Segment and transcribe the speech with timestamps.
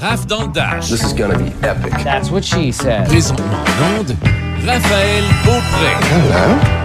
[0.00, 0.88] Raph dans le Dash.
[0.90, 1.92] This is gonna be epic.
[2.04, 3.06] That's what she said.
[3.08, 4.14] Présentement en onde,
[4.66, 5.92] Raphaël Beaupré.
[6.10, 6.75] Hello,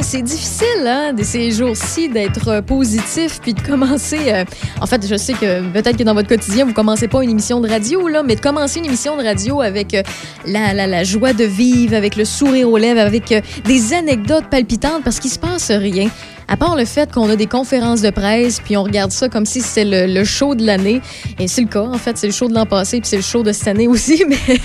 [0.00, 4.18] c'est difficile hein, ces jours-ci d'être euh, positif puis de commencer.
[4.28, 4.44] euh,
[4.80, 7.60] en fait, je sais que peut-être que dans votre quotidien vous commencez pas une émission
[7.60, 10.02] de radio là, mais de commencer une émission de radio avec euh,
[10.46, 15.30] la, joie de vivre, avec le sourire aux lèvres, avec des anecdotes palpitantes parce qu'il
[15.30, 16.08] se passe rien.
[16.48, 19.46] À part le fait qu'on a des conférences de presse, puis on regarde ça comme
[19.46, 21.00] si c'était le, le show de l'année.
[21.38, 23.22] Et c'est le cas, en fait, c'est le show de l'an passé, puis c'est le
[23.22, 24.24] show de cette année aussi.
[24.28, 24.58] Mais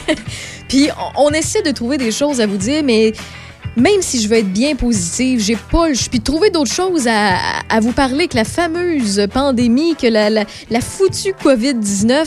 [0.68, 3.14] puis on essaie de trouver des choses à vous dire, mais
[3.78, 7.80] même si je veux être bien positive, j'ai pas, je puis trouver d'autres choses à,
[7.80, 12.26] vous parler que la fameuse pandémie, que la, foutue COVID-19.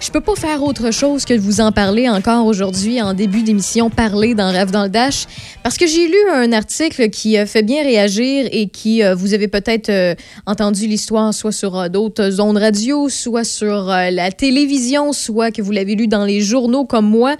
[0.00, 3.42] Je peux pas faire autre chose que de vous en parler encore aujourd'hui en début
[3.42, 5.26] d'émission Parler dans Rêve dans le Dash
[5.62, 9.34] parce que j'ai lu un article qui euh, fait bien réagir et qui euh, vous
[9.34, 10.14] avez peut-être euh,
[10.46, 15.96] entendu l'histoire soit sur d'autres zones radio, soit sur la télévision, soit que vous l'avez
[15.96, 17.36] lu dans les journaux comme moi.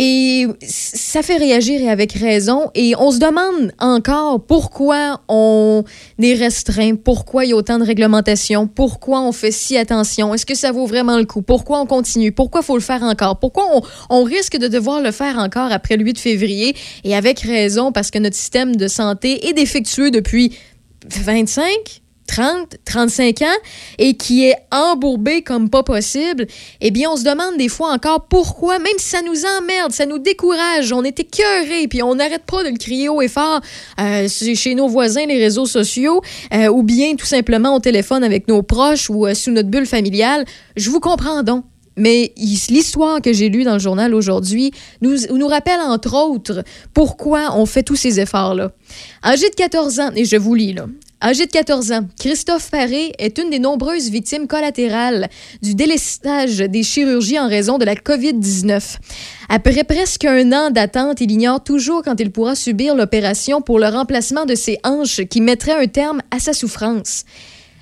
[0.00, 2.70] Et ça fait réagir et avec raison.
[2.76, 5.82] Et on se demande encore pourquoi on
[6.22, 10.46] est restreint, pourquoi il y a autant de réglementations, pourquoi on fait si attention, est-ce
[10.46, 13.64] que ça vaut vraiment le coup, pourquoi on continue, pourquoi faut le faire encore, pourquoi
[14.08, 16.76] on, risque de devoir le faire encore après le 8 février?
[17.02, 20.56] Et avec raison, parce que notre système de santé est défectueux depuis
[21.08, 21.66] 25,
[22.28, 23.46] 30, 35 ans
[23.98, 26.46] et qui est embourbé comme pas possible,
[26.80, 30.06] eh bien, on se demande des fois encore pourquoi, même si ça nous emmerde, ça
[30.06, 33.60] nous décourage, on est écœuré, puis on n'arrête pas de le crier haut et fort
[34.00, 36.20] euh, chez nos voisins, les réseaux sociaux,
[36.52, 39.86] euh, ou bien tout simplement au téléphone avec nos proches ou euh, sous notre bulle
[39.86, 40.44] familiale.
[40.76, 41.64] Je vous comprends donc.
[41.96, 46.62] Mais l'histoire que j'ai lue dans le journal aujourd'hui nous, nous rappelle, entre autres,
[46.94, 48.70] pourquoi on fait tous ces efforts-là.
[49.24, 50.86] Âgé de 14 ans, et je vous lis là,
[51.20, 55.28] Âgé de 14 ans, Christophe Paré est une des nombreuses victimes collatérales
[55.62, 58.98] du délestage des chirurgies en raison de la COVID-19.
[59.48, 63.88] Après presque un an d'attente, il ignore toujours quand il pourra subir l'opération pour le
[63.88, 67.24] remplacement de ses hanches qui mettrait un terme à sa souffrance.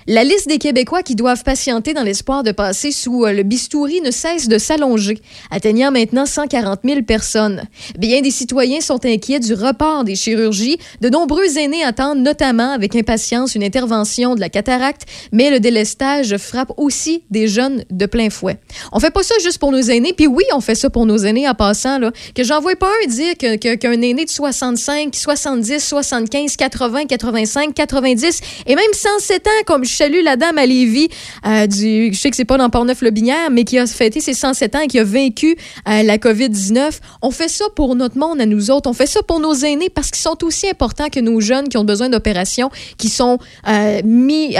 [0.09, 3.99] La liste des Québécois qui doivent patienter dans l'espoir de passer sous euh, le bistouri
[3.99, 5.19] ne cesse de s'allonger,
[5.51, 7.63] atteignant maintenant 140 000 personnes.
[7.99, 10.77] Bien des citoyens sont inquiets du report des chirurgies.
[11.01, 15.01] De nombreux aînés attendent notamment avec impatience une intervention de la cataracte,
[15.33, 18.59] mais le délestage frappe aussi des jeunes de plein fouet.
[18.93, 21.17] On fait pas ça juste pour nos aînés, puis oui, on fait ça pour nos
[21.17, 22.13] aînés en passant, là.
[22.33, 28.41] Que j'en vois pas un dire qu'un aîné de 65, 70, 75, 80, 85, 90
[28.67, 31.09] et même 107 ans, comme je salue la dame à Lévis,
[31.45, 34.75] euh, du, je sais que c'est pas dans Portneuf-le-Binière, mais qui a fêté ses 107
[34.75, 35.57] ans et qui a vaincu
[35.89, 36.99] euh, la COVID-19.
[37.23, 38.87] On fait ça pour notre monde à nous autres.
[38.87, 41.77] On fait ça pour nos aînés parce qu'ils sont aussi importants que nos jeunes qui
[41.77, 42.69] ont besoin d'opérations,
[42.99, 44.55] qui sont euh, mis,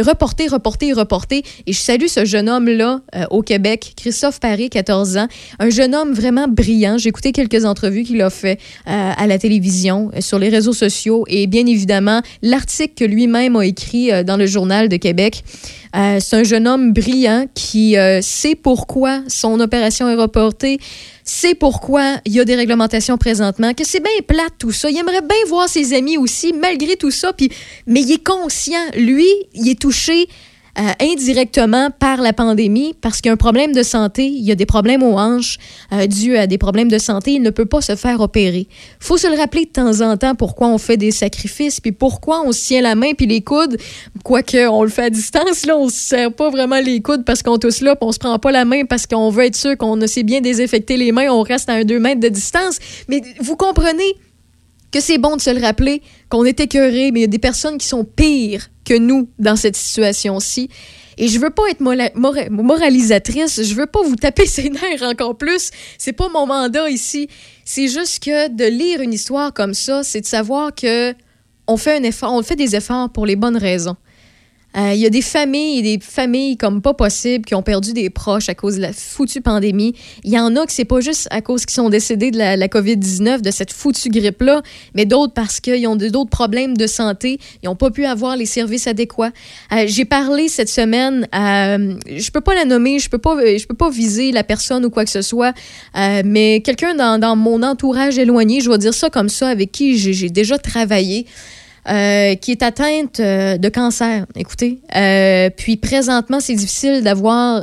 [0.00, 1.42] reportés, reportés, reportés.
[1.66, 3.00] Et je salue ce jeune homme-là
[3.30, 5.28] au Québec, Christophe Paré, 14 ans.
[5.58, 6.96] Un jeune homme vraiment brillant.
[6.96, 11.46] J'ai écouté quelques entrevues qu'il a fait à la télévision, sur les réseaux sociaux et
[11.46, 15.42] bien évidemment l'article que lui-même a écrit dans le journal de Québec.
[15.96, 20.78] Euh, c'est un jeune homme brillant qui euh, sait pourquoi son opération est reportée,
[21.24, 24.90] sait pourquoi il y a des réglementations présentement, que c'est bien plate tout ça.
[24.90, 27.32] Il aimerait bien voir ses amis aussi, malgré tout ça,
[27.86, 28.84] mais il est conscient.
[28.96, 30.28] Lui, il est touché
[30.78, 34.52] euh, indirectement par la pandémie parce qu'il y a un problème de santé, il y
[34.52, 35.58] a des problèmes aux hanches
[35.92, 38.68] euh, dus à des problèmes de santé, il ne peut pas se faire opérer.
[39.00, 42.42] faut se le rappeler de temps en temps pourquoi on fait des sacrifices, puis pourquoi
[42.44, 43.76] on se tient la main puis les coudes,
[44.22, 47.42] quoique on le fait à distance, là, on se serre pas vraiment les coudes parce
[47.42, 49.76] qu'on tous là, puis on se prend pas la main parce qu'on veut être sûr
[49.76, 52.78] qu'on sait bien désinfecter les mains, on reste à un 2 mètres de distance.
[53.08, 54.14] Mais vous comprenez
[54.90, 57.38] que c'est bon de se le rappeler, qu'on est écœuré, mais il y a des
[57.38, 60.68] personnes qui sont pires que nous dans cette situation-ci.
[61.16, 65.70] Et je veux pas être moralisatrice, je veux pas vous taper ses nerfs encore plus.
[65.98, 67.28] C'est pas mon mandat ici.
[67.64, 71.14] C'est juste que de lire une histoire comme ça, c'est de savoir que
[71.66, 73.96] on fait un effort, on fait des efforts pour les bonnes raisons.
[74.76, 78.10] Euh, Il y a des familles, des familles comme pas possible qui ont perdu des
[78.10, 79.94] proches à cause de la foutue pandémie.
[80.24, 82.56] Il y en a que c'est pas juste à cause qu'ils sont décédés de la,
[82.56, 84.62] la COVID-19, de cette foutue grippe-là,
[84.94, 87.38] mais d'autres parce qu'ils ont d'autres problèmes de santé.
[87.62, 89.32] Ils n'ont pas pu avoir les services adéquats.
[89.72, 93.66] Euh, J'ai parlé cette semaine, à, je peux pas la nommer, je peux pas, je
[93.66, 95.54] peux pas viser la personne ou quoi que ce soit,
[95.96, 99.72] euh, mais quelqu'un dans, dans mon entourage éloigné, je vais dire ça comme ça, avec
[99.72, 101.26] qui j'ai déjà travaillé.
[101.88, 104.26] Euh, qui est atteinte euh, de cancer.
[104.36, 107.62] Écoutez, euh, puis présentement, c'est difficile d'avoir.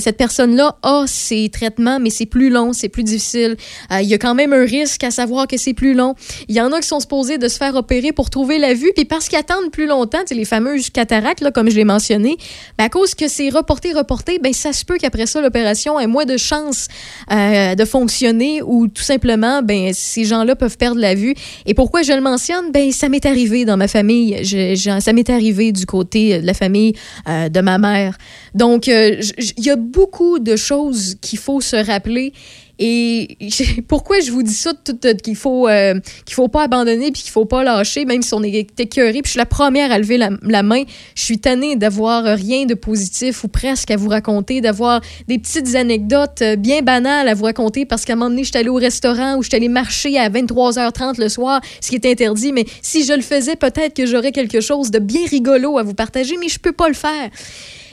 [0.00, 3.56] Cette personne-là a ses traitements, mais c'est plus long, c'est plus difficile.
[3.90, 6.14] il y a quand même un risque à savoir que c'est plus long.
[6.48, 8.92] Il y en a qui sont supposés de se faire opérer pour trouver la vue,
[8.94, 12.36] puis parce qu'ils attendent plus longtemps, les fameuses cataractes, là, comme je l'ai mentionné,
[12.76, 16.06] ben à cause que c'est reporté, reporté, ben ça se peut qu'après ça, l'opération ait
[16.06, 16.88] moins de chances
[17.30, 21.34] de fonctionner ou tout simplement, ben ces gens-là peuvent perdre la vue.
[21.66, 22.72] Et pourquoi je le mentionne?
[22.72, 24.44] Ben ça m'est arrivé dans ma famille.
[25.00, 26.94] ça m'est arrivé du côté de la famille
[27.28, 28.16] euh, de ma mère.
[28.54, 29.20] Donc, euh,
[29.56, 32.32] il y a beaucoup de choses qu'il faut se rappeler.
[32.78, 33.36] Et
[33.88, 34.72] pourquoi je vous dis ça,
[35.22, 35.94] qu'il faut euh,
[36.24, 39.12] qu'il faut pas abandonner puis qu'il faut pas lâcher, même si on est écœuré.
[39.12, 40.82] Puis je suis la première à lever la, main.
[41.14, 45.74] Je suis tannée d'avoir rien de positif ou presque à vous raconter, d'avoir des petites
[45.74, 48.68] anecdotes euh, bien banales à vous raconter parce qu'à un moment donné, je suis allée
[48.68, 52.52] au restaurant ou je suis allée marcher à 23h30 le soir, ce qui est interdit.
[52.52, 55.94] Mais si je le faisais, peut-être que j'aurais quelque chose de bien rigolo à vous
[55.94, 57.30] partager, mais je peux pas le faire.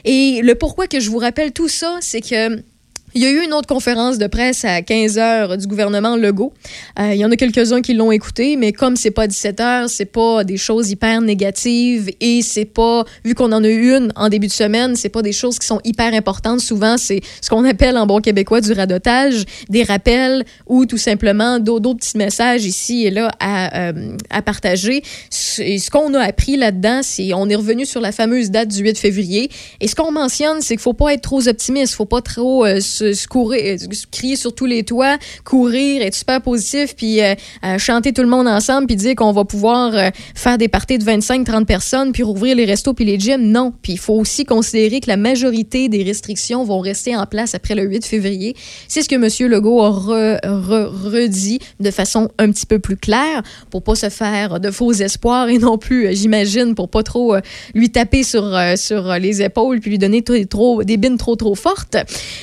[0.06, 2.64] Et le pourquoi que je vous rappelle tout ça, c'est que
[3.14, 6.54] il y a eu une autre conférence de presse à 15 heures du gouvernement Legault.
[7.00, 9.90] Euh, il y en a quelques-uns qui l'ont écouté, mais comme c'est pas 17 heures,
[9.90, 14.14] c'est pas des choses hyper négatives et c'est pas, vu qu'on en a eu une
[14.16, 16.62] en début de semaine, c'est pas des choses qui sont hyper importantes.
[16.62, 21.60] Souvent, c'est ce qu'on appelle en bon québécois du radotage, des rappels ou tout simplement
[21.60, 25.04] d'autres petits messages ici et là à, euh, partager.
[25.30, 28.98] Ce qu'on a appris là-dedans, c'est on est revenu sur la fameuse date du 8
[28.98, 29.50] février.
[29.80, 32.80] Et ce qu'on mentionne, c'est qu'il faut pas être trop optimiste, faut pas trop euh,
[33.14, 37.78] se, courir, euh, crier sur tous les toits, courir, être super positif, puis euh, euh,
[37.78, 41.66] chanter tout le monde ensemble, puis dire qu'on va pouvoir faire des parties de 25-30
[41.66, 43.42] personnes, puis rouvrir les restos puis les gyms.
[43.42, 43.74] Non.
[43.82, 47.76] Puis il faut aussi considérer que la majorité des restrictions vont rester en place après
[47.76, 48.56] le 8 février.
[48.88, 49.52] C'est ce que M.
[49.52, 54.72] Legault a redit de façon un petit peu plus claire pour pas se faire de
[54.72, 57.36] faux espoirs et non plus, j'imagine, pour pas trop
[57.74, 61.98] lui taper sur, sur les épaules puis lui donner trop, des bines trop, trop fortes.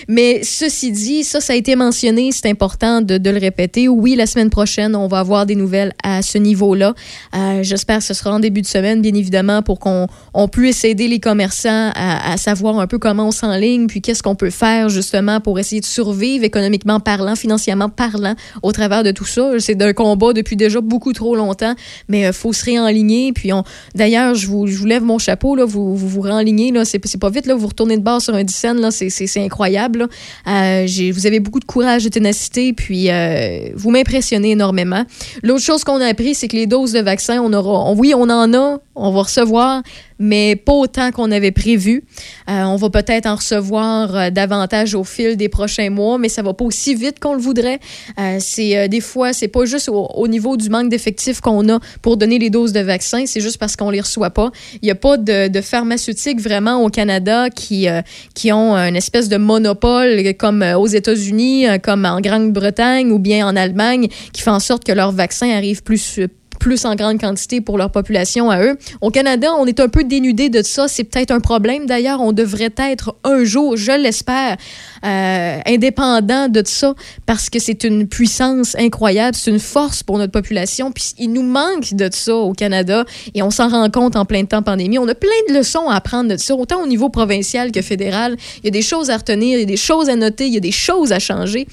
[0.08, 3.88] Mais ceci dit, ça, ça a été mentionné, c'est important de, le répéter.
[3.88, 6.94] Oui, la semaine prochaine, on va avoir des nouvelles à ce niveau-là.
[7.34, 10.84] Euh, j'espère que ce sera en début de semaine, bien évidemment, pour qu'on on puisse
[10.84, 14.88] aider les commerçants à, savoir un peu comment on s'enligne, puis qu'est-ce qu'on peut faire
[14.88, 19.52] justement pour essayer de survivre économiquement parlant, financièrement parlant, au travers de tout ça.
[19.58, 21.74] C'est un combat depuis déjà beaucoup trop longtemps,
[22.08, 23.32] mais il euh, faut se réenligner.
[23.32, 26.72] Puis on, d'ailleurs, je vous, je vous lève mon chapeau, là, vous vous, vous réenlignez,
[26.72, 30.00] là, c'est, pas vite, là, vous retournez de bord sur un 10 là, c'est, incroyable.
[30.00, 30.08] Là.
[30.46, 35.04] Euh, vous avez beaucoup de courage, de ténacité, puis euh, vous m'impressionnez énormément.
[35.42, 38.30] L'autre chose qu'on a appris, c'est que les doses de vaccins, on aura, oui, on
[38.30, 39.82] en a, on va recevoir,
[40.18, 42.04] mais pas autant qu'on avait prévu.
[42.48, 46.42] Euh, on va peut-être en recevoir euh, davantage au fil des prochains mois, mais ça
[46.42, 47.78] va pas aussi vite qu'on le voudrait.
[48.18, 52.16] Euh, c'est des fois, c'est pas juste au, niveau du manque d'effectifs qu'on a pour
[52.16, 54.50] donner les doses de vaccins, c'est juste parce qu'on les reçoit pas.
[54.82, 57.86] Il n'y a pas de, pharmaceutiques vraiment au Canada qui
[58.34, 63.56] qui ont une espèce de monopole comme aux États-Unis, comme en Grande-Bretagne ou bien en
[63.56, 66.20] Allemagne, qui fait en sorte que leurs vaccins arrivent plus
[66.58, 68.78] plus en grande quantité pour leur population à eux.
[69.00, 70.88] Au Canada, on est un peu dénudé de ça.
[70.88, 71.86] C'est peut-être un problème.
[71.86, 74.56] D'ailleurs, on devrait être un jour, je l'espère,
[75.04, 76.94] euh, indépendant de ça
[77.26, 80.92] parce que c'est une puissance incroyable, c'est une force pour notre population.
[80.92, 83.04] Puis il nous manque de ça au Canada
[83.34, 84.98] et on s'en rend compte en plein temps pandémie.
[84.98, 88.36] On a plein de leçons à apprendre de ça, autant au niveau provincial que fédéral.
[88.58, 90.54] Il y a des choses à retenir, il y a des choses à noter, il
[90.54, 91.66] y a des choses à changer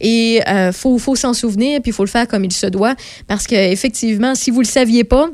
[0.00, 2.66] et il euh, faut, faut s'en souvenir puis il faut le faire comme il se
[2.66, 2.94] doit
[3.26, 5.30] parce qu'effectivement, si vous le saviez pas,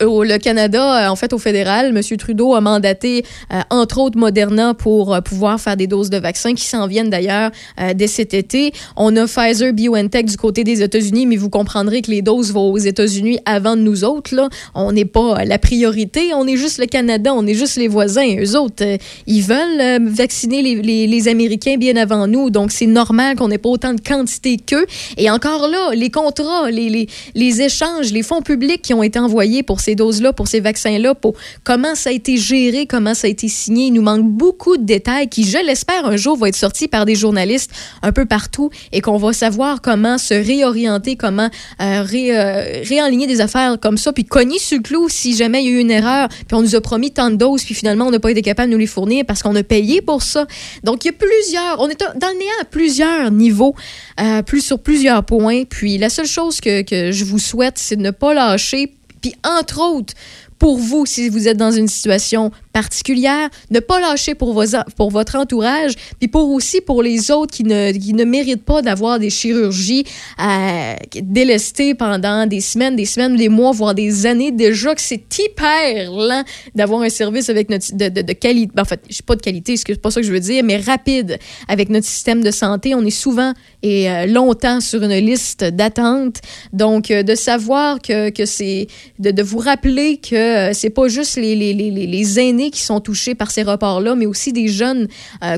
[0.00, 2.16] le Canada, euh, en fait, au fédéral, M.
[2.16, 6.54] Trudeau a mandaté, euh, entre autres, Moderna pour euh, pouvoir faire des doses de vaccins
[6.54, 7.50] qui s'en viennent d'ailleurs
[7.94, 8.72] dès cet été.
[8.96, 12.70] On a Pfizer, BioNTech du côté des États-Unis, mais vous comprendrez que les doses vont
[12.70, 14.34] aux États-Unis avant de nous autres.
[14.34, 14.48] Là.
[14.74, 18.36] On n'est pas la priorité, on est juste le Canada, on est juste les voisins.
[18.38, 18.84] Eux autres,
[19.26, 23.58] ils veulent vacciner les, les, les, Américains bien avant nous, donc c'est normal qu'on n'ait
[23.58, 24.86] pas autant de quantité qu'eux.
[25.16, 29.18] Et encore là, les contrats, les, les, les échanges, les fonds publics qui ont été
[29.18, 31.34] envoyés pour ces doses-là, pour ces vaccins-là, pour
[31.64, 33.86] comment ça a été géré, comment ça a été signé.
[33.86, 37.04] Il nous manque beaucoup de détails qui, je l'espère, un jour vont être sortis par
[37.04, 37.70] des journalistes
[38.02, 41.48] un peu partout et qu'on va savoir comment se réorienter, comment
[41.80, 45.70] euh, euh, réaligner des affaires comme ça, puis cogner sur le clou si jamais il
[45.70, 48.06] y a eu une erreur, puis on nous a promis tant de doses, puis finalement
[48.06, 50.46] on n'a pas été capable de nous les fournir parce qu'on a payé pour ça.
[50.84, 53.74] Donc il y a plusieurs, on est dans le néant à plusieurs niveaux,
[54.20, 55.64] euh, plus sur plusieurs points.
[55.64, 58.92] Puis la seule chose que, que je vous souhaite, c'est de ne pas lâcher
[59.22, 60.14] puis, entre autres,
[60.58, 65.10] pour vous, si vous êtes dans une situation particulière, ne pas lâcher pour, vos, pour
[65.10, 69.18] votre entourage, puis pour aussi pour les autres qui ne, qui ne méritent pas d'avoir
[69.18, 70.04] des chirurgies
[70.40, 74.52] euh, délestées pendant des semaines, des semaines, des mois, voire des années.
[74.52, 78.72] Déjà que c'est hyper lent d'avoir un service avec notre, de, de, qualité.
[78.78, 81.38] En fait, je pas de qualité, c'est pas ça que je veux dire, mais rapide
[81.68, 82.94] avec notre système de santé.
[82.94, 83.52] On est souvent
[83.82, 86.36] et euh, longtemps sur une liste d'attente.
[86.72, 88.86] Donc, euh, de savoir que, que c'est.
[89.18, 93.00] De, de, vous rappeler que c'est pas juste les, les, les, les, aînés qui sont
[93.00, 95.08] touchés par ces reports-là, mais aussi des jeunes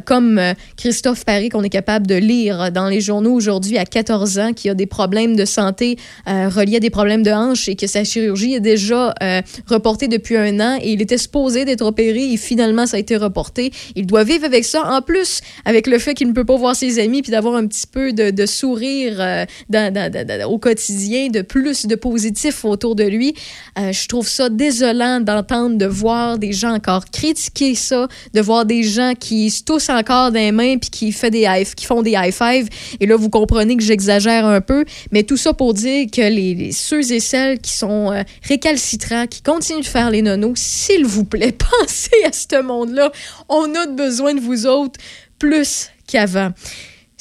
[0.05, 0.41] comme
[0.77, 4.69] Christophe Paris qu'on est capable de lire dans les journaux aujourd'hui à 14 ans qui
[4.69, 5.97] a des problèmes de santé
[6.29, 10.09] euh, reliés à des problèmes de hanche et que sa chirurgie est déjà euh, reportée
[10.09, 13.73] depuis un an et il était supposé d'être opéré et finalement ça a été reporté.
[13.95, 14.83] Il doit vivre avec ça.
[14.85, 17.67] En plus, avec le fait qu'il ne peut pas voir ses amis puis d'avoir un
[17.67, 23.35] petit peu de, sourire euh, au quotidien, de plus de positif autour de lui,
[23.77, 28.83] je trouve ça désolant d'entendre, de voir des gens encore critiquer ça, de voir des
[28.83, 31.47] gens qui se toussent encore des mains puis qui, fait des
[31.77, 32.69] qui font des high five.
[33.01, 36.73] Et là, vous comprenez que j'exagère un peu, mais tout ça pour dire que les,
[36.73, 41.25] ceux et celles qui sont euh, récalcitrants, qui continuent de faire les nonos, s'il vous
[41.25, 43.11] plaît, pensez à ce monde-là.
[43.49, 45.01] On a besoin de vous autres
[45.39, 46.51] plus qu'avant.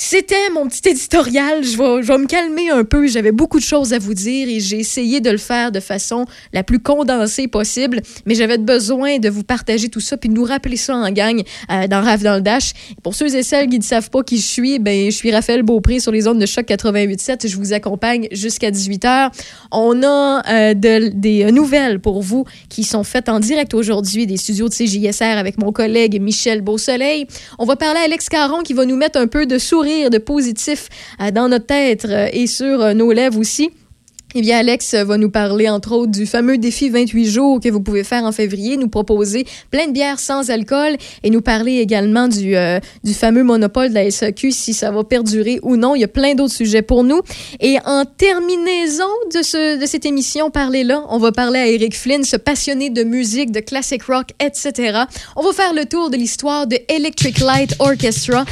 [0.06, 1.64] C'était mon petit éditorial.
[1.64, 3.08] Je vais, je vais me calmer un peu.
[3.08, 6.26] J'avais beaucoup de choses à vous dire et j'ai essayé de le faire de façon
[6.52, 8.02] la plus condensée possible.
[8.26, 11.42] Mais j'avais besoin de vous partager tout ça puis de nous rappeler ça en gang
[11.72, 12.74] euh, dans Raf dans le Dash.
[13.02, 15.64] Pour ceux et celles qui ne savent pas qui je suis, ben, je suis Raphaël
[15.64, 17.48] Beaupré sur les ondes de choc 88.7.
[17.48, 19.32] Je vous accompagne jusqu'à 18h.
[19.72, 24.36] On a euh, de, des nouvelles pour vous qui sont faites en direct aujourd'hui des
[24.36, 27.26] studios de CJSR avec mon collègue Michel Beausoleil.
[27.58, 30.18] On va parler à Alex Caron qui va nous mettre un peu de sourire de
[30.18, 30.90] positif
[31.22, 33.70] euh, dans notre tête euh, et sur euh, nos lèvres aussi.
[34.36, 37.82] Eh bien, Alex va nous parler, entre autres, du fameux défi 28 jours que vous
[37.82, 42.28] pouvez faire en février, nous proposer plein de bières sans alcool et nous parler également
[42.28, 42.56] du,
[43.04, 45.94] du fameux monopole de la SAQ, si ça va perdurer ou non.
[45.94, 47.22] Il y a plein d'autres sujets pour nous.
[47.60, 49.04] Et en terminaison
[49.36, 52.90] de, ce, de cette émission, parler là, on va parler à Eric Flynn, ce passionné
[52.90, 55.04] de musique, de classic rock, etc.
[55.36, 58.46] On va faire le tour de l'histoire de Electric Light Orchestra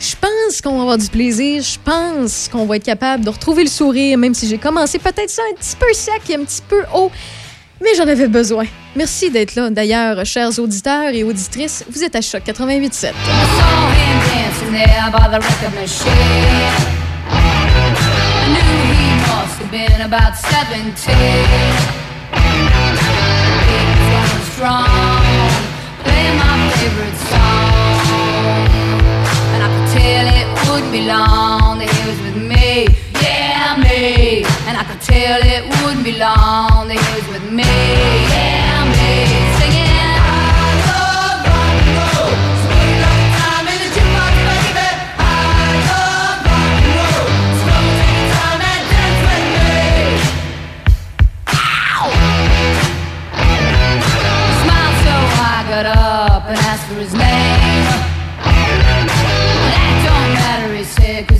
[0.00, 1.62] je pense qu'on va avoir du plaisir.
[1.62, 5.30] Je pense qu'on va être capable de retrouver le sourire, même si j'ai commencé peut-être
[5.30, 7.12] ça un petit peu sec et un petit peu haut.
[7.82, 8.64] Mais j'en avais besoin.
[8.96, 9.70] Merci d'être là.
[9.70, 13.12] D'ailleurs, chers auditeurs et auditrices, vous êtes à Choc 88.7.
[30.80, 32.86] would be long that he was with me,
[33.20, 34.44] yeah, me.
[34.66, 38.29] And I could tell it wouldn't be long that he was with me,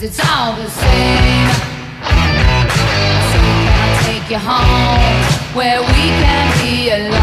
[0.01, 1.49] cause it's all the same.
[3.31, 7.21] So can I take you home where we can be alone?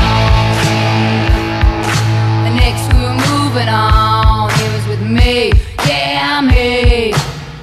[2.46, 5.52] And next we were moving on, he was with me,
[5.88, 7.14] yeah, me.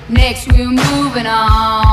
[0.09, 1.84] Next we were moving on,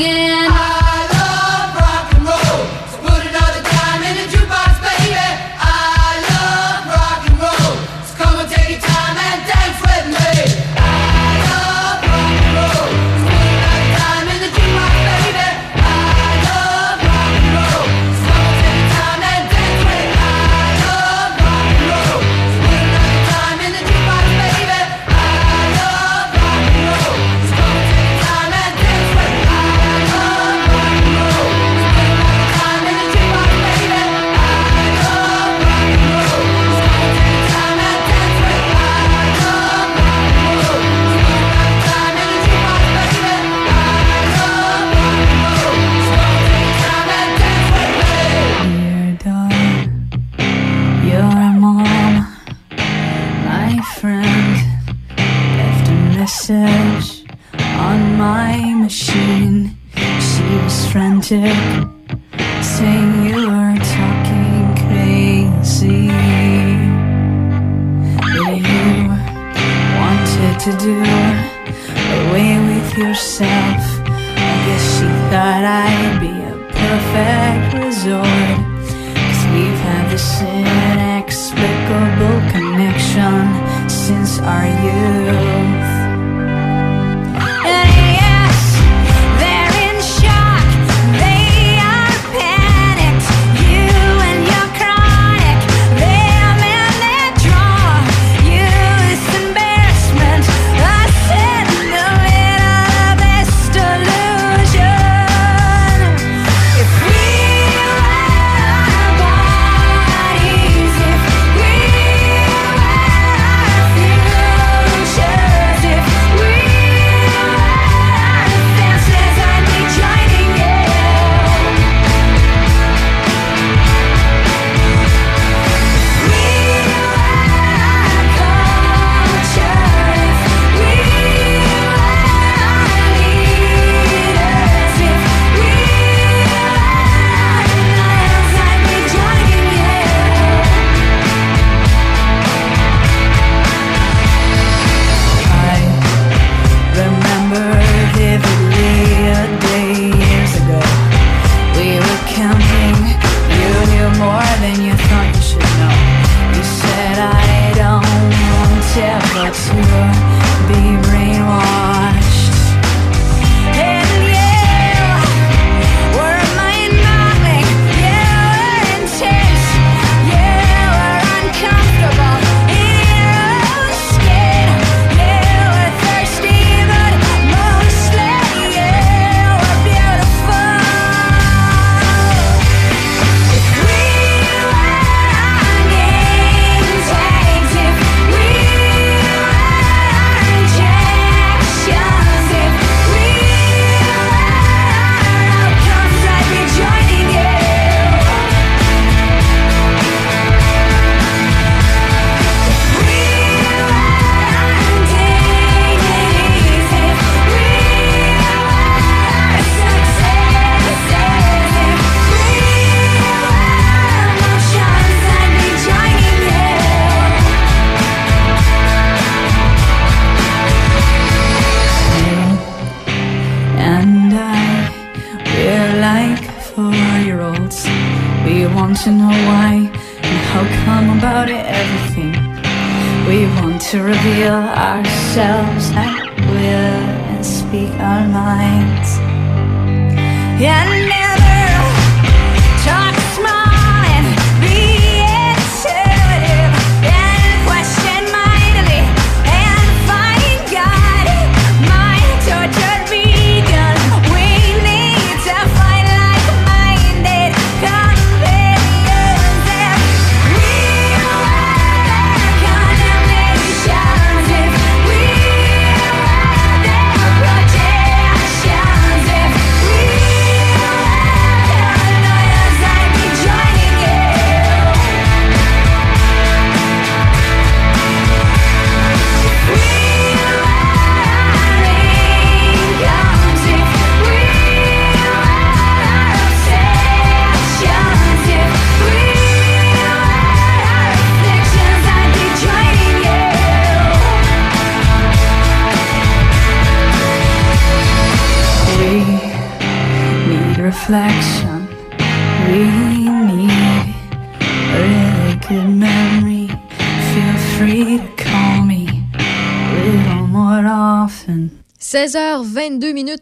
[0.00, 0.49] again.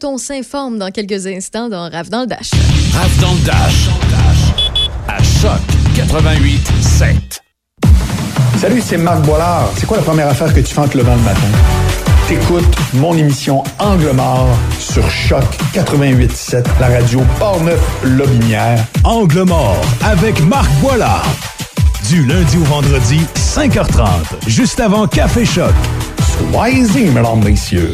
[0.03, 2.51] on s'informe dans quelques instants dans Rave dans le Dash.
[2.93, 3.89] Rave dans le Dash.
[5.07, 5.59] À Choc
[5.95, 7.41] 88 7.
[8.59, 9.69] Salut, c'est Marc Boilard.
[9.77, 11.33] C'est quoi la première affaire que tu fais en te le matin?
[12.27, 14.47] T'écoutes mon émission Angle mort
[14.79, 18.85] sur Choc 88.7, la radio Portneuf-Lobinière.
[19.03, 21.25] Angle mort avec Marc Boilard.
[22.09, 24.07] Du lundi au vendredi, 5h30,
[24.47, 25.73] juste avant Café Choc.
[26.51, 27.93] Soyez-y, mesdames, messieurs.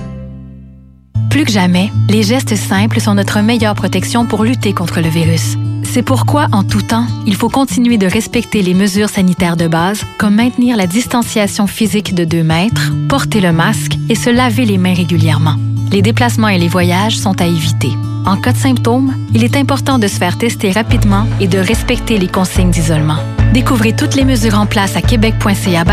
[1.31, 5.55] Plus que jamais, les gestes simples sont notre meilleure protection pour lutter contre le virus.
[5.83, 10.03] C'est pourquoi, en tout temps, il faut continuer de respecter les mesures sanitaires de base,
[10.17, 14.77] comme maintenir la distanciation physique de 2 mètres, porter le masque et se laver les
[14.77, 15.55] mains régulièrement.
[15.93, 17.91] Les déplacements et les voyages sont à éviter.
[18.25, 22.19] En cas de symptômes, il est important de se faire tester rapidement et de respecter
[22.19, 23.19] les consignes d'isolement.
[23.53, 25.85] Découvrez toutes les mesures en place à québec.ca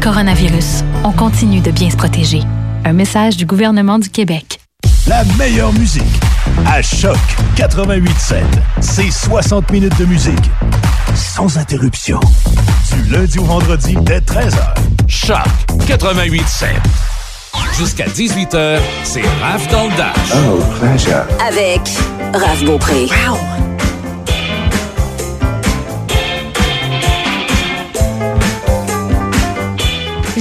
[0.00, 0.84] coronavirus.
[1.02, 2.42] On continue de bien se protéger.
[2.84, 4.63] Un message du gouvernement du Québec.
[5.06, 6.02] La meilleure musique.
[6.66, 7.18] À Choc
[7.56, 8.42] 88.7.
[8.80, 10.50] C'est 60 minutes de musique.
[11.14, 12.18] Sans interruption.
[12.92, 14.74] Du lundi au vendredi dès 13h.
[15.06, 15.36] Choc
[15.86, 16.68] 88.7.
[17.78, 20.14] Jusqu'à 18h, c'est Raph dans le Dash.
[20.32, 21.24] Oh, pleasure.
[21.46, 21.80] Avec
[22.32, 23.06] Raph Beaupré.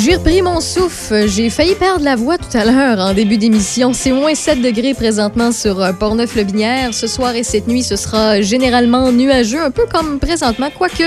[0.03, 1.29] J'ai repris mon souffle.
[1.29, 3.93] J'ai failli perdre la voix tout à l'heure en début d'émission.
[3.93, 6.93] C'est moins 7 degrés présentement sur euh, Portneuf-le-Binière.
[6.93, 11.03] Ce soir et cette nuit, ce sera généralement nuageux, un peu comme présentement, quoique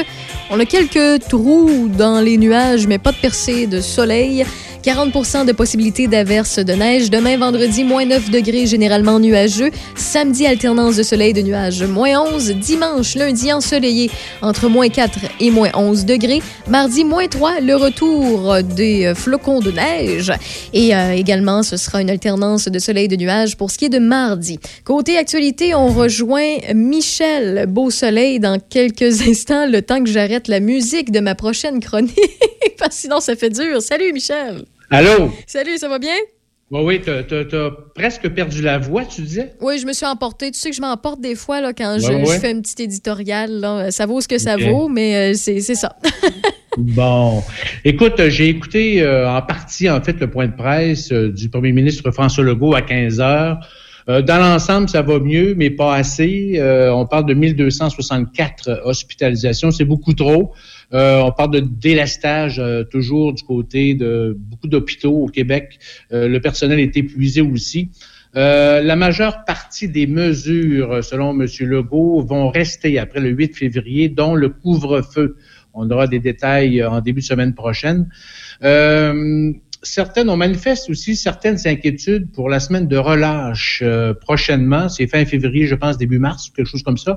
[0.49, 4.47] on a quelques trous dans les nuages, mais pas de percée de soleil.
[4.87, 7.11] 40 de possibilité d'averse de neige.
[7.11, 9.73] Demain, vendredi, moins 9 degrés, généralement nuageux.
[9.97, 12.53] Samedi, alternance de soleil et de nuages, moins 11.
[12.53, 16.41] Dimanche, lundi, ensoleillé, entre moins 4 et moins 11 degrés.
[16.69, 20.33] Mardi, moins 3, le retour des euh, flocons de neige.
[20.73, 23.87] Et euh, également, ce sera une alternance de soleil et de nuages pour ce qui
[23.87, 24.59] est de mardi.
[24.85, 30.61] Côté actualité, on rejoint Michel Beau Soleil dans quelques instants, le temps que j'arrête la
[30.61, 32.19] musique de ma prochaine chronique.
[32.79, 33.81] Parce que sinon, ça fait dur.
[33.83, 34.65] Salut, Michel.
[34.91, 35.31] Allô?
[35.47, 36.15] Salut, ça va bien?
[36.71, 39.53] Oui, oui, t'as, t'as presque perdu la voix, tu disais?
[39.61, 40.51] Oui, je me suis emportée.
[40.51, 42.83] Tu sais que je m'emporte des fois là, quand je, Ouais, je fais un petit
[42.83, 43.51] éditorial.
[43.61, 43.91] là.
[43.93, 45.97] Ça vaut ce que ça vaut, mais euh, c'est ça.
[46.77, 47.43] Bon.
[47.85, 51.73] Écoute, j'ai écouté euh, en partie, en fait, le point de presse euh, du premier
[51.73, 53.61] ministre François Legault à 15 heures.
[54.09, 56.57] Euh, dans l'ensemble, ça va mieux, mais pas assez.
[56.59, 59.71] Euh, on parle de 1264 hospitalisations.
[59.71, 60.53] C'est beaucoup trop.
[60.93, 65.79] Euh, on parle de délastage toujours du côté de beaucoup d'hôpitaux au Québec.
[66.11, 67.91] Le personnel est épuisé aussi.
[68.37, 71.47] Euh, la majeure partie des mesures, selon M.
[71.61, 75.37] Legault, vont rester après le 8 février, dont le couvre-feu.
[75.77, 78.09] On aura des détails euh, en début de semaine prochaine.
[78.65, 84.89] Euh, certaines, on manifeste aussi certaines inquiétudes pour la semaine de relâche euh, prochainement.
[84.89, 87.17] C'est fin février, je pense, début mars, quelque chose comme ça.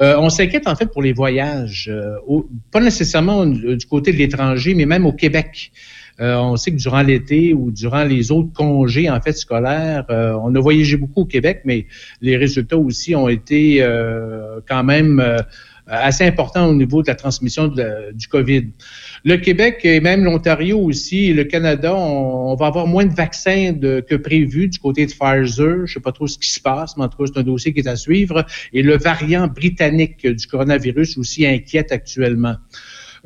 [0.00, 4.18] Euh, on s'inquiète en fait pour les voyages, euh, au- pas nécessairement du côté de
[4.18, 5.72] l'étranger, mais même au Québec.
[6.22, 10.60] On sait que durant l'été ou durant les autres congés en fait scolaires, on a
[10.60, 11.86] voyagé beaucoup au Québec, mais
[12.20, 13.82] les résultats aussi ont été
[14.68, 15.24] quand même
[15.90, 18.68] assez importants au niveau de la transmission du COVID.
[19.24, 24.14] Le Québec et même l'Ontario aussi, le Canada, on, va avoir moins de vaccins que
[24.14, 25.86] prévu du côté de Pfizer.
[25.86, 27.72] Je sais pas trop ce qui se passe, mais en tout cas, c'est un dossier
[27.72, 28.44] qui est à suivre.
[28.72, 32.56] Et le variant britannique du coronavirus aussi inquiète actuellement.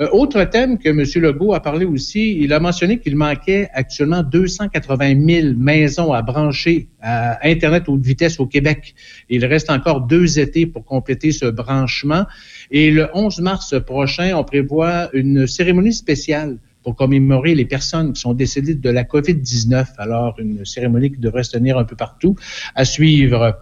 [0.00, 1.04] Euh, autre thème que M.
[1.22, 6.88] Legault a parlé aussi, il a mentionné qu'il manquait actuellement 280 000 maisons à brancher
[7.00, 8.94] à Internet haute vitesse au Québec.
[9.28, 12.26] Il reste encore deux étés pour compléter ce branchement.
[12.70, 18.20] Et le 11 mars prochain, on prévoit une cérémonie spéciale pour commémorer les personnes qui
[18.20, 19.86] sont décédées de la COVID-19.
[19.98, 22.36] Alors, une cérémonie qui devrait se tenir un peu partout
[22.74, 23.58] à suivre.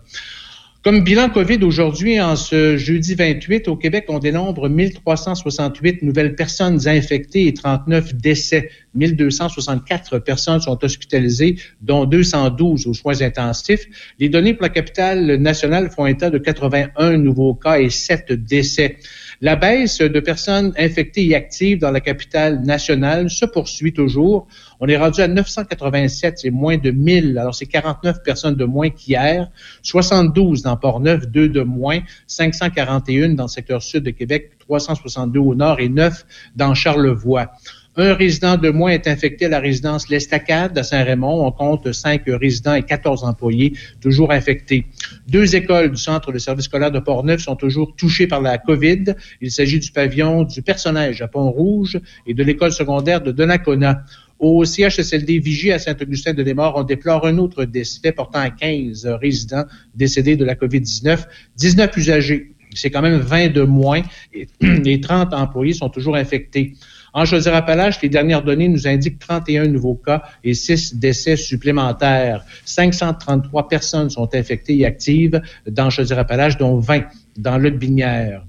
[0.85, 6.88] Comme bilan COVID aujourd'hui, en ce jeudi 28, au Québec, on dénombre 1368 nouvelles personnes
[6.88, 8.68] infectées et 39 décès.
[8.97, 13.87] 1264 personnes sont hospitalisées, dont 212 aux soins intensifs.
[14.18, 18.97] Les données pour la capitale nationale font état de 81 nouveaux cas et 7 décès.
[19.45, 24.47] La baisse de personnes infectées et actives dans la capitale nationale se poursuit toujours.
[24.79, 27.37] On est rendu à 987, c'est moins de 1000.
[27.39, 29.51] Alors, c'est 49 personnes de moins qu'hier.
[29.83, 31.99] 72 dans Port-Neuf, 2 de moins.
[32.29, 36.25] 541 dans le secteur sud de Québec, 362 au nord et 9
[36.55, 37.51] dans Charlevoix.
[37.95, 41.47] Un résident de moins est infecté à la résidence L'Estacade à Saint-Raymond.
[41.47, 44.87] On compte 5 résidents et 14 employés toujours infectés.
[45.29, 49.15] Deux écoles du centre de service scolaire de Port-Neuf sont toujours touchées par la COVID.
[49.43, 54.05] Il s'agit du pavillon du personnage à Pont-Rouge et de l'école secondaire de Donnacona.
[54.39, 60.37] Au CHSLD Vigie à Saint-Augustin-de-Desmaures, on déplore un autre décès portant à 15 résidents décédés
[60.37, 61.27] de la COVID-19,
[61.59, 62.53] 19 usagers.
[62.75, 64.01] C'est quand même 20 de moins
[64.33, 64.49] et,
[64.87, 66.73] et 30 employés sont toujours infectés.
[67.14, 72.44] En Chaudière-Appalaches, les dernières données nous indiquent 31 nouveaux cas et 6 décès supplémentaires.
[72.64, 77.05] 533 personnes sont infectées et actives dans Chaudière-Appalaches, dont 20
[77.37, 78.44] dans le Binière.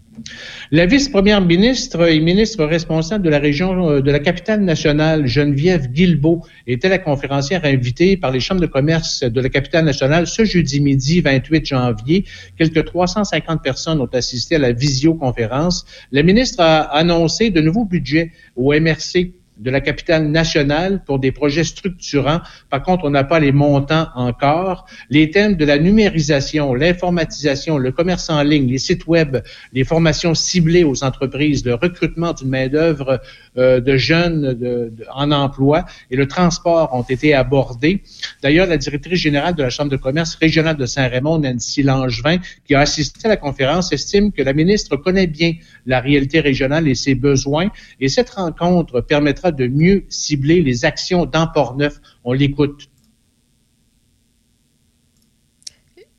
[0.71, 5.88] La vice-première ministre et ministre responsable de la région euh, de la capitale nationale, Geneviève
[5.91, 10.45] Guilbeault, était la conférencière invitée par les chambres de commerce de la capitale nationale ce
[10.45, 12.26] jeudi midi 28 janvier.
[12.58, 15.86] Quelques 350 personnes ont assisté à la visioconférence.
[16.12, 21.32] La ministre a annoncé de nouveaux budgets au MRC de la capitale nationale pour des
[21.32, 22.42] projets structurants.
[22.70, 24.86] Par contre, on n'a pas les montants encore.
[25.10, 29.38] Les thèmes de la numérisation, l'informatisation, le commerce en ligne, les sites web,
[29.74, 33.22] les formations ciblées aux entreprises, le recrutement d'une main-d'œuvre
[33.58, 38.02] euh, de jeunes en emploi et le transport ont été abordés.
[38.42, 42.76] D'ailleurs, la directrice générale de la Chambre de commerce régionale de Saint-Raymond, Nancy Langevin, qui
[42.76, 45.54] a assisté à la conférence, estime que la ministre connaît bien
[45.86, 47.69] la réalité régionale et ses besoins
[48.00, 51.96] et cette rencontre permettra de mieux cibler les actions dans Port-Neuf.
[52.24, 52.88] On l'écoute.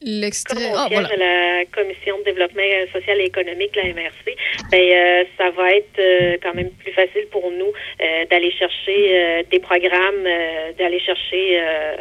[0.02, 0.54] L'extrait.
[0.54, 1.08] Comme on Ah, voilà.
[1.08, 4.36] à la Commission de développement social et économique, la MRC,
[4.70, 7.72] ben, euh, ça va être euh, quand même plus facile pour nous
[8.02, 11.96] euh, d'aller chercher euh, des programmes, euh, d'aller chercher euh,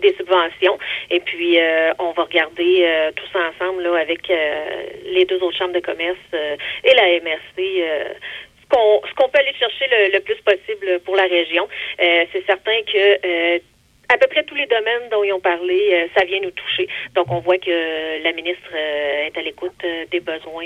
[0.00, 0.78] des subventions.
[1.10, 5.56] Et puis, euh, on va regarder euh, tous ensemble là, avec euh, les deux autres
[5.56, 7.84] chambres de commerce euh, et la MRC.
[8.70, 11.68] ce qu'on peut aller chercher le, le plus possible pour la région.
[11.98, 13.56] C'est certain que
[14.10, 16.88] à peu près tous les domaines dont ils ont parlé, ça vient nous toucher.
[17.14, 20.64] Donc, on voit que la ministre est à l'écoute des besoins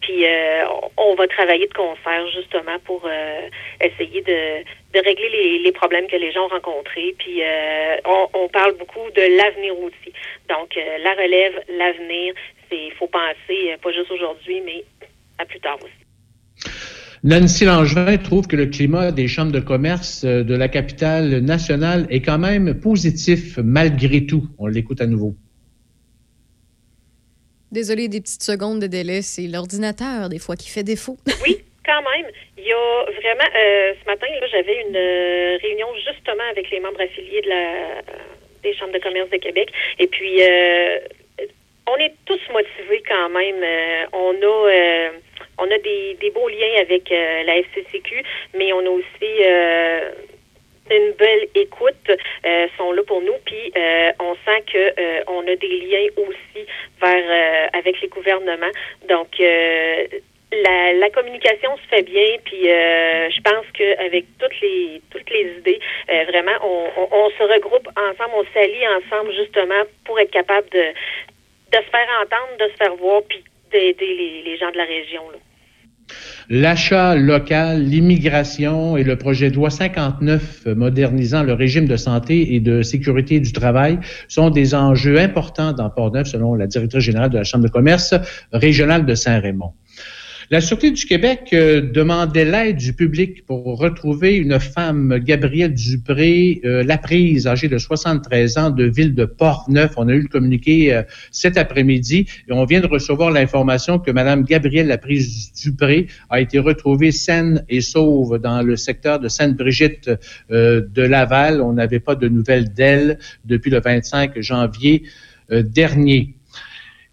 [0.00, 0.64] Puis, euh,
[0.96, 3.48] on va travailler de concert justement pour euh,
[3.80, 7.14] essayer de, régler les, problèmes que les gens ont rencontrés.
[7.18, 7.96] Puis, euh,
[8.34, 10.12] on, parle beaucoup de l'avenir aussi.
[10.48, 12.34] Donc, la relève, l'avenir,
[12.70, 14.84] c'est faut penser pas juste aujourd'hui, mais
[15.38, 16.70] à plus tard aussi.
[17.24, 22.20] Nancy Langevin trouve que le climat des chambres de commerce de la capitale nationale est
[22.20, 24.44] quand même positif malgré tout.
[24.58, 25.34] On l'écoute à nouveau.
[27.76, 31.18] Désolé des petites secondes de délai, c'est l'ordinateur des fois qui fait défaut.
[31.44, 32.32] Oui, quand même.
[32.56, 37.02] Il y a vraiment, euh, ce matin, j'avais une euh, réunion justement avec les membres
[37.02, 38.00] affiliés de la,
[38.62, 39.68] des chambres de commerce de Québec.
[39.98, 41.00] Et puis, euh,
[41.86, 43.62] on est tous motivés quand même.
[43.62, 45.10] Euh, on a, euh,
[45.58, 50.12] on a des, des beaux liens avec euh, la FCCQ, mais on a aussi euh,
[50.90, 55.46] une belle écoute, euh, sont là pour nous, puis euh, on sent que euh, on
[55.46, 56.66] a des liens aussi
[57.00, 58.72] vers avec les gouvernements.
[59.08, 65.30] Donc la, la communication se fait bien, puis euh, je pense qu'avec toutes les toutes
[65.30, 70.68] les idées, vraiment, on, on, se regroupe ensemble, on s'allie ensemble justement pour être capable
[70.70, 70.92] de
[71.72, 75.22] se faire entendre, de se faire voir, puis d'aider les, les gens de la région.
[76.48, 82.54] L'achat local, l'immigration et le projet de loi 59 euh, modernisant le régime de santé
[82.54, 87.30] et de sécurité du travail sont des enjeux importants dans Port-Neuf, selon la directrice générale
[87.30, 88.14] de la Chambre de commerce
[88.52, 89.72] régionale de Saint-Raymond.
[90.48, 96.60] La Sûreté du Québec euh, demandait l'aide du public pour retrouver une femme, Gabrielle Dupré,
[96.64, 96.88] euh,
[97.46, 99.94] âgée de 73 ans, de ville de Port-Neuf.
[99.96, 104.12] On a eu le communiqué euh, cet après-midi et on vient de recevoir l'information que
[104.12, 110.12] Madame Gabrielle Laprise Dupré a été retrouvée saine et sauve dans le secteur de Sainte-Brigitte
[110.52, 111.60] euh, de Laval.
[111.60, 115.02] On n'avait pas de nouvelles d'elle depuis le 25 janvier
[115.50, 116.34] dernier.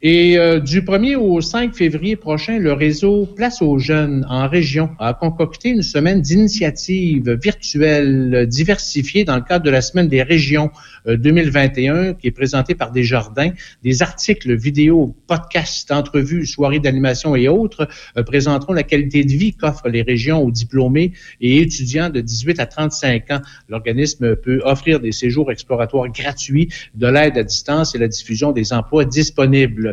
[0.06, 4.89] Et euh, du 1er au 5 février prochain, le réseau Place aux jeunes en région
[5.00, 10.72] a concocté une semaine d'initiatives virtuelles diversifiées dans le cadre de la semaine des régions
[11.08, 13.52] euh, 2021 qui est présentée par Desjardins.
[13.82, 17.88] Des articles, vidéos, podcasts, entrevues, soirées d'animation et autres
[18.18, 22.60] euh, présenteront la qualité de vie qu'offrent les régions aux diplômés et étudiants de 18
[22.60, 23.42] à 35 ans.
[23.70, 28.74] L'organisme peut offrir des séjours exploratoires gratuits, de l'aide à distance et la diffusion des
[28.74, 29.92] emplois disponibles.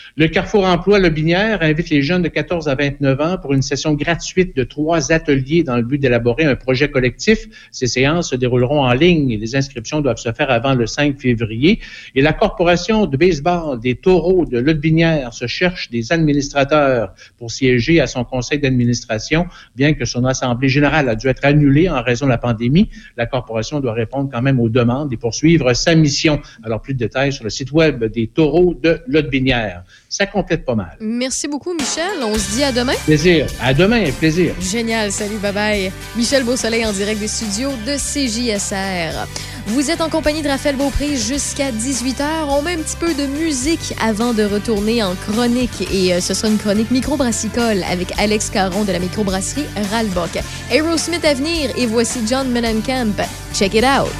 [0.21, 3.63] Le Carrefour Emploi Le Binière invite les jeunes de 14 à 29 ans pour une
[3.63, 7.47] session gratuite de trois ateliers dans le but d'élaborer un projet collectif.
[7.71, 11.19] Ces séances se dérouleront en ligne et les inscriptions doivent se faire avant le 5
[11.19, 11.79] février.
[12.13, 17.49] Et la Corporation de baseball des taureaux de Le Binière se cherche des administrateurs pour
[17.49, 19.47] siéger à son conseil d'administration.
[19.75, 23.25] Bien que son assemblée générale a dû être annulée en raison de la pandémie, la
[23.25, 26.39] corporation doit répondre quand même aux demandes et poursuivre sa mission.
[26.63, 29.83] Alors plus de détails sur le site web des taureaux de Le Binière.
[30.11, 30.97] Ça complète pas mal.
[30.99, 32.21] Merci beaucoup, Michel.
[32.21, 32.93] On se dit à demain.
[33.05, 33.47] Plaisir.
[33.61, 34.53] À demain, plaisir.
[34.59, 35.91] Génial, salut, bye bye.
[36.17, 39.25] Michel Beausoleil en direct des studios de CJSR.
[39.67, 42.25] Vous êtes en compagnie de Raphaël Beaupré jusqu'à 18h.
[42.49, 45.87] On met un petit peu de musique avant de retourner en chronique.
[45.93, 50.37] Et euh, ce sera une chronique microbrassicole avec Alex Caron de la microbrasserie Ralbock.
[50.69, 53.15] Aerosmith à venir et voici John Mellencamp.
[53.53, 54.11] Check it out.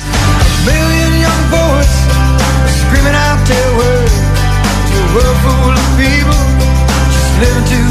[0.66, 1.90] million young poets
[2.80, 4.31] screaming out their words
[5.14, 6.42] world full of people.
[7.12, 7.91] Just living to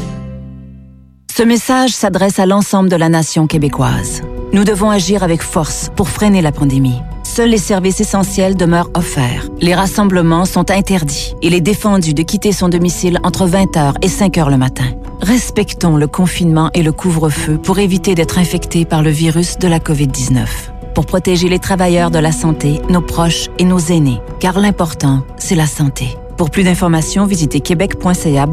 [1.41, 4.21] Ce message s'adresse à l'ensemble de la nation québécoise.
[4.53, 6.99] Nous devons agir avec force pour freiner la pandémie.
[7.23, 9.47] Seuls les services essentiels demeurent offerts.
[9.59, 11.33] Les rassemblements sont interdits.
[11.41, 14.85] Il est défendu de quitter son domicile entre 20h et 5h le matin.
[15.19, 19.79] Respectons le confinement et le couvre-feu pour éviter d'être infectés par le virus de la
[19.79, 20.45] COVID-19.
[20.93, 24.21] Pour protéger les travailleurs de la santé, nos proches et nos aînés.
[24.39, 26.15] Car l'important, c'est la santé.
[26.37, 28.47] Pour plus d'informations, visitez québec.ca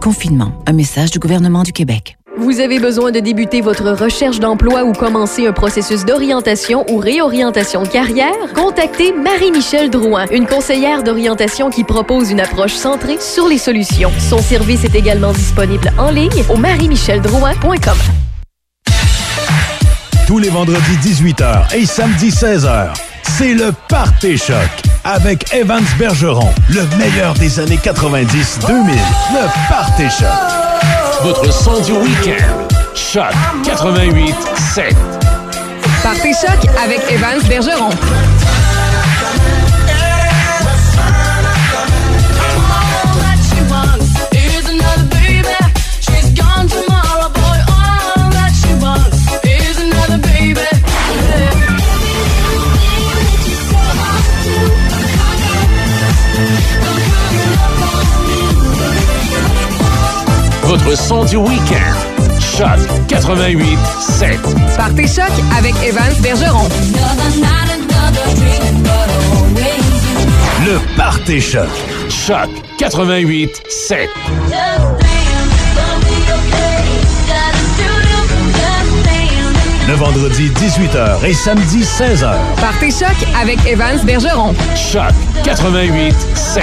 [0.00, 0.52] confinement.
[0.66, 2.16] Un message du gouvernement du Québec.
[2.40, 7.82] Vous avez besoin de débuter votre recherche d'emploi ou commencer un processus d'orientation ou réorientation
[7.82, 8.32] de carrière?
[8.54, 14.10] Contactez Marie-Michel Drouin, une conseillère d'orientation qui propose une approche centrée sur les solutions.
[14.18, 17.98] Son service est également disponible en ligne au marie-micheldrouin.com.
[20.26, 24.56] Tous les vendredis 18h et samedi 16h, c'est le Party Choc
[25.04, 28.26] avec Evans Bergeron, le meilleur des années 90-2000.
[29.32, 30.28] Le Party Choc.
[31.22, 32.68] Votre son du week-end.
[32.94, 33.32] Choc
[33.64, 34.94] 88.7.
[36.02, 37.90] Partez choc avec Evans Bergeron.
[60.70, 62.38] Votre son du week-end.
[62.38, 64.38] Choc 88.7.
[64.76, 65.24] Partez choc
[65.58, 66.68] avec Evans Bergeron.
[70.64, 71.66] Le Party Choc.
[72.08, 72.48] Choc
[72.78, 74.08] 88.7.
[79.88, 82.32] Le vendredi 18h et samedi 16h.
[82.60, 84.54] Partez choc avec Evans Bergeron.
[84.76, 85.10] Choc
[85.42, 86.60] 88.7.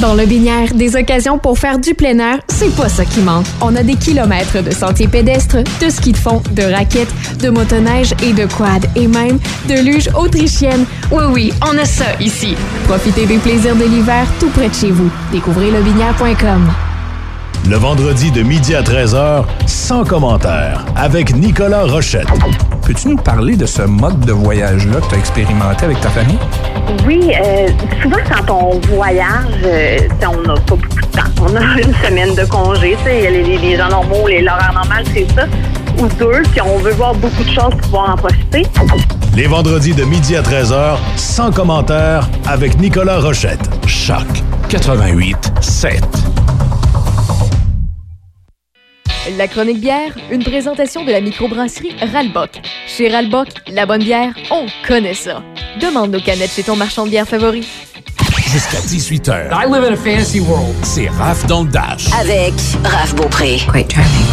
[0.00, 3.46] Dans le Binière, des occasions pour faire du plein air, c'est pas ça qui manque.
[3.60, 8.14] On a des kilomètres de sentiers pédestres, de ski de fond, de raquettes, de motoneige
[8.22, 10.84] et de quad, et même de luge autrichienne.
[11.10, 12.54] Oui, oui, on a ça ici.
[12.84, 15.10] Profitez des plaisirs de l'hiver tout près de chez vous.
[15.32, 16.87] Découvrez lebinière.com.
[17.68, 22.26] Le vendredi de midi à 13h, sans commentaire, avec Nicolas Rochette.
[22.86, 26.38] Peux-tu nous parler de ce mode de voyage-là que tu as expérimenté avec ta famille?
[27.06, 27.68] Oui, euh,
[28.00, 31.28] souvent quand on voyage, euh, on n'a pas beaucoup de temps.
[31.42, 32.96] On a une semaine de congé.
[33.04, 35.44] Les, les, les gens normaux, les l'horaire normal, c'est ça.
[35.98, 38.62] Ou deux, puis on veut voir beaucoup de choses pour pouvoir en profiter.
[39.36, 43.68] Les vendredis de midi à 13h, sans commentaire, avec Nicolas Rochette.
[43.86, 44.24] Choc
[44.70, 46.00] 88.7.
[49.36, 52.62] La chronique bière, une présentation de la microbrasserie Ralbock.
[52.86, 55.42] Chez Ralbock, la bonne bière, on connaît ça.
[55.80, 57.66] Demande nos canettes chez ton marchand de bière favori.
[58.46, 59.50] Jusqu'à 18h.
[59.52, 60.74] I live in a fantasy world.
[60.82, 62.06] C'est Raph dans le Dash.
[62.18, 62.54] Avec
[62.84, 63.58] Raph Beaupré.
[63.66, 64.26] Great driving.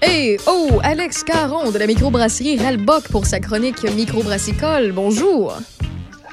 [0.00, 4.92] Hey, oh, Alex Caron de la microbrasserie Ralbock pour sa chronique microbrassicole.
[4.92, 5.56] Bonjour.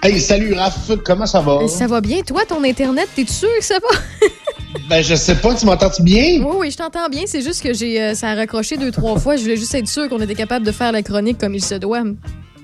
[0.04, 1.68] Hey, salut Raph, comment ça va?
[1.68, 3.98] Ça va bien, toi, ton Internet, t'es sûr que ça va?
[4.90, 6.42] Ben, je sais pas, tu m'entends bien?
[6.44, 7.24] Oui, oui, je t'entends bien.
[7.26, 9.36] C'est juste que j'ai, euh, ça a raccroché deux, trois fois.
[9.36, 11.76] Je voulais juste être sûr qu'on était capable de faire la chronique comme il se
[11.76, 12.04] doit.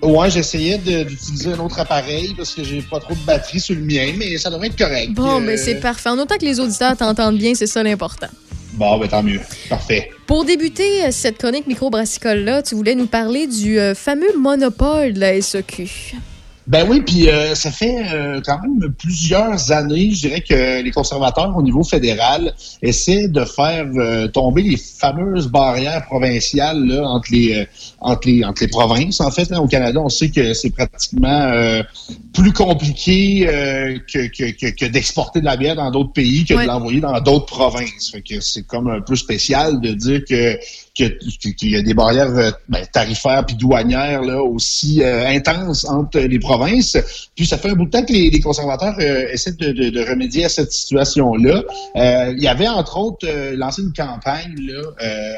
[0.01, 3.81] Ouais, j'essayais d'utiliser un autre appareil parce que j'ai pas trop de batterie sur le
[3.81, 5.11] mien, mais ça devrait être correct.
[5.13, 6.09] Bon, Euh, ben c'est parfait.
[6.09, 8.27] En autant que les auditeurs t'entendent bien, c'est ça l'important.
[8.73, 9.39] Bon, ben tant mieux.
[9.69, 10.09] Parfait.
[10.27, 15.19] Pour débuter euh, cette chronique microbrassicole-là, tu voulais nous parler du euh, fameux monopole de
[15.19, 16.15] la SEQ.
[16.65, 20.91] Ben oui, puis euh, ça fait euh, quand même plusieurs années, je dirais que les
[20.91, 27.31] conservateurs au niveau fédéral essaient de faire euh, tomber les fameuses barrières provinciales là, entre
[27.31, 27.65] les euh,
[27.99, 29.19] entre les entre les provinces.
[29.19, 31.83] En fait, là, au Canada, on sait que c'est pratiquement euh,
[32.33, 36.53] plus compliqué euh, que, que, que, que d'exporter de la bière dans d'autres pays que
[36.53, 36.63] Ouais.
[36.63, 38.11] de l'envoyer dans d'autres provinces.
[38.11, 40.57] Fait que c'est comme un peu spécial de dire que
[40.93, 46.19] qu'il y a des barrières euh, ben, tarifaires puis douanières là aussi euh, intenses entre
[46.19, 46.97] les provinces.
[47.35, 50.49] Puis ça fait un bout de temps que les, conservateurs euh, essaient de, remédier à
[50.49, 51.63] cette situation-là.
[51.95, 54.81] Il y avait entre autres lancé une campagne là,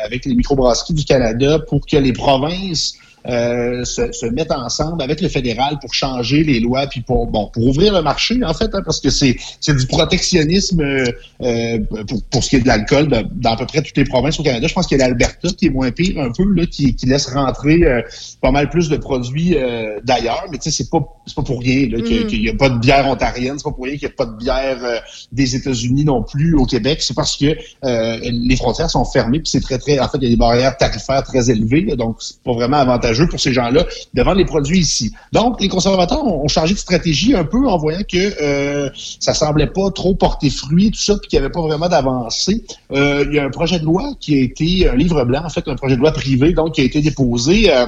[0.03, 2.95] avec les microbrasseries du Canada pour que les provinces
[3.27, 7.49] euh, se, se mettent ensemble avec le fédéral pour changer les lois, puis pour bon
[7.53, 11.05] pour ouvrir le marché en fait, hein, parce que c'est c'est du protectionnisme euh,
[11.41, 14.03] euh, pour, pour ce qui est de l'alcool de- dans à peu près toutes les
[14.05, 14.67] provinces au Canada.
[14.67, 17.05] Je pense qu'il y a l'Alberta qui est moins pire un peu là, qui, qui
[17.05, 18.01] laisse rentrer euh,
[18.41, 21.59] pas mal plus de produits euh, d'ailleurs, mais tu sais c'est pas c'est pas pour
[21.61, 22.27] rien là, qu'il Mhm.
[22.27, 24.25] qu'il y a pas de bière ontarienne, c'est pas pour rien qu'il y a pas
[24.25, 24.97] de bière euh,
[25.31, 29.49] des États-Unis non plus au Québec, c'est parce que euh, les frontières sont fermées puis
[29.49, 32.17] c'est très très en fait il y a des barrières tarifaires très élevées, là, donc
[32.19, 35.13] c'est pas vraiment avantageux pour ces gens-là de vendre les produits ici.
[35.31, 38.89] Donc les conservateurs ont, changé de stratégie un peu en voyant que euh,
[39.19, 42.63] ça semblait pas trop porter fruit tout ça puis qu'il y avait pas vraiment d'avancée.
[42.91, 45.49] Euh, il y a un projet de loi qui a été un livre blanc en
[45.49, 47.87] fait un projet de loi privé donc qui a été déposé euh,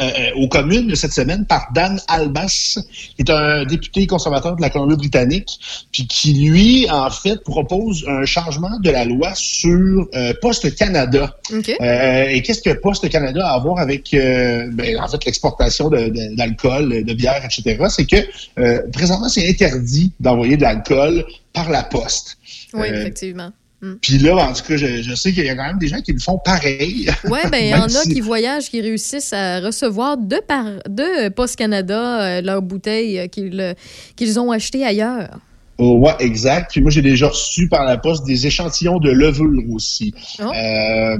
[0.00, 2.78] euh, aux communes cette semaine par Dan Albas,
[3.16, 5.58] qui est un député conservateur de la Colombie-Britannique,
[5.92, 11.36] puis qui, lui, en fait, propose un changement de la loi sur euh, Poste Canada.
[11.52, 11.76] OK.
[11.80, 15.88] Euh, et qu'est-ce que Poste Canada a à voir avec, euh, ben, en fait, l'exportation
[15.90, 17.76] de- de- d'alcool, de, bière, etc.?
[17.90, 18.16] C'est que,
[18.58, 22.38] euh, présentement, c'est interdit d'envoyer de l'alcool par la poste.
[22.74, 23.50] Oui, Euh, effectivement.
[23.82, 23.94] Mm.
[24.00, 26.00] Puis là, en tout cas, je, je sais qu'il y a quand même des gens
[26.00, 27.10] qui le font pareil.
[27.24, 31.28] Ouais, ben il y en a qui voyagent, qui réussissent à recevoir de par de
[31.30, 33.74] Post Canada euh, leurs bouteilles euh, qu'ils euh,
[34.14, 35.30] qu'ils ont achetées ailleurs.
[35.78, 36.70] Oh, ouais, exact.
[36.70, 40.14] Puis moi, j'ai déjà reçu par la poste des échantillons de levure aussi.
[40.38, 40.44] Oh.
[40.44, 41.18] Euh,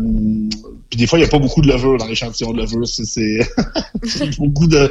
[0.89, 2.87] puis des fois, il n'y a pas beaucoup de levure dans l'échantillon de levure.
[2.87, 3.41] C'est,
[4.39, 4.89] beaucoup de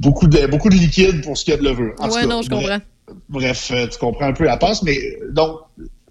[0.00, 1.94] beaucoup de beaucoup de liquide pour ce qu'il y a de levure.
[1.96, 2.80] Cas, non, je bref- comprends.
[3.28, 5.58] Bref, tu comprends un peu la passe, mais donc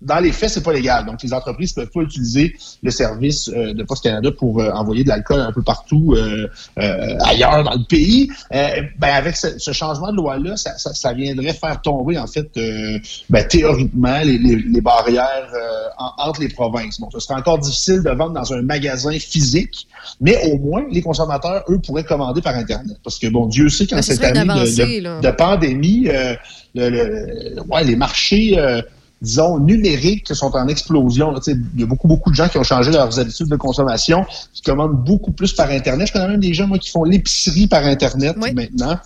[0.01, 1.05] dans les faits, c'est pas légal.
[1.05, 5.03] Donc, les entreprises peuvent pas utiliser le service euh, de Poste Canada pour euh, envoyer
[5.03, 6.47] de l'alcool un peu partout euh,
[6.79, 8.29] euh, ailleurs dans le pays.
[8.53, 12.27] Euh, ben, avec ce, ce changement de loi-là, ça, ça, ça viendrait faire tomber, en
[12.27, 12.97] fait, euh,
[13.29, 16.99] ben, théoriquement, les, les, les barrières euh, en- entre les provinces.
[16.99, 19.87] Bon, ce serait encore difficile de vendre dans un magasin physique,
[20.19, 22.97] mais au moins, les consommateurs, eux, pourraient commander par Internet.
[23.03, 26.35] Parce que, bon, Dieu sait qu'en ce cette année de- avancée, de, pandémie, euh,
[26.73, 28.81] le- le- ouais, les marchés, euh,
[29.21, 31.33] disons, numériques sont en explosion.
[31.47, 34.61] Il y a beaucoup, beaucoup de gens qui ont changé leurs habitudes de consommation, qui
[34.61, 36.07] commandent beaucoup plus par Internet.
[36.07, 38.99] Je connais même des gens, moi, qui font l'épicerie par Internet maintenant.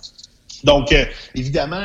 [0.66, 1.04] Donc, euh,
[1.34, 1.80] évidemment,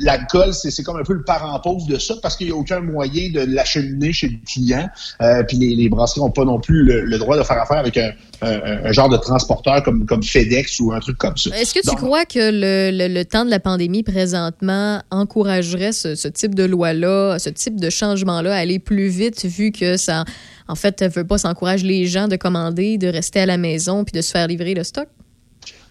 [0.00, 2.80] l'alcool, c'est comme un peu le parent pauvre de ça parce qu'il n'y a aucun
[2.80, 4.88] moyen de l'acheminer chez le client.
[5.22, 7.78] Euh, puis les, les brasseries n'ont pas non plus le, le droit de faire affaire
[7.78, 8.10] avec un,
[8.42, 11.50] un- un genre de transporteur comme, comme FedEx ou un truc comme ça.
[11.56, 15.92] Est-ce que tu Donc, crois que le, le- le temps de la pandémie présentement encouragerait
[15.92, 19.96] ce, ce type de loi-là, ce type de changement-là à aller plus vite vu que
[19.96, 20.24] ça,
[20.68, 24.04] en fait, veut pas, ça encourage les gens de commander, de rester à la maison
[24.04, 25.06] puis de se faire livrer le stock?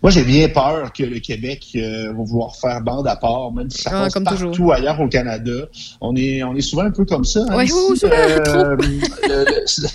[0.01, 3.69] Moi, j'ai bien peur que le Québec euh, va vouloir faire bande à part, même
[3.69, 4.73] si ça Ah, passe comme partout toujours.
[4.73, 5.51] ailleurs au Canada.
[5.99, 7.41] On est, on est souvent un peu comme ça.
[7.49, 7.73] hein, Ouais, ici.
[7.97, 8.63] souvent, trop.
[8.75, 9.87] le- le-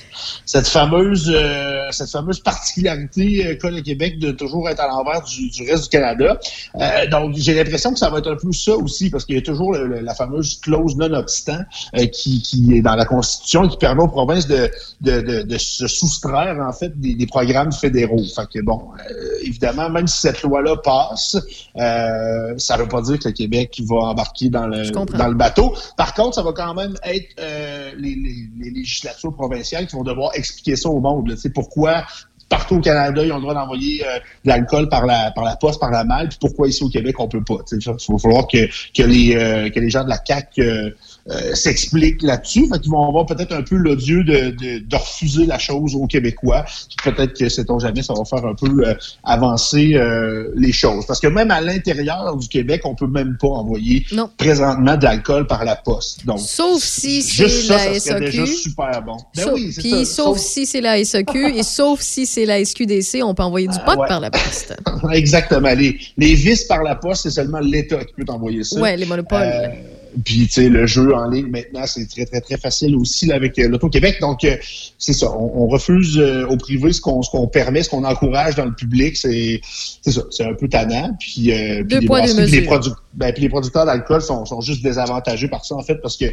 [0.45, 5.23] cette fameuse, euh, cette fameuse particularité euh, qu'a le Québec de toujours être à l'envers
[5.23, 6.39] du, du reste du Canada.
[6.77, 9.39] Euh, donc, j'ai l'impression que ça va être un peu ça aussi, parce qu'il y
[9.39, 11.61] a toujours le- le- la fameuse clause non-obstant
[11.97, 14.71] euh, qui, qui est dans la Constitution et qui permet aux provinces de,
[15.01, 18.23] de, de, de se soustraire, en fait, des, des programmes fédéraux.
[18.35, 21.37] Fait que, bon, euh, évidemment, même si cette loi-là passe,
[21.77, 24.85] euh, ça ne veut pas dire que le Québec va embarquer dans le,
[25.19, 25.75] dans le bateau.
[25.97, 30.03] Par contre, ça va quand même être euh, les, les- les législatures provinciales qui vont
[30.03, 31.29] devoir expliquer ça au monde.
[31.29, 31.35] là.
[31.35, 32.05] Tu sais, pourquoi
[32.49, 35.57] partout au Canada, ils ont le droit d'envoyer euh, de l'alcool par la, par la
[35.57, 37.57] poste, par la malle, puis pourquoi ici au Québec, on peut pas.
[37.73, 40.95] Il va falloir que, que, les, euh, que les gens de la CAQ
[41.31, 42.67] euh, s'expliquent là-dessus.
[42.73, 46.07] Fait qu'ils vont avoir peut-être un peu l'odieux de, de, de refuser la chose aux
[46.07, 46.65] Québécois.
[47.03, 51.07] Peut-être que, sait-on jamais, ça va faire un peu euh, avancer euh, les choses.
[51.07, 54.05] Parce que même à l'intérieur du Québec, on peut même pas envoyer
[54.37, 56.25] présentement de l'alcool par la poste.
[56.27, 58.57] Donc, Sauf si c'est la ça serait déjà SAQ.
[58.59, 59.17] super bon.
[59.37, 60.05] Ben Sauf- oui, ça.
[60.05, 63.79] sauf si c'est la SAQ et sauf si c'est la SQDC, on peut envoyer du
[63.81, 64.09] pot ouais.
[64.09, 64.77] par la poste.
[65.13, 65.73] Exactement.
[65.75, 68.79] Les, les vis par la poste, c'est seulement l'État qui peut t'envoyer ça.
[68.81, 69.73] Ouais, les monopoles.
[70.15, 73.27] Euh, puis, tu sais, le jeu en ligne, maintenant, c'est très, très, très facile aussi
[73.27, 74.19] là, avec euh, l'Auto-Québec.
[74.21, 74.57] Donc, euh,
[74.99, 75.31] c'est ça.
[75.33, 78.65] On, on refuse euh, au privé ce qu'on ce qu'on permet, ce qu'on encourage dans
[78.65, 79.17] le public.
[79.17, 79.61] C'est
[80.03, 80.23] c'est ça.
[80.31, 81.17] C'est un peu tannant.
[81.19, 82.07] Puis, euh, puis les
[82.47, 85.97] puis produ- ben, puis les producteurs d'alcool sont, sont juste désavantagés par ça, en fait,
[85.97, 86.27] parce que,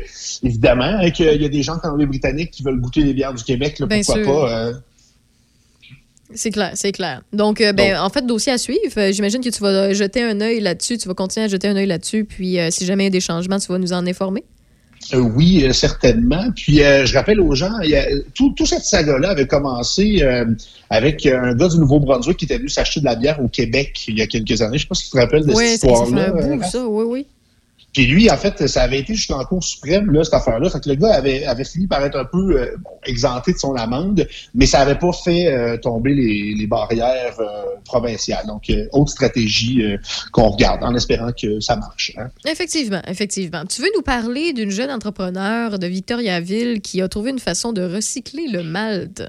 [0.43, 3.33] évidemment, hein, qu'il y a des gens comme les Britanniques qui veulent goûter les bières
[3.33, 3.79] du Québec.
[3.79, 4.15] Là, pourquoi
[4.49, 4.71] pas?
[6.33, 7.21] C'est clair, c'est clair.
[7.33, 8.79] Donc, euh, ben, Donc- en fait, dossier à suivre.
[8.97, 10.97] Euh, J'imagine que tu vas jeter un œil là-dessus.
[10.97, 12.25] Tu vas continuer à jeter un œil là-dessus.
[12.25, 14.43] Puis, euh, si jamais il y a des changements, tu vas nous en informer.
[15.13, 16.45] Euh, oui, euh, certainement.
[16.55, 18.05] Puis euh, je rappelle aux gens, il y a,
[18.35, 20.23] tout, tout cette saga-là avait commencé
[20.89, 24.17] avec un gars du Nouveau-Brunswick qui était venu s'acheter de la bière au Québec il
[24.19, 24.77] y a quelques années.
[24.77, 26.33] Je sais pas si tu te rappelles de Oui, cette histoire-là.
[26.69, 26.85] ça.
[26.87, 27.27] Oui, oui.
[27.93, 30.69] Puis lui, en fait, ça avait été jusqu'en Cour suprême, là, cette affaire-là.
[30.69, 33.73] Fait que le gars avait, avait fini par être un peu euh, exempté de son
[33.75, 34.25] amende,
[34.55, 37.45] mais ça avait pas fait euh, tomber les, les barrières euh,
[37.83, 38.45] provinciales.
[38.47, 39.83] Donc, autre stratégie
[40.31, 42.13] qu'on regarde en espérant que ça marche.
[42.17, 42.27] hein.
[42.45, 43.63] Effectivement, effectivement.
[43.65, 47.81] Tu veux nous parler d'une jeune entrepreneur de Victoriaville qui a trouvé une façon de
[47.81, 49.27] recycler le malt?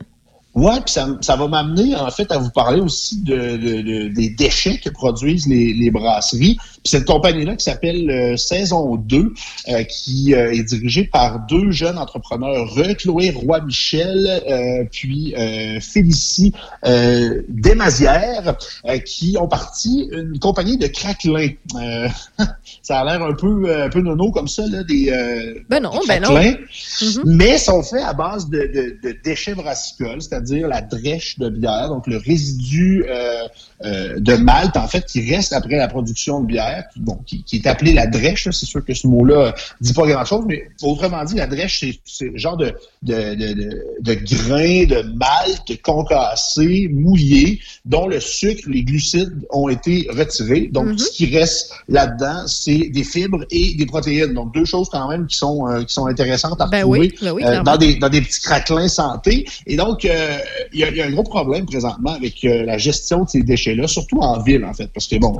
[0.55, 4.09] Ouais, puis ça, ça va m'amener en fait à vous parler aussi de, de- de-
[4.15, 6.59] des déchets que produisent les, les brasseries.
[6.85, 9.33] Puis cette compagnie-là qui s'appelle euh, Saison 2,
[9.69, 12.67] euh, qui euh, est dirigée par deux jeunes entrepreneurs,
[12.99, 16.53] Chloé Roy-Michel, euh, puis euh, Félicie
[16.85, 18.57] euh, Desmazières,
[18.89, 21.51] euh, qui ont parti une compagnie de craquelins.
[21.77, 22.09] Euh,
[22.83, 25.91] ça a l'air un peu un peu nono comme ça, là, des, euh, Ben non,
[26.01, 26.29] des ben non.
[26.31, 26.57] craquelins
[27.03, 27.23] Mhm.
[27.27, 31.89] mais sont faits à base de, de- de déchets brassicoles, c'est-à-dire la drèche de bière,
[31.89, 33.05] donc le résidu
[33.83, 37.57] de malt, en fait, qui reste après la production de bière, qui, bon, qui, qui
[37.57, 38.49] est appelé la drèche.
[38.51, 42.39] C'est sûr que ce mot-là dit pas grand-chose, mais autrement dit, la drèche, c'est- le
[42.39, 43.71] genre de, de, de, de,
[44.01, 50.69] de grains de malt concassés, mouillés, dont le sucre, les glucides ont été retirés.
[50.73, 50.99] Donc, Mhm.
[50.99, 54.35] ce qui reste là-dedans, c'est des fibres et des protéines.
[54.35, 57.15] Donc, deux choses quand même qui sont, euh, qui sont intéressantes à Ben retrouver oui,
[57.21, 59.47] ben oui, euh, dans, des, dans des petits craquelins santé.
[59.67, 60.39] Et donc, euh,
[60.73, 63.43] il y, a, il y a un gros problème présentement avec la gestion de ces
[63.43, 64.89] déchets-là, surtout en ville, en fait.
[64.93, 65.37] Parce que, bon,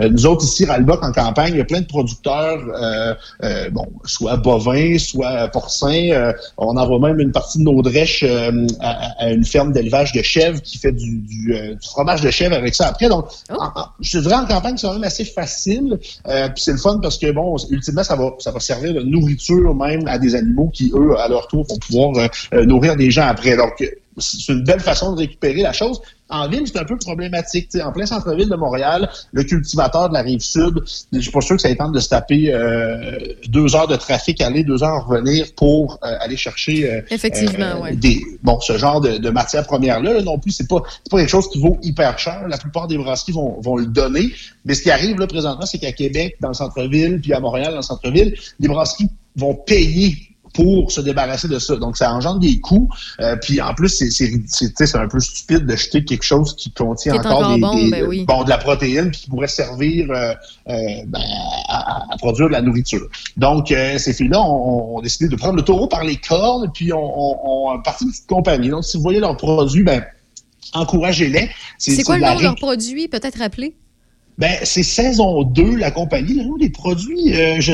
[0.00, 3.14] nous autres, ici, Ralbock, en campagne, il y a plein de producteurs, euh,
[3.44, 6.10] euh, bon, soit bovins, soit porcins.
[6.12, 10.12] Euh, on envoie même une partie de nos drèches euh, à, à une ferme d'élevage
[10.12, 13.08] de chèvres qui fait du, du, du fromage de chèvre avec ça après.
[13.08, 13.54] Donc, Oh.
[13.58, 15.98] en- en- je te dirais en campagne, c'est quand même assez facile.
[16.00, 19.74] Puis c'est le fun parce que, bon, ultimement, ça va, ça va servir de nourriture
[19.74, 22.28] même à des animaux qui, eux, à leur tour, vont pouvoir
[22.64, 23.56] nourrir des gens après.
[23.56, 23.82] Donc,
[24.18, 26.00] c'est une belle façon de récupérer la chose.
[26.28, 27.68] En ville, c'est un peu problématique.
[27.68, 27.84] tu sais.
[27.84, 31.56] en plein centre-ville de Montréal, le cultivateur de la rive sud, je suis pas sûr
[31.56, 35.46] que ça tente de se taper euh, deux heures de trafic aller, deux heures revenir
[35.54, 37.96] pour euh, aller chercher euh, Effectivement, euh, ouais.
[37.96, 41.18] des bon ce genre de, de matière première là, non plus c'est pas c'est pas
[41.18, 42.46] quelque chose qui vaut hyper cher.
[42.48, 44.32] La plupart des brasseries vont, vont le donner,
[44.64, 47.70] mais ce qui arrive là présentement, c'est qu'à Québec, dans le centre-ville, puis à Montréal,
[47.70, 50.16] dans le centre-ville, les brasseries vont payer
[50.56, 51.76] pour se débarrasser de ça.
[51.76, 52.88] Donc, ça engendre des coûts.
[53.20, 57.38] Euh, puis, en plus, c'est un peu stupide de jeter quelque chose qui contient encore,
[57.38, 58.24] encore des, bon, des- ben oui.
[58.24, 60.32] bon, de la protéine qui pourrait servir euh,
[60.68, 60.74] euh,
[61.06, 61.20] ben,
[61.68, 63.06] à, produire de la nourriture.
[63.36, 66.98] Donc, ces filles-là ont, ont décidé de prendre le taureau par les cornes puis ont
[66.98, 68.70] on, on parti une petite compagnie.
[68.70, 70.02] Donc, si vous voyez leurs produits, ben
[70.72, 71.48] encouragez-les.
[71.78, 73.74] C'est quoi le nom de leur ré- produit, peut-être rappelé?
[74.38, 76.34] Ben, c'est saison 2, la compagnie.
[76.34, 77.72] Le nom des produits, euh, je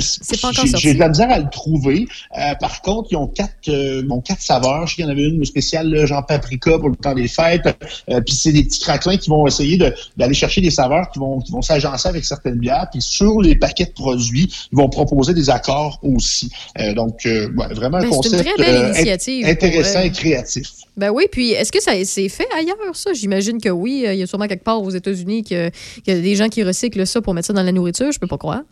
[0.78, 2.06] j'ai- de la misère à le trouver.
[2.38, 4.86] Euh, par contre, ils ont quatre, euh, bon, quatre saveurs.
[4.86, 7.26] Je sais qu'il y en avait une spéciale, là, genre paprika pour le temps des
[7.28, 7.66] fêtes.
[8.10, 11.18] Euh, puis c'est des petits craquelins qui vont essayer de- d'aller chercher des saveurs qui
[11.18, 12.86] vont, qui vont s'agencer avec certaines bières.
[12.92, 16.50] Puis sur les paquets de produits, ils vont proposer des accords aussi.
[16.78, 20.10] Euh, donc, euh, ouais, vraiment un Ben, c'est une concept très belle initiative intéressant et
[20.12, 20.68] créatif.
[20.97, 23.12] Ben oui, puis est-ce que ça c'est fait ailleurs, ça?
[23.14, 24.05] J'imagine que oui.
[24.07, 25.70] Euh, Il y a sûrement quelque part aux États-Unis qu'il
[26.07, 28.12] y a des gens qui recyclent ça pour mettre ça dans la nourriture.
[28.12, 28.62] Je peux pas croire.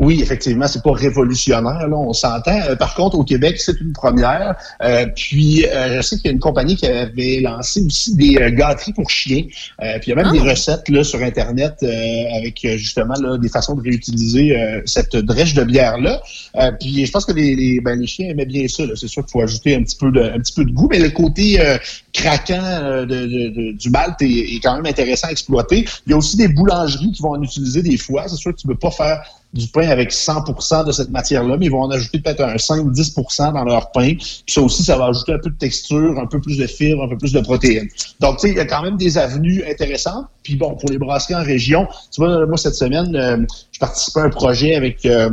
[0.00, 2.56] Oui, effectivement, c'est pas révolutionnaire, là, on s'entend.
[2.68, 4.54] Euh, par contre, au Québec, c'est une première.
[4.80, 8.36] Euh, puis, euh, je sais qu'il y a une compagnie qui avait lancé aussi des
[8.36, 9.42] euh, gâteries pour chiens.
[9.82, 10.32] Euh, puis, il y a même Ah.
[10.32, 15.16] des recettes là sur Internet euh, avec justement là, des façons de réutiliser euh, cette
[15.16, 16.22] drèche de bière-là.
[16.60, 18.84] Euh, puis, je pense que les, les, ben, les chiens aimaient bien ça.
[18.94, 21.00] C'est sûr qu'il faut ajouter un petit peu de, un petit peu de goût, mais
[21.00, 21.76] le côté euh,
[22.12, 25.84] craquant euh, de, de- du malt est, est quand même intéressant à exploiter.
[26.06, 28.28] Il y a aussi des boulangeries qui vont en utiliser des fois.
[28.28, 29.22] C'est sûr que tu ne peux pas faire
[29.54, 33.54] du pain avec 100% de cette matière-là, mais ils vont en ajouter peut-être un 5-10%
[33.54, 34.14] dans leur pain.
[34.14, 37.02] Puis ça aussi, ça va ajouter un peu de texture, un peu plus de fibres,
[37.04, 37.88] un peu plus de protéines.
[38.20, 40.26] Donc, tu sais, il y a quand même des avenues intéressantes.
[40.42, 43.38] Puis bon, pour les brasseries en région, tu vois, moi, cette semaine, euh,
[43.72, 45.04] je participais à un projet avec...
[45.06, 45.30] euh,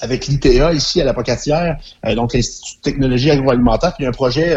[0.00, 1.76] avec l'ITA ici à la Pocatière,
[2.06, 4.56] euh, donc l'Institut de technologie agroalimentaire, puis il y a un projet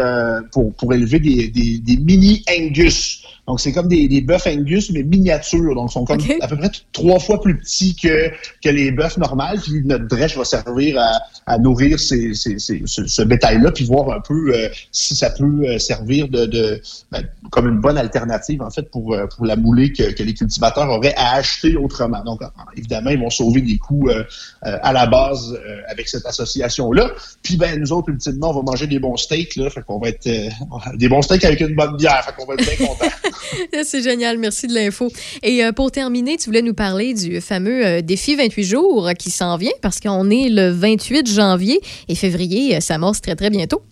[0.52, 3.24] pour, pour élever des, des, des mini Angus.
[3.52, 6.56] Donc c'est comme des, des bœufs Angus mais miniatures, donc ils sont comme à peu
[6.56, 8.30] près trois fois plus petits que,
[8.64, 9.60] que les bœufs normales.
[9.62, 13.84] Puis notre drèche va servir à, à nourrir ces, ces, ces- ce, ce bétail-là, puis
[13.84, 16.80] voir un peu euh, si ça peut euh, servir de, de
[17.10, 20.32] ben, comme une bonne alternative en fait pour euh, pour la moulée que, que les
[20.32, 22.24] cultivateurs auraient à acheter autrement.
[22.24, 24.24] Donc en- évidemment ils vont sauver des coûts euh,
[24.64, 27.10] euh, à la base euh, avec cette association-là.
[27.42, 29.68] Puis ben nous autres, ultimement, on va manger des bons steaks, là.
[29.68, 30.48] Fait qu'on va être euh,
[30.94, 32.24] des bons steaks avec une bonne bière.
[32.24, 33.04] Fait qu'on va être bien contents.
[33.84, 35.08] C'est génial, merci de l'info.
[35.42, 39.30] Et euh, pour terminer, tu voulais nous parler du fameux euh, défi 28 jours qui
[39.30, 43.50] s'en vient parce qu'on est le 28 janvier et février, euh, ça amorce très très
[43.50, 43.82] bientôt.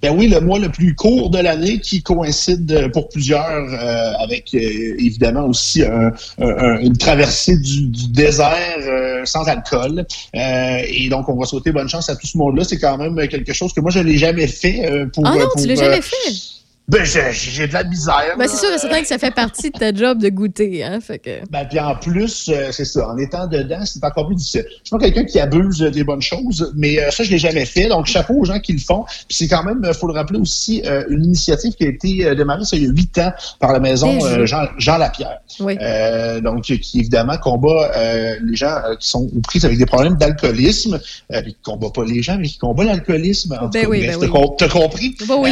[0.00, 4.54] Ben oui, le mois le plus court de l'année qui coïncide pour plusieurs euh, avec
[4.54, 4.58] euh,
[4.96, 10.06] évidemment aussi un- un- une traversée du, du désert euh, sans alcool.
[10.34, 12.62] Et donc, on va souhaiter bonne chance à tout ce monde-là.
[12.62, 14.88] C'est quand même quelque chose que moi, je n'ai jamais fait.
[15.12, 16.32] pour, Ah non, pour, tu l'as jamais fait?
[16.88, 18.34] Ben, j'ai j'ai de la misère.
[18.38, 21.00] Ben, c'est sûr et certain que ça fait partie de ta job de goûter, hein.
[21.02, 21.30] Fait que.
[21.50, 24.64] Ben, puis en plus, euh, c'est ça, en étant dedans, c'est encore plus difficile.
[24.68, 27.66] Je suis pas quelqu'un qui abuse des bonnes choses, mais euh, ça, je l'ai jamais
[27.66, 27.88] fait.
[27.88, 29.04] Donc, chapeau aux gens qui le font.
[29.04, 32.24] Puis c'est quand même, euh, faut le rappeler aussi, euh, une initiative qui a été
[32.24, 35.40] euh, démarrée ça, il y a huit ans par la maison euh, Jean, Jean Lapierre.
[35.60, 35.76] Oui.
[35.82, 40.16] Euh, donc, qui évidemment combat euh, les gens qui sont aux prises avec des problèmes
[40.16, 40.98] d'alcoolisme,
[41.32, 43.52] euh, qui combat pas les gens, mais qui combat l'alcoolisme.
[43.60, 44.48] En tout Ben cas, oui, bref, ben t'as oui.
[44.56, 45.16] t'as compris?
[45.28, 45.50] Ben oui.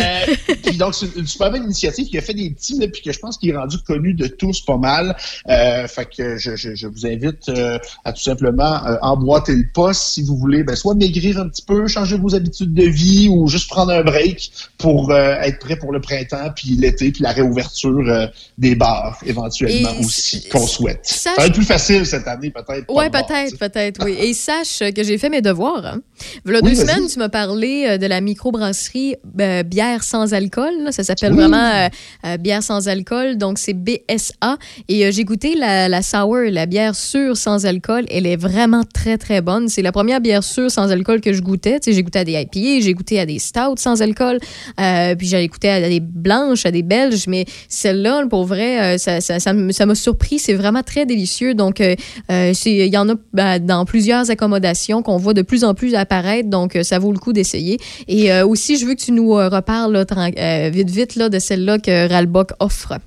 [0.65, 3.13] Puis donc, c'est une super belle initiative qui a fait des petits, là, puis que
[3.13, 5.17] je pense qu'il est rendu connu de tous pas mal.
[5.49, 9.65] Euh, fait que je, je, je vous invite euh, à tout simplement euh, emboîter le
[9.75, 13.29] pas si vous voulez, ben, soit maigrir un petit peu, changer vos habitudes de vie
[13.29, 17.33] ou juste prendre un break pour être prêt pour le printemps, puis l'été, puis la
[17.33, 21.01] réouverture des bars éventuellement Et aussi qu'on souhaite.
[21.03, 22.85] sache- Ça va être plus facile cette année peut-être.
[22.95, 24.17] Ouais, peut-être, peut-être, oui.
[24.21, 25.85] Et sache que j'ai fait mes devoirs.
[25.85, 26.01] Hein.
[26.45, 29.17] Voilà Oui, deux semaines, tu m'as parlé de la microbrasserie
[29.65, 30.73] bière sans alcool.
[30.85, 30.93] là.
[30.93, 31.31] Ça s'appelle Oui.
[31.31, 31.89] vraiment euh,
[32.27, 33.37] euh, bière sans alcool.
[33.37, 34.57] Donc, c'est BSA.
[34.89, 38.05] Et euh, j'ai goûté la, la sour, la bière sûre sans alcool.
[38.11, 39.69] Elle est vraiment très, très bonne.
[39.69, 41.81] C'est la première bière sûre sans alcool que je goûtais.
[41.81, 44.39] Tu sais, j'ai goûté à des IPA, j'ai goûté à des stouts sans alcool.
[44.81, 47.27] Euh, puis j'ai goûté à des blanches, à des belges.
[47.29, 50.39] Mais celle-là, pour vrai, ça, ça, ça ça m'a surpris.
[50.39, 51.55] C'est vraiment très délicieux.
[51.55, 51.81] Donc,
[52.29, 56.49] il y en a ben, dans plusieurs accommodations qu'on voit de plus en plus apparaître.
[56.49, 57.79] Donc, ça vaut le coup d'essayer.
[58.09, 60.05] Et euh, aussi, je veux que tu nous euh, reparles là,
[60.39, 62.99] euh, vite, de celle-là que Ralbock offre.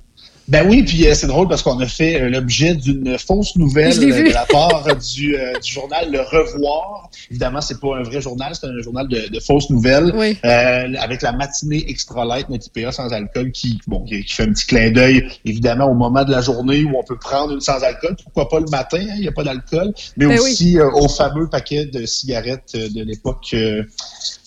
[0.50, 3.92] Ben oui, puis euh, c'est drôle parce qu'on a fait euh, l'objet d'une fausse nouvelle
[4.02, 7.08] euh, de la part du, euh, du journal Le Revoir.
[7.30, 10.36] Évidemment, c'est pas un vrai journal, c'est un journal de, de fausses nouvelles Oui.
[10.44, 14.52] euh, avec la matinée extra light, notre IPA sans alcool, qui bon, qui, fait un
[14.52, 17.80] petit clin d'œil évidemment au moment de la journée où on peut prendre une sans
[17.84, 18.16] alcool.
[18.24, 21.08] Pourquoi pas le matin, hein, il n'y a pas d'alcool, mais Ben aussi euh, au
[21.08, 23.84] fameux paquet de cigarettes de l'époque euh,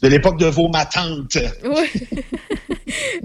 [0.02, 1.38] de l'époque de vos matantes.
[1.64, 2.22] Oui.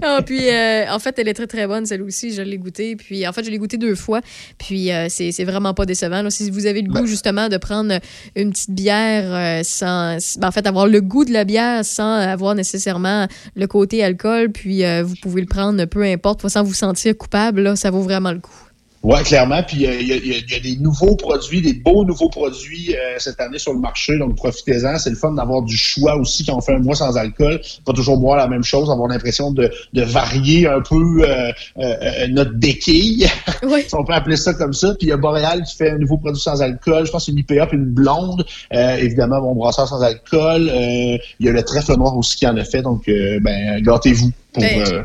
[0.01, 2.33] Ah, puis, euh, en fait, elle est très, très bonne, celle aussi.
[2.33, 2.68] Je l'ai goûtée.
[2.71, 4.21] Puis, en fait, je l'ai goûtée deux fois.
[4.57, 6.21] Puis, euh, c'est c'est vraiment pas décevant.
[6.21, 6.29] là.
[6.29, 7.99] Si vous avez le goût, justement, de prendre
[8.35, 10.17] une petite bière euh, sans.
[10.39, 14.51] ben, en fait, avoir le goût de la bière sans avoir nécessairement le côté alcool,
[14.51, 18.01] puis euh, vous pouvez le prendre peu importe, sans vous sentir coupable, là, ça vaut
[18.01, 18.68] vraiment le coup.
[19.01, 19.63] Ouais, clairement.
[19.63, 22.03] Puis euh, il y, a, y a- il y a des nouveaux produits, des beaux
[22.03, 24.17] nouveaux produits euh, cette année sur le marché.
[24.17, 24.97] Donc profitez-en.
[24.99, 27.61] C'est le fun d'avoir du choix aussi quand on fait un mois sans alcool.
[27.85, 31.81] Pas toujours boire la même chose, avoir l'impression de, de varier un peu euh, euh,
[32.01, 33.25] euh, notre béquille.
[33.87, 34.89] si on peut appeler ça comme ça.
[34.95, 37.05] Puis il y a Boréal qui fait un nouveau produit sans alcool.
[37.05, 38.45] Je pense une IPA puis une blonde.
[38.73, 40.69] Euh, évidemment, mon brasseur sans alcool.
[40.69, 42.81] Euh, il y a le trèfle noir aussi qui en a fait.
[42.81, 44.61] Donc euh, ben gâtez-vous pour.
[44.61, 45.03] Ben, euh,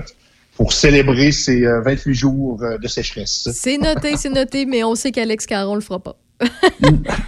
[0.57, 3.48] pour célébrer ces euh, 28 jours euh, de sécheresse.
[3.52, 6.16] C'est noté, c'est noté, mais on sait qu'Alex Caron le fera pas.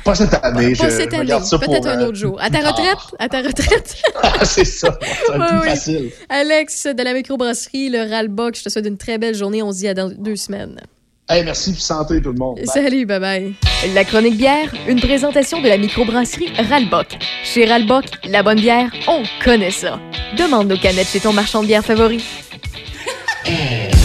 [0.05, 0.75] Pas cette année.
[0.75, 2.41] Pas je, cette année, regarde ça pour, peut-être un euh, autre jour.
[2.41, 3.97] À ta retraite, à ta retraite?
[4.23, 4.99] Ah, c'est ça.
[5.01, 5.69] Être Ouais, plus oui.
[5.69, 6.11] facile.
[6.29, 9.63] Alex de la microbrasserie, le Ralbock, je te souhaite une très belle journée.
[9.63, 10.81] On se dit à dans deux semaines.
[11.29, 12.57] Hey, merci, puis santé tout le monde.
[12.57, 12.67] Bye.
[12.67, 13.55] Salut, bye bye.
[13.95, 17.19] La chronique bière, une présentation de la microbrasserie Ralbock.
[17.43, 19.99] Chez Ralbock, la bonne bière, on connaît ça.
[20.39, 22.25] Demande nos canettes chez ton marchand de bière favori.
[23.49, 23.96] Música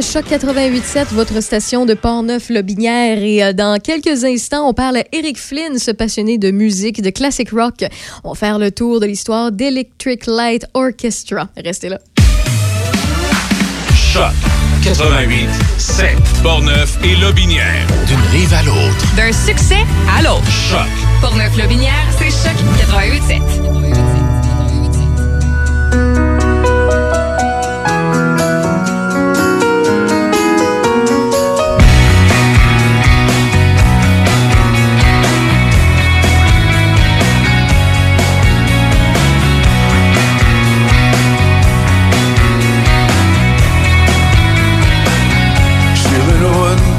[0.00, 3.18] de Choc 88.7, votre station de Port-Neuf-Lobinière.
[3.22, 7.10] Et euh, dans quelques instants, on parle à Eric Flynn, ce passionné de musique, de
[7.10, 7.84] classic rock.
[8.24, 11.48] On va faire le tour de l'histoire d'Electric Light Orchestra.
[11.56, 11.98] Restez là.
[13.94, 14.32] Choc
[14.84, 17.86] 88 7 Portneuf et Lobinière.
[18.06, 19.16] D'une rive à l'autre.
[19.16, 19.84] D'un succès
[20.16, 20.50] à l'autre.
[20.50, 20.88] Choc.
[21.20, 23.22] Portneuf-Lobinière, c'est Choc 88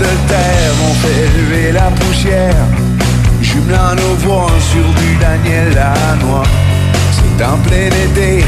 [0.01, 2.65] de terre ont fait lever la poussière,
[3.41, 6.49] jumelant nos voix sur du Daniel Lanois.
[7.15, 8.43] C'est en plein été,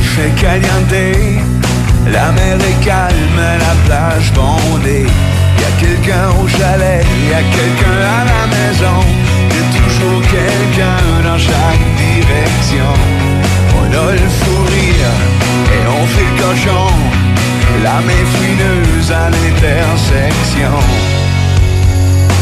[0.00, 1.00] il fait caliente,
[2.16, 5.06] la mer est calme, la plage bondée.
[5.60, 8.98] Y a quelqu'un au chalet, y a quelqu'un à la maison,
[9.54, 12.90] y a toujours quelqu'un dans chaque direction.
[13.78, 15.14] On a le fou rire
[15.74, 16.86] et on fait le cochon,
[17.82, 20.74] la main fouineuse à l'intersection.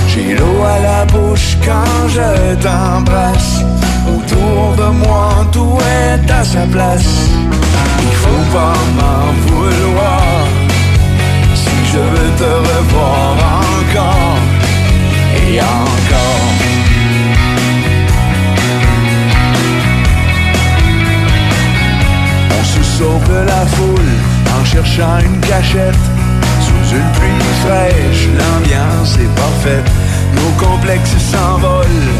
[0.08, 3.64] J'ai l'eau à la bouche quand je t'embrasse.
[4.08, 7.28] Autour de moi, tout est à sa place.
[8.08, 10.22] Il faut pas m'en vouloir
[11.54, 13.36] si je veux te revoir
[13.78, 14.38] encore
[15.36, 16.52] et encore.
[22.58, 24.05] On se sauve de la foule
[24.72, 26.04] cherchant une cachette.
[26.60, 29.90] Sous une pluie fraîche, l'ambiance est parfaite.
[30.34, 32.12] Nos complexes s'envolent,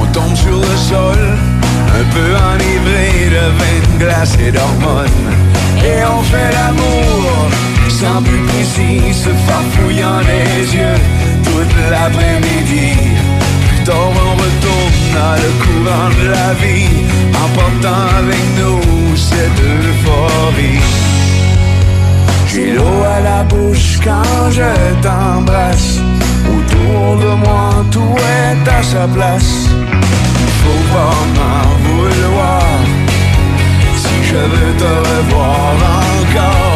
[0.00, 1.20] on tombe sur le sol,
[1.98, 5.26] un peu enivré de vin de glace et d'hormones.
[5.84, 7.48] Et on fait l'amour,
[7.88, 11.00] sans but précis, se farfouillant les yeux
[11.44, 12.92] toute l'après-midi.
[13.68, 16.88] Plus tard on retourne dans le courant de la vie,
[17.42, 21.07] en portant avec nous cette euphorie.
[22.48, 24.70] J'ai l'eau à la bouche quand je
[25.02, 25.98] t'embrasse.
[26.54, 29.68] Autour de moi, tout est à sa place.
[30.62, 32.62] Faut pas m'en vouloir
[33.96, 35.74] si je veux te revoir
[36.20, 36.67] encore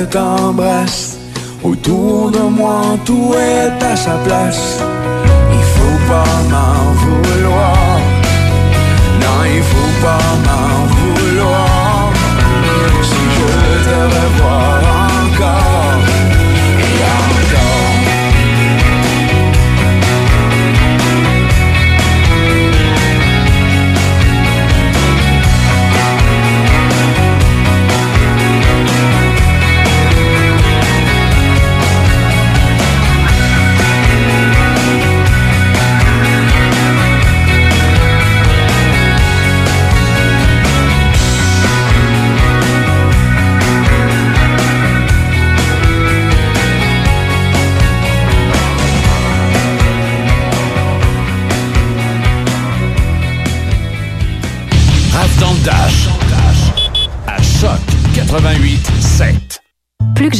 [0.00, 1.18] je t'embrasse.
[1.62, 4.78] Autour de moi, tout est à sa place.
[5.56, 7.98] Il faut pas m'en vouloir.
[9.22, 10.79] Non, il faut pas m'en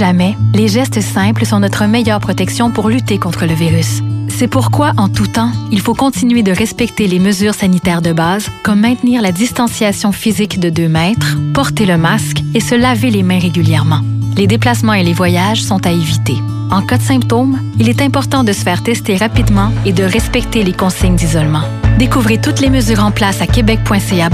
[0.01, 4.01] jamais, les gestes simples sont notre meilleure protection pour lutter contre le virus.
[4.31, 8.49] C'est pourquoi, en tout temps, il faut continuer de respecter les mesures sanitaires de base,
[8.63, 13.23] comme maintenir la distanciation physique de 2 mètres, porter le masque et se laver les
[13.23, 14.01] mains régulièrement.
[14.39, 16.39] Les déplacements et les voyages sont à éviter.
[16.71, 20.63] En cas de symptômes, il est important de se faire tester rapidement et de respecter
[20.63, 21.65] les consignes d'isolement.
[21.99, 24.31] Découvrez toutes les mesures en place à québec.ca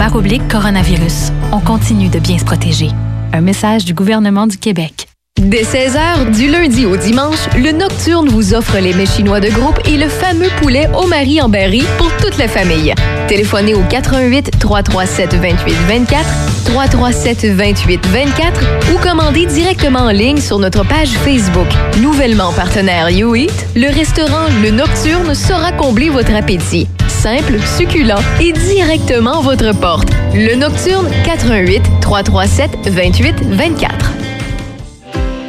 [0.48, 1.32] coronavirus.
[1.50, 2.90] On continue de bien se protéger.
[3.32, 5.08] Un message du gouvernement du Québec.
[5.42, 9.78] Dès 16h, du lundi au dimanche, le Nocturne vous offre les mets chinois de groupe
[9.86, 12.94] et le fameux poulet au mari en berry pour toute la famille.
[13.28, 16.24] Téléphonez au 88 337 28 24,
[16.64, 18.60] 337 28 24
[18.94, 21.68] ou commandez directement en ligne sur notre page Facebook.
[22.00, 26.88] Nouvellement partenaire YouEat, le restaurant Le Nocturne saura combler votre appétit.
[27.08, 30.08] Simple, succulent et directement à votre porte.
[30.34, 34.15] Le Nocturne 88 337 28 24.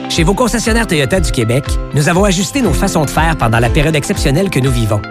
[0.10, 3.70] Chez vos concessionnaires Toyota du Québec, nous avons ajusté nos façons de faire pendant la
[3.70, 5.02] période exceptionnelle que nous vivons.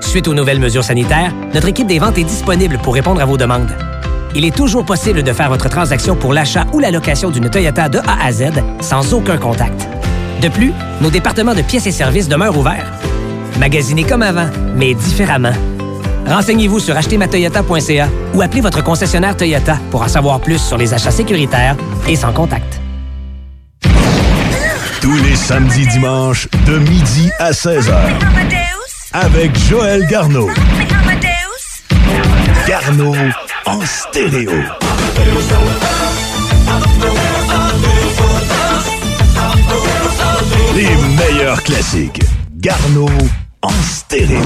[0.00, 3.36] Suite aux nouvelles mesures sanitaires, notre équipe des ventes est disponible pour répondre à vos
[3.36, 3.70] demandes.
[4.34, 7.88] Il est toujours possible de faire votre transaction pour l'achat ou la location d'une Toyota
[7.88, 8.44] de A à Z
[8.80, 9.88] sans aucun contact.
[10.40, 12.90] De plus, nos départements de pièces et services demeurent ouverts.
[13.58, 15.52] Magasinez comme avant, mais différemment.
[16.26, 21.10] Renseignez-vous sur achetermatoyota.ca ou appelez votre concessionnaire Toyota pour en savoir plus sur les achats
[21.10, 21.76] sécuritaires
[22.08, 22.80] et sans contact.
[25.06, 27.94] Tous les samedis dimanches, de midi à 16h.
[29.12, 30.50] Avec Joël Garneau.
[32.66, 33.14] Garneau
[33.66, 34.50] en stéréo.
[40.74, 42.24] Les meilleurs classiques.
[42.56, 43.08] Garneau
[43.62, 44.40] en stéréo.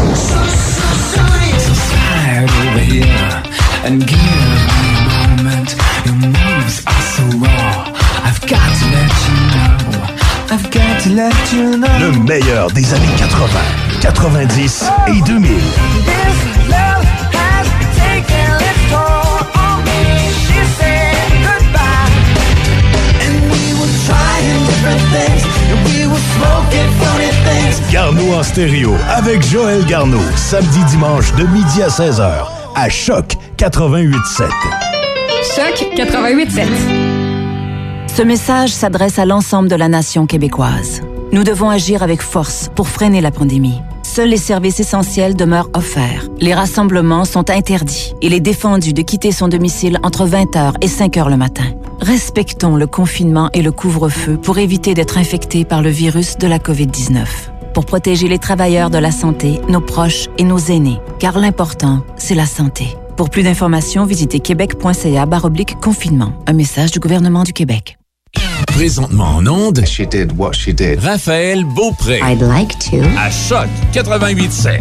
[3.82, 5.74] and give me a moment.
[6.04, 7.90] Your moves are so raw.
[8.26, 9.39] I've got to let you
[12.00, 13.60] me meilleur des années 80,
[14.00, 15.52] 90 et 2000.
[27.92, 34.48] Garneau en stéréo avec Joël Garneau, samedi dimanche de midi à 16h à Choc 88.7.
[35.54, 37.19] Choc 88.7.
[38.20, 41.00] Ce message s'adresse à l'ensemble de la nation québécoise.
[41.32, 43.80] Nous devons agir avec force pour freiner la pandémie.
[44.02, 46.28] Seuls les services essentiels demeurent offerts.
[46.38, 48.12] Les rassemblements sont interdits.
[48.20, 51.64] Il est défendu de quitter son domicile entre 20h et 5h le matin.
[52.02, 56.58] Respectons le confinement et le couvre-feu pour éviter d'être infectés par le virus de la
[56.58, 57.24] COVID-19.
[57.72, 61.00] Pour protéger les travailleurs de la santé, nos proches et nos aînés.
[61.20, 62.98] Car l'important, c'est la santé.
[63.16, 65.26] Pour plus d'informations, visitez québec.ca
[65.80, 66.34] confinement.
[66.46, 67.96] Un message du gouvernement du Québec.
[68.72, 69.84] Présentement en onde.
[69.84, 71.00] She did what she did.
[71.00, 72.20] Raphaël Beaupré.
[72.22, 72.96] I'd like to.
[73.18, 74.80] À Choc 88.7.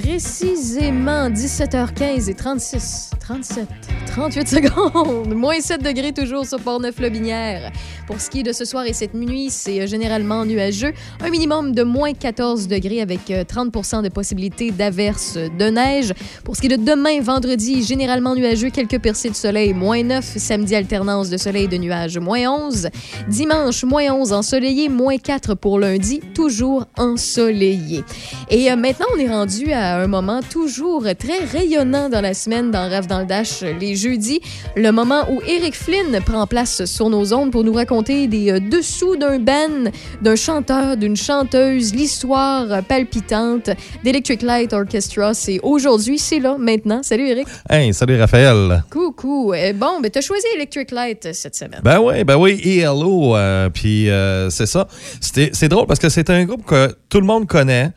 [0.00, 3.66] Précisément 17h15 et 36, 37,
[4.06, 5.34] 38 secondes.
[5.34, 7.72] Moins 7 degrés toujours sur Port-Neuf-Lobinière.
[8.06, 10.92] Pour ce qui est de ce soir et cette nuit, c'est euh, généralement nuageux.
[11.20, 16.12] Un minimum de moins 14 degrés avec euh, 30% de possibilité d'averse de neige.
[16.44, 20.24] Pour ce qui est de demain, vendredi, généralement nuageux, quelques percées de soleil, moins 9.
[20.24, 22.88] Samedi, alternance de soleil et de nuages, moins 11.
[23.28, 28.02] Dimanche, moins 11 ensoleillé, moins 4 pour lundi, toujours ensoleillé.
[28.50, 32.70] Et euh, maintenant, on est rendu à un moment toujours très rayonnant dans la semaine
[32.70, 34.40] dans Rave dans le Dash euh, les jeudis,
[34.76, 38.60] le moment où Eric Flynn prend place sur nos ondes pour nous raconter des euh,
[38.60, 39.90] dessous d'un band,
[40.22, 43.70] d'un chanteur, d'une chanteuse, l'histoire euh, palpitante
[44.04, 45.34] d'Electric Light Orchestra.
[45.34, 47.02] C'est aujourd'hui, c'est là, maintenant.
[47.02, 47.46] Salut Eric.
[47.68, 48.82] Hey, salut Raphaël.
[48.90, 49.52] Coucou.
[49.52, 51.80] Euh, bon, ben t'as choisi Electric Light cette semaine.
[51.82, 52.60] Ben oui, ben oui,
[53.34, 54.88] Euh, puis euh, c'est ça.
[55.20, 57.90] C'est drôle parce que c'est un groupe que tout le monde connaît.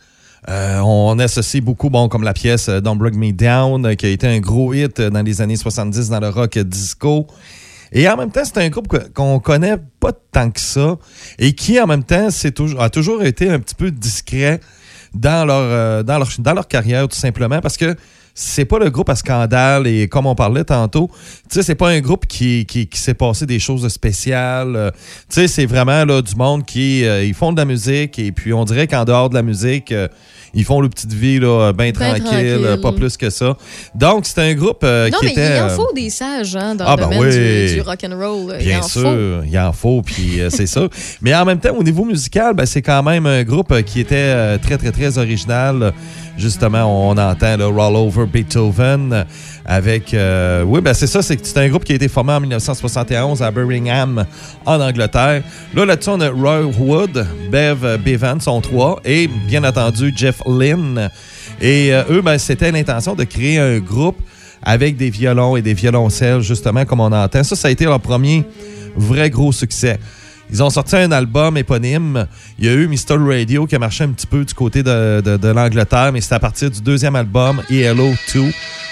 [0.50, 4.28] Euh, on associe beaucoup, bon, comme la pièce Don't Break Me Down, qui a été
[4.28, 7.28] un gros hit dans les années 70 dans le rock disco.
[7.92, 10.98] Et en même temps, c'est un groupe qu'on connaît pas tant que ça
[11.38, 12.30] et qui, en même temps,
[12.80, 14.62] a toujours été un petit peu discret
[15.14, 17.96] dans leur, dans leur, dans leur carrière, tout simplement, parce que
[18.34, 21.10] c'est pas le groupe à scandale et comme on parlait tantôt,
[21.50, 24.76] tu sais, c'est pas un groupe qui, qui, qui s'est passé des choses spéciales.
[24.76, 24.92] euh,
[25.30, 28.32] tu sais, c'est vraiment là, du monde qui euh, ils font de la musique et
[28.32, 30.08] puis on dirait qu'en dehors de la musique, euh,
[30.54, 32.66] ils font leur petite vie là, bien Ben tranquille, tranquille.
[32.66, 33.56] euh, pas plus que ça.
[33.96, 35.58] Donc, c'est un groupe euh, non, qui mais était.
[35.58, 37.68] il en euh, faut des sages hein, dans ah, le ben domaine oui.
[37.70, 38.56] du, du rock'n'roll.
[38.60, 39.00] Il Bien faut.
[39.00, 40.88] sûr, il en faut, puis euh, c'est ça.
[41.22, 44.00] Mais en même temps, au niveau musical, ben, c'est quand même un groupe euh, qui
[44.00, 45.94] était euh, très, très, très original.
[46.38, 49.24] Justement, on entend le Roll Over Beethoven euh,
[49.72, 50.14] avec...
[50.14, 53.52] euh, oui, ben c'est ça, c'est un groupe qui a été formé en 1971 à
[53.52, 54.26] Birmingham,
[54.66, 55.44] en Angleterre.
[55.74, 61.10] Là, là-dessus, on a Roy Wood, Bev Bevan, sont trois, et bien entendu, Jeff Lynne.
[61.62, 64.18] Et euh, eux, ben, c'était l'intention de créer un groupe
[64.62, 67.44] avec des violons et des violoncelles, justement, comme on entend.
[67.44, 68.44] Ça, ça a été leur premier
[68.98, 70.00] vrai gros succès.
[70.52, 72.28] Ils ont sorti un album éponyme.
[72.60, 73.18] Il y a eu Mr.
[73.18, 76.70] Radio qui a marché un petit peu du côté de, l'Angleterre, mais c'est à partir
[76.70, 78.52] du deuxième album, ELO 2, où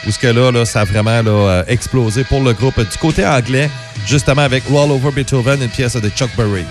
[0.10, 2.80] ce que là, ça a vraiment euh, explosé pour le groupe.
[2.80, 3.70] Du côté anglais,
[4.08, 6.64] justement avec Roll Over Beethoven, une pièce de Chuck Berry.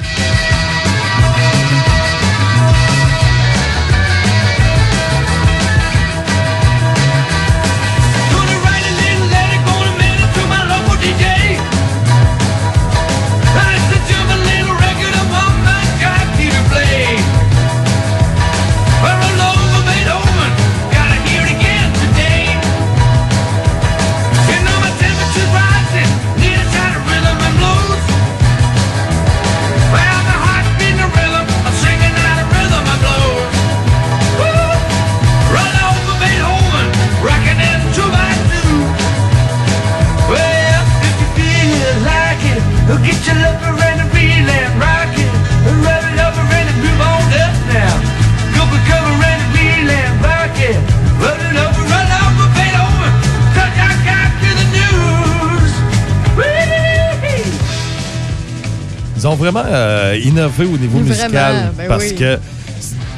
[60.46, 62.14] Au niveau Vraiment, musical ben parce oui.
[62.14, 62.38] que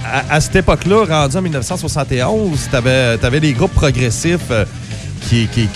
[0.04, 4.64] à, à cette époque-là, rendu en 1971, t'avais avais des groupes progressifs euh,
[5.28, 5.68] qui, qui-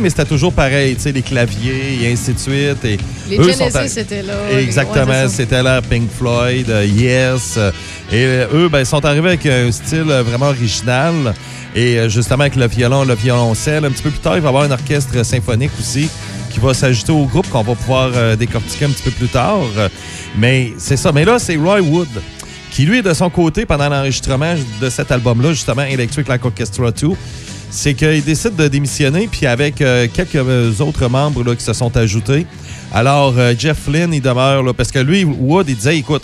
[0.00, 2.84] mais c'était toujours pareil, tu sais, les claviers et ainsi de suite.
[2.84, 2.98] Et
[3.28, 7.54] Les eux Genesis étaient là, Exactement, c'était là Pink Floyd, euh, Yes.
[7.56, 7.70] euh,
[8.12, 11.34] et eux, ben, ils sont arrivés avec un style vraiment original.
[11.74, 13.86] Et justement, avec le violon, le violoncelle.
[13.86, 16.10] Un petit peu plus tard, il va y avoir un orchestre symphonique aussi
[16.52, 19.60] qui va s'ajouter au groupe qu'on va pouvoir euh, décortiquer un petit peu plus tard.
[19.76, 19.88] Euh,
[20.36, 21.12] Mais c'est ça.
[21.12, 22.08] Mais là, c'est Roy Wood
[22.72, 27.08] qui lui, de son côté, pendant l'enregistrement de cet album-là, justement, Electric Light Orchestra 2,
[27.70, 32.46] c'est qu'il décide de démissionner, puis avec euh, quelques autres membres qui se sont ajoutés.
[32.90, 36.22] Alors, euh, Jeff Flynn, il demeure, là, parce que lui, Wood, il disait, écoute,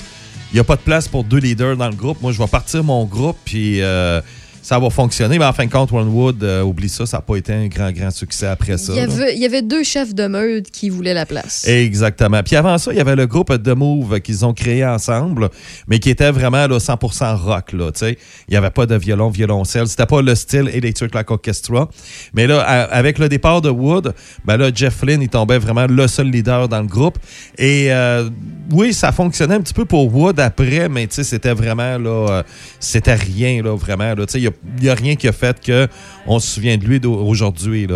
[0.50, 2.22] il n'y a pas de place pour deux leaders dans le groupe.
[2.22, 4.22] Moi, je vais partir mon groupe, puis euh,
[4.68, 5.38] ça va fonctionner.
[5.38, 7.68] Mais en fin de compte, Ron Wood, euh, oublie ça, ça n'a pas été un
[7.68, 8.92] grand, grand succès après ça.
[8.92, 11.66] Il y, avait, il y avait deux chefs de meute qui voulaient la place.
[11.66, 12.42] Exactement.
[12.42, 15.48] Puis avant ça, il y avait le groupe The Move qu'ils ont créé ensemble,
[15.86, 17.72] mais qui était vraiment là, 100% rock.
[17.72, 18.16] Là, il
[18.50, 19.86] n'y avait pas de violon, violoncelle.
[19.88, 21.88] C'était pas le style Electric Light Orchestra.
[22.34, 24.12] Mais là, à- avec le départ de Wood,
[24.44, 27.16] ben là, Jeff Flynn, il tombait vraiment le seul leader dans le groupe.
[27.56, 28.28] Et euh,
[28.70, 32.42] oui, ça fonctionnait un petit peu pour Wood après, mais c'était vraiment là, euh,
[32.80, 34.14] c'était rien là, vraiment.
[34.14, 34.26] là.
[34.26, 34.50] Tu sais, Il
[34.80, 35.88] n'y a, rien qui a fait que
[36.26, 37.86] on se souvient de lui aujourd'hui.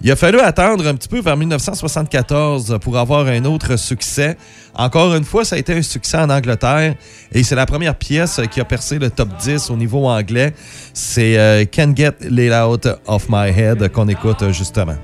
[0.00, 4.36] Il a fallu attendre un petit peu vers 1974 pour avoir un autre succès.
[4.74, 6.94] Encore une fois, ça a été un succès en Angleterre
[7.32, 10.54] et c'est la première pièce qui a percé le top 10 au niveau anglais.
[10.94, 14.96] C'est euh, Can't Get Laid Out of My Head qu'on écoute justement.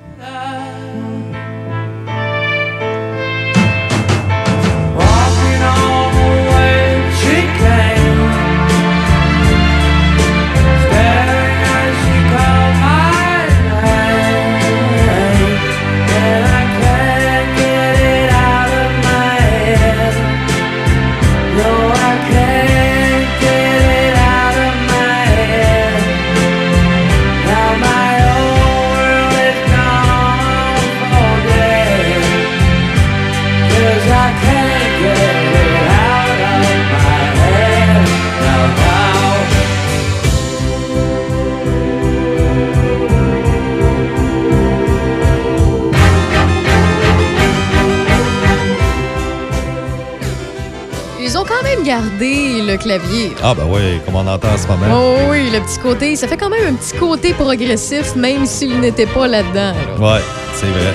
[52.69, 53.33] Le clavier.
[53.43, 54.87] Ah ben oui, comme on entend en ce moment.
[54.93, 58.79] Oh oui, le petit côté, ça fait quand même un petit côté progressif, même s'il
[58.81, 59.73] n'était pas là-dedans.
[59.73, 60.15] là.
[60.15, 60.21] Ouais,
[60.55, 60.93] c'est vrai.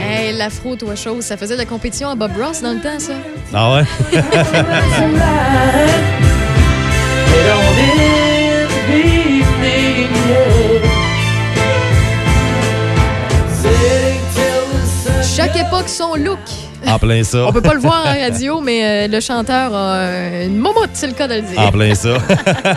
[0.00, 2.98] Hey, l'afro, toi chose, ça faisait de la compétition à Bob Ross dans le temps,
[2.98, 3.12] ça?
[3.54, 3.84] Ah ouais?
[15.46, 16.38] Chaque époque, son look.
[16.86, 17.46] En plein ça.
[17.46, 20.90] On peut pas le voir en radio, mais euh, le chanteur a euh, une momotte,
[20.92, 21.60] c'est le cas de le dire.
[21.60, 22.18] En plein ça.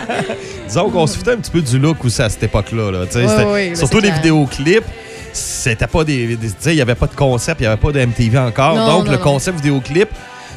[0.68, 2.92] Disons qu'on se foutait un petit peu du look aussi à cette époque-là.
[2.92, 2.98] là.
[3.12, 4.16] Ben, surtout les clair.
[4.16, 4.84] vidéoclips.
[5.32, 6.38] C'était pas des.
[6.66, 8.76] il n'y avait pas de concept, il n'y avait pas de MTV encore.
[8.76, 9.22] Non, Donc, non, le non.
[9.24, 10.08] concept vidéoclip,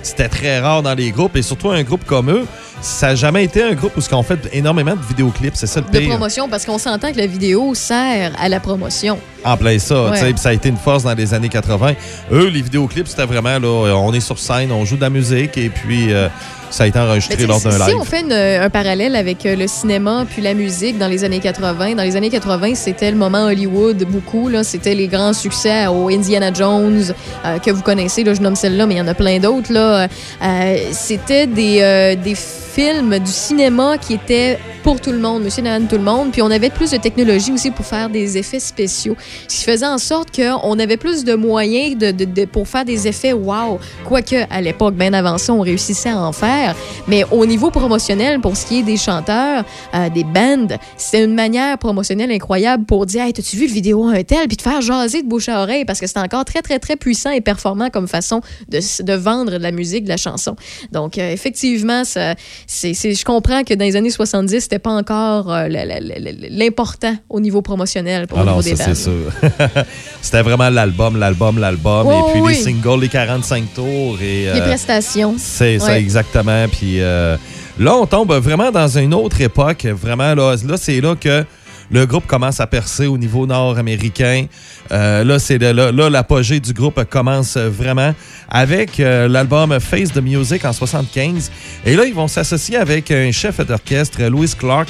[0.03, 1.35] c'était très rare dans les groupes.
[1.35, 2.45] Et surtout, un groupe comme eux,
[2.83, 5.55] ça n'a jamais été un groupe où on fait énormément de vidéoclips.
[5.55, 6.09] C'est ça le De pire.
[6.09, 9.17] promotion, parce qu'on s'entend que la vidéo sert à la promotion.
[9.45, 10.03] En plein ça.
[10.05, 10.11] Ouais.
[10.11, 11.93] tu sais, puis Ça a été une force dans les années 80.
[12.31, 15.57] Eux, les vidéoclips, c'était vraiment là, on est sur scène, on joue de la musique
[15.57, 16.27] et puis euh,
[16.69, 17.87] ça a été enregistré lors d'un si, live.
[17.89, 21.23] si on fait une- un parallèle avec euh, le cinéma puis la musique dans les
[21.23, 24.49] années 80, dans les années 80, c'était le moment Hollywood beaucoup.
[24.49, 24.63] là.
[24.63, 27.13] C'était les grands succès au Indiana Jones
[27.45, 28.23] euh, que vous connaissez.
[28.23, 29.71] Là, je nomme celle-là, mais il y en a plein d'autres.
[29.71, 30.07] là.
[30.41, 35.61] Euh, c'était des, euh, des films du cinéma qui étaient pour tout le monde, monsieur,
[35.61, 36.31] madame, tout le monde.
[36.31, 39.15] Puis on avait plus de technologie aussi pour faire des effets spéciaux.
[39.47, 43.31] Ce qui faisait en sorte qu'on avait plus de moyens de, pour faire des effets
[43.31, 43.79] wow.
[44.05, 46.75] Quoique, à l'époque, bien avant ça, on réussissait à en faire.
[47.07, 49.63] Mais au niveau promotionnel, pour ce qui est des chanteurs,
[49.93, 50.67] euh, des bands,
[50.97, 54.47] c'était une manière promotionnelle incroyable pour dire Hey, t'as-tu vu le vidéo un tel?
[54.47, 56.95] Puis de faire jaser de bouche à oreille parce que c'était encore très, très, très
[56.95, 60.55] puissant et performant comme façon de vendre de la musique, de la chanson.
[60.91, 62.35] Donc, euh, effectivement, ça,
[62.67, 65.67] c'est, c'est- je comprends que dans les années 70, c'était pas encore euh,
[66.49, 69.31] l'important au niveau promotionnel pour Ah non, niveau ça c'est sûr.
[70.21, 72.07] C'était vraiment l'album, l'album, l'album.
[72.07, 72.53] Oh, et puis oui.
[72.53, 74.17] les singles, les 45 tours.
[74.21, 75.35] Et, Les euh, prestations.
[75.37, 76.67] C'est ça, exactement.
[76.69, 77.37] Puis euh,
[77.79, 79.85] là, on tombe vraiment dans une autre époque.
[79.85, 81.45] Vraiment, là, là c'est là que
[81.93, 84.47] le groupe commence à percer au niveau nord-américain.
[84.91, 88.15] Euh, là, c'est là, là, l'apogée du groupe commence vraiment
[88.49, 91.51] avec euh, l'album Face the Music en 75.
[91.85, 94.89] Et là, ils vont s'associer avec un chef d'orchestre, Louis Clark,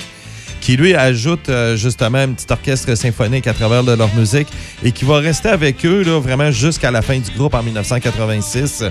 [0.62, 4.48] qui lui ajoute euh, justement un petit orchestre symphonique à travers de leur musique
[4.82, 8.86] et qui va rester avec eux là, vraiment jusqu'à la fin du groupe en 1986.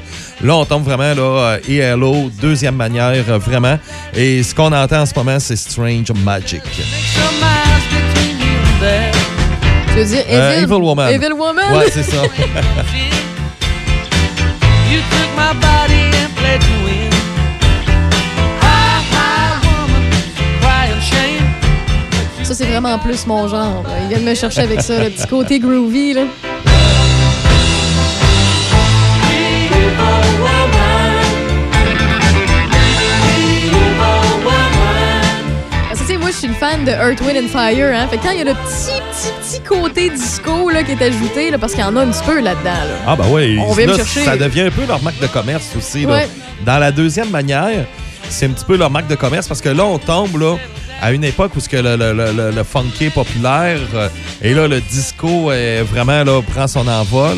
[0.44, 3.78] Là, on tombe vraiment là, ELO, deuxième manière, vraiment.
[4.14, 6.60] Et ce qu'on entend en ce moment, c'est Strange Magic.
[9.92, 11.12] Tu veux dire Euh, Evil, Evil Woman.
[11.12, 11.72] Evil Woman?
[11.76, 12.16] Ouais, c'est ça.
[14.90, 17.10] You took my body and played to win.
[18.60, 20.04] Hi, hi, woman,
[20.60, 21.46] crying shame.
[22.44, 23.82] ça, c'est vraiment plus mon genre.
[24.02, 26.22] Ils viennent me chercher avec ça, le petit côté groovy, là.
[35.88, 38.06] Parce que, tu sais, moi, je suis une fan de Earth, Wind and Fire, hein.
[38.08, 38.92] Fait que quand il y a le petit
[39.80, 42.40] côté disco, là, qui est ajouté, là, parce qu'il y en a un petit peu
[42.40, 42.96] là-dedans, là.
[43.06, 43.58] Ah, ben oui.
[43.60, 44.24] On vient me Là, chercher.
[44.24, 46.02] Ça devient un peu leur marque de commerce aussi.
[46.04, 46.12] là.
[46.12, 46.28] Ouais.
[46.64, 47.84] Dans la deuxième manière,
[48.28, 50.56] c'est un petit peu leur marque de commerce parce que là, on tombe là,
[51.02, 54.08] à une époque où ce que le, le, le- le- le funky est populaire euh,
[54.40, 57.36] et là, le disco est vraiment là, prend son envol.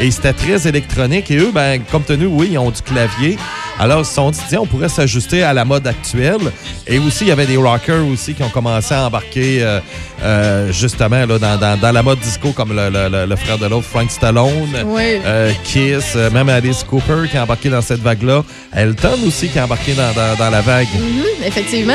[0.00, 1.30] Et c'était très électronique.
[1.30, 3.38] Et eux, ben, comme tenu, oui, ils ont du clavier.
[3.78, 6.40] Alors, ils se sont dit, tiens, on pourrait s'ajuster à la mode actuelle.
[6.88, 9.78] Et aussi, il y avait des rockers aussi qui ont commencé à embarquer euh,
[10.22, 14.10] euh, justement là, dans, dans- dans la mode disco, comme le, frère de l'autre, Frank
[14.10, 15.20] Stallone, Oui.
[15.24, 18.42] euh, Kiss, même Alice Cooper qui a embarqué dans cette vague-là.
[18.74, 20.88] Elton aussi qui a embarqué dans, dans- dans la vague.
[20.92, 21.94] Mhm, effectivement.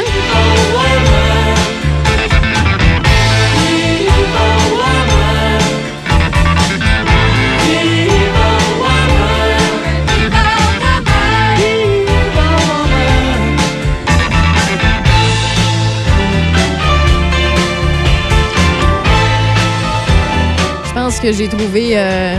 [20.86, 22.36] Je pense que j'ai trouvé euh,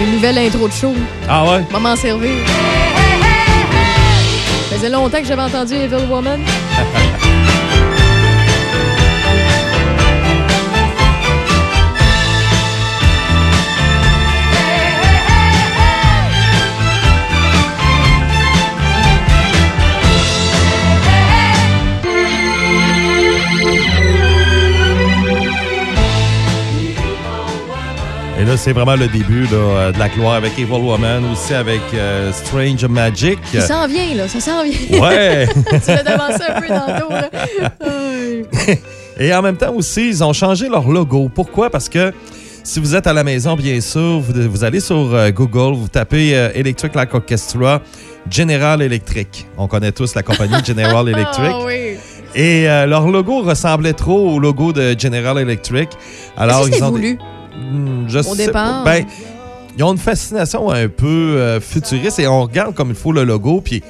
[0.00, 0.94] une nouvelle intro de show.
[1.28, 1.62] Ah ouais?
[1.70, 2.30] Va m'en servir.
[4.70, 6.40] Ça faisait longtemps que j'avais entendu Evil Woman.
[28.44, 31.54] Et là, c'est vraiment le début là, euh, de la gloire avec Evil Woman, aussi
[31.54, 33.38] avec euh, Strange Magic.
[33.54, 34.28] Il s'en vient, là.
[34.28, 35.00] Ça s'en vient.
[35.00, 35.48] Ouais.
[35.54, 37.30] tu l'as devancé un peu tantôt, là.
[39.18, 41.30] Et en même temps aussi, ils ont changé leur logo.
[41.34, 41.70] Pourquoi?
[41.70, 42.12] Parce que
[42.64, 45.88] si vous êtes à la maison, bien sûr, vous, vous allez sur euh, Google, vous
[45.88, 47.80] tapez euh, Electric Light Orchestra,
[48.30, 49.46] General Electric.
[49.56, 51.50] On connaît tous la compagnie General Electric.
[51.50, 51.96] Ah oui.
[52.34, 55.88] Et euh, leur logo ressemblait trop au logo de General Electric.
[56.36, 57.18] Alors, ils ont voulu?
[58.08, 58.84] Je Au sais départ?
[58.84, 58.90] pas.
[58.98, 59.06] Ben,
[59.76, 61.06] ils ont une fascination un peu
[61.36, 63.82] euh, futuriste et on regarde comme il faut le logo, puis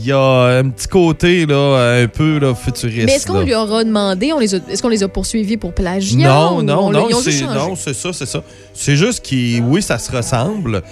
[0.00, 3.06] il y a un petit côté là, un peu là, futuriste.
[3.06, 5.72] Mais est-ce qu'on lui aura demandé, on les a- est-ce qu'on les a poursuivis pour
[5.72, 6.26] plagiat?
[6.28, 8.42] Non, non, on- non, c'est, non, c'est ça, c'est ça.
[8.74, 10.82] C'est juste qui, oui, ça se ressemble.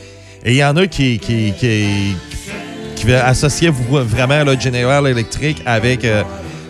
[0.45, 1.87] Et il y en a qui, qui, qui,
[2.95, 6.23] qui associaient vraiment le General Electric avec euh,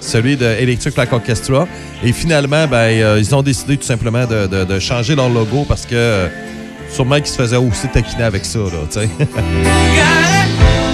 [0.06, 1.66] celui de Electric Light Orchestra.
[2.04, 5.94] Et finalement, ben, euh, ils ont décidé tout simplement de changer leur logo parce que
[5.94, 6.28] euh,
[6.90, 9.06] sûrement qu'ils se faisaient aussi taquiner avec ça, là,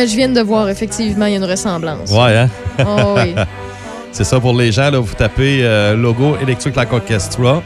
[0.00, 2.10] Ouais, je viens de voir, effectivement, il y a une ressemblance.
[2.10, 2.48] Ouais, hein?
[2.86, 3.34] Oh oui.
[4.12, 7.62] C'est ça pour les gens, là, vous tapez euh, logo Electric Light Orchestra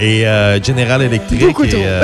[0.00, 1.40] et euh, General Electric.
[1.40, 1.80] Beaucoup et, trop.
[1.80, 2.02] euh,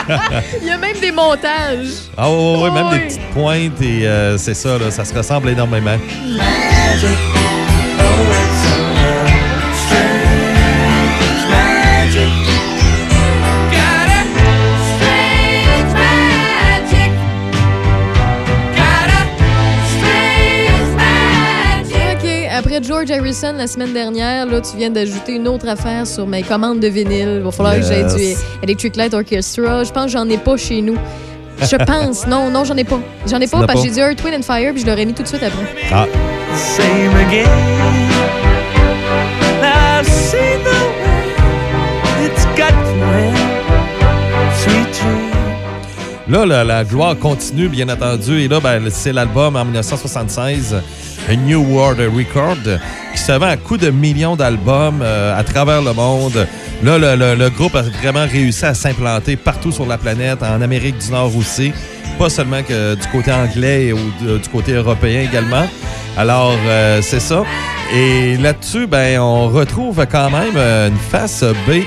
[0.60, 2.10] Il y a même des montages.
[2.18, 2.98] ah ouais, ouais, ouais, même Ouais.
[2.98, 5.96] des petites pointes et euh, c'est ça, là, ça se ressemble énormément.
[23.04, 26.78] George Harrison, la semaine dernière, là, tu viens d'ajouter une autre affaire sur mes commandes
[26.78, 27.34] de vinyle.
[27.38, 28.36] Il va falloir que j'aie du.
[28.62, 29.82] Electric Light Orchestra.
[29.82, 30.96] Je pense que j'en ai pas chez nous.
[31.60, 32.28] Je pense.
[32.28, 33.00] Non, non, j'en ai pas.
[33.26, 33.82] J'en ai pas parce que pas?
[33.82, 35.64] j'ai du Earth, Wind and Fire puis je l'aurais mis tout de suite après.
[35.90, 36.06] Ah.
[36.54, 37.48] Same again.
[39.64, 43.36] I've seen the way it's got to end.
[44.62, 45.32] Sweet dream.
[46.28, 48.40] Là, la, la gloire continue, bien entendu.
[48.40, 50.76] Et là, ben, c'est l'album en 1976,
[51.30, 52.56] A New World Record,
[53.12, 56.46] qui se vend à coups de millions d'albums euh, à travers le monde.
[56.82, 60.98] Là, le, le- groupe a vraiment réussi à s'implanter partout sur la planète, en Amérique
[60.98, 61.72] du Nord aussi.
[62.18, 65.66] Pas seulement que du côté anglais ou du, du côté européen également.
[66.18, 67.44] Alors, euh, c'est ça.
[67.94, 71.82] Et là-dessus, ben, on retrouve quand même euh, une face B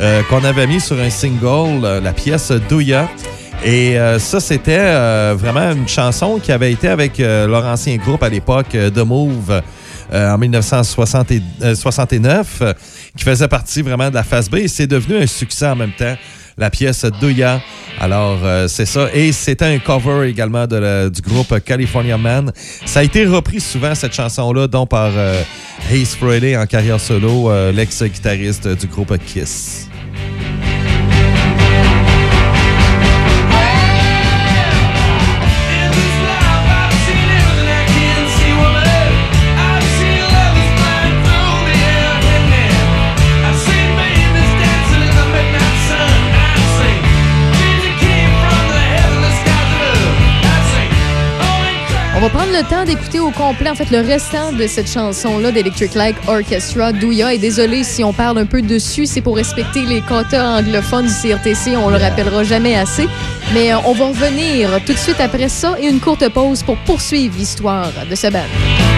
[0.00, 3.08] euh, qu'on avait mis sur un single, euh, la pièce Douya.
[3.64, 7.96] Et euh, ça, c'était euh, vraiment une chanson qui avait été avec euh, leur ancien
[7.96, 9.60] groupe à l'époque, euh, The Move,
[10.12, 12.72] euh, en 1969, euh,
[13.16, 14.56] qui faisait partie vraiment de la phase B.
[14.56, 16.16] Et c'est devenu un succès en même temps.
[16.58, 17.60] la pièce Douya.
[18.00, 18.36] Alors,
[18.68, 19.08] c'est ça.
[19.14, 22.52] Et c'était un cover également de la- du groupe California Man.
[22.84, 25.10] Ça a été repris souvent, cette chanson-là, dont par
[25.90, 29.88] Ace Frehley en carrière solo, l'ex-guitariste du groupe Kiss.
[52.62, 56.92] Le temps d'écouter au complet, en fait, le restant de cette chanson-là d'Electric Light Orchestra,
[56.92, 57.32] Douya.
[57.32, 61.12] Et désolé si on parle un peu dessus, c'est pour respecter les quotas anglophones du
[61.12, 61.76] CRTC.
[61.76, 63.08] On le rappellera jamais assez.
[63.54, 66.76] Mais euh, on va revenir tout de suite après ça et une courte pause pour
[66.78, 68.89] poursuivre l'histoire de ce band.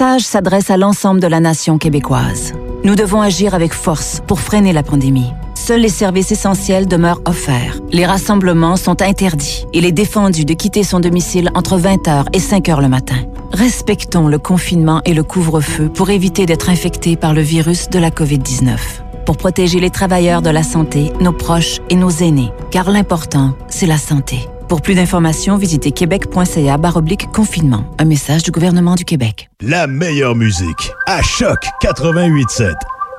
[0.00, 2.54] Message s'adresse à l'ensemble de la nation québécoise.
[2.84, 5.30] Nous devons agir avec force pour freiner la pandémie.
[5.54, 7.80] Seuls les services essentiels demeurent offerts.
[7.92, 9.66] Les rassemblements sont interdits.
[9.74, 13.18] Il est défendu de quitter son domicile entre 20h et 5h le matin.
[13.52, 18.08] Respectons le confinement et le couvre-feu pour éviter d'être infectés par le virus de la
[18.08, 18.78] COVID-19.
[19.26, 22.52] Pour protéger les travailleurs de la santé, nos proches et nos aînés.
[22.70, 24.48] Car l'important, c'est la santé.
[24.70, 27.84] Pour plus d'informations, visitez québec.ca baroblique confinement.
[27.98, 29.50] Un message du gouvernement du Québec.
[29.60, 32.72] La meilleure musique à Choc 88.7.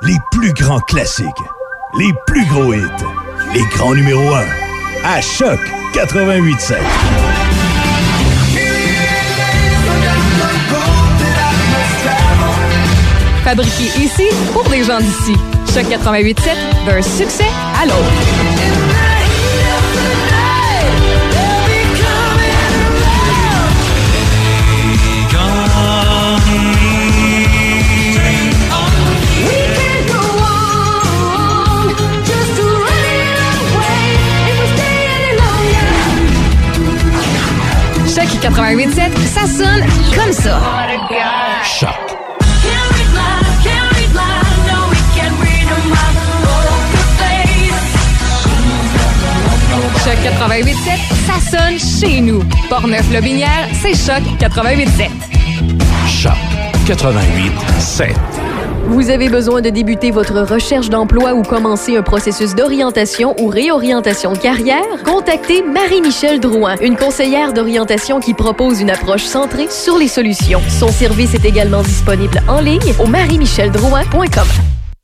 [0.04, 1.28] Les plus grands classiques.
[2.00, 2.80] Les plus gros hits.
[3.54, 4.46] Les grands numéros 1.
[5.04, 5.60] À Choc
[5.94, 6.78] 88.7.
[13.44, 15.34] Fabriqué ici pour les gens d'ici.
[15.74, 17.44] Choc 887 d'un succès
[17.78, 18.51] à l'autre.
[38.40, 39.86] 88.7, ça sonne
[40.16, 40.60] comme ça.
[41.64, 41.90] Choc.
[50.04, 50.76] Choc 88.7,
[51.26, 52.44] ça sonne chez nous.
[52.70, 55.10] Portneuf-Lobinière, c'est Choc 88.7.
[56.08, 56.34] Choc
[56.88, 58.41] 88 7.
[58.86, 64.34] Vous avez besoin de débuter votre recherche d'emploi ou commencer un processus d'orientation ou réorientation
[64.34, 64.84] de carrière?
[65.06, 70.62] Contactez Marie-Michel Drouin, une conseillère d'orientation qui propose une approche centrée sur les solutions.
[70.68, 74.48] Son service est également disponible en ligne au marie-micheldrouin.com.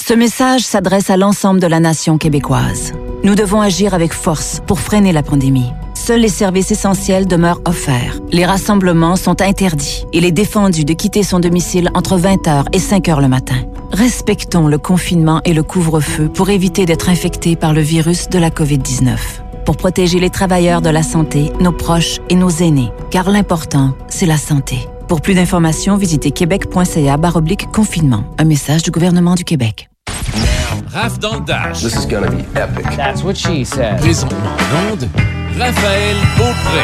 [0.05, 2.93] Ce message s'adresse à l'ensemble de la nation québécoise.
[3.23, 5.71] Nous devons agir avec force pour freiner la pandémie.
[5.97, 8.19] Seuls les services essentiels demeurent offerts.
[8.31, 10.05] Les rassemblements sont interdits.
[10.13, 13.57] Il est défendu de quitter son domicile entre 20h et 5h le matin.
[13.91, 18.51] Respectons le confinement et le couvre-feu pour éviter d'être infectés par le virus de la
[18.51, 19.17] COVID-19.
[19.65, 22.91] Pour protéger les travailleurs de la santé, nos proches et nos aînés.
[23.09, 24.87] Car l'important, c'est la santé.
[25.09, 27.17] Pour plus d'informations, visitez québec.ca
[27.73, 28.23] confinement.
[28.37, 29.89] Un message du gouvernement du Québec.
[30.93, 31.81] Raph dans le Dash.
[31.81, 32.85] This is gonna be epic.
[32.95, 33.97] That's what she said.
[33.97, 35.09] Présentement en onde,
[35.59, 36.83] Raphaël Beaupré.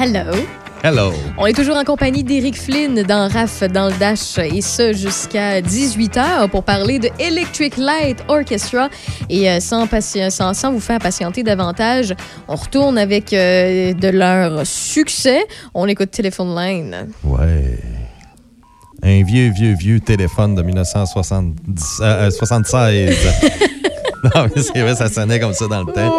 [0.00, 0.36] Hello.
[0.82, 1.12] Hello.
[1.38, 5.60] On est toujours en compagnie d'Éric Flynn dans RAF dans le Dash et ce jusqu'à
[5.62, 8.88] 18h pour parler de Electric Light Orchestra.
[9.30, 12.14] Et euh, sans, pati- sans, sans vous faire patienter davantage,
[12.48, 15.44] on retourne avec euh, de leur succès.
[15.74, 17.08] On écoute Telephone Line.
[17.24, 17.78] Ouais.
[19.02, 22.00] Un vieux, vieux, vieux téléphone de 1976.
[22.02, 23.16] euh, 76.
[24.34, 26.14] non, mais c'est vrai, ça sonnait comme ça dans le temps.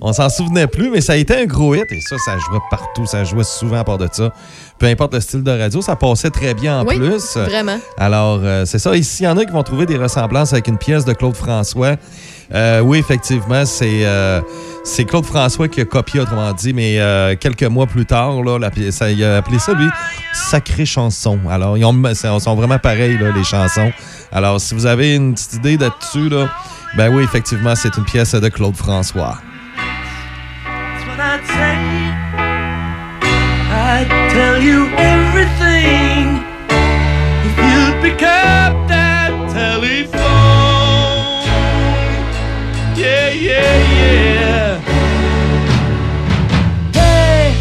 [0.00, 2.60] On s'en souvenait plus, mais ça a été un gros hit et ça, ça jouait
[2.70, 3.06] partout.
[3.06, 4.32] Ça jouait souvent à part de ça.
[4.78, 7.36] Peu importe le style de radio, ça passait très bien en Oui, plus.
[7.36, 7.78] vraiment.
[7.98, 8.96] Alors, euh, c'est ça.
[8.96, 11.36] Ici, il y en a qui vont trouver des ressemblances avec une pièce de Claude
[11.36, 11.96] François.
[12.52, 14.40] Euh, oui, effectivement, c'est euh,
[14.82, 18.58] c'est Claude François qui a copié, autrement dit, mais euh, quelques mois plus tard, là,
[18.58, 19.86] la ça, il a appelé ça, lui,
[20.32, 21.38] Sacré chanson.
[21.48, 23.92] Alors, ils ont, ils sont vraiment pareils, là, les chansons.
[24.32, 26.48] Alors, si vous avez une petite idée là-dessus, là,
[26.96, 29.38] ben oui, effectivement, c'est une pièce de Claude François.
[31.32, 31.76] I'd say.
[33.70, 36.42] I'd tell you everything
[37.46, 40.18] if you'd pick up that telephone.
[42.98, 44.80] Yeah, yeah, yeah.
[46.98, 47.54] Hey,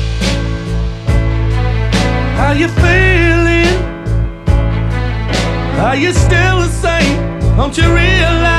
[2.38, 3.78] how you feeling?
[5.80, 7.20] Are you still the same?
[7.56, 8.59] Don't you realize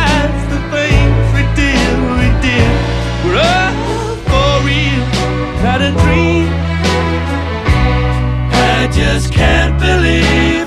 [8.92, 10.66] just can't believe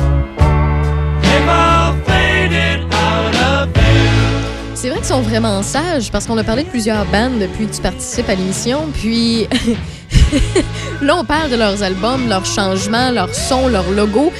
[1.21, 4.75] they've all faded out of view.
[4.75, 7.75] C'est vrai qu'ils sont vraiment sages parce qu'on a parlé de plusieurs bandes depuis que
[7.75, 8.87] tu participes à l'émission.
[8.93, 9.47] Puis
[11.01, 14.31] là, on parle de leurs albums, leurs changements, leurs sons, leurs logos.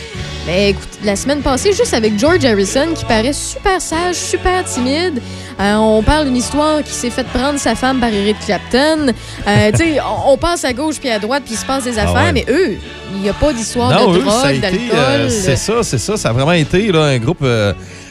[0.46, 5.22] Mais écoute, la semaine passée, juste avec George Harrison, qui paraît super sage, super timide,
[5.60, 9.14] euh, on parle d'une histoire qui s'est fait prendre sa femme par Eric Clapton.
[9.48, 11.86] Euh, tu sais, on, on passe à gauche puis à droite puis il se passe
[11.86, 12.34] des Ah affaires, ouais.
[12.34, 12.76] mais eux,
[13.16, 14.80] il n'y a pas d'histoire de eux, drogue, d'alcool.
[14.94, 16.18] euh, c'est ça, c'est ça.
[16.18, 17.46] Ça a vraiment été là, un groupe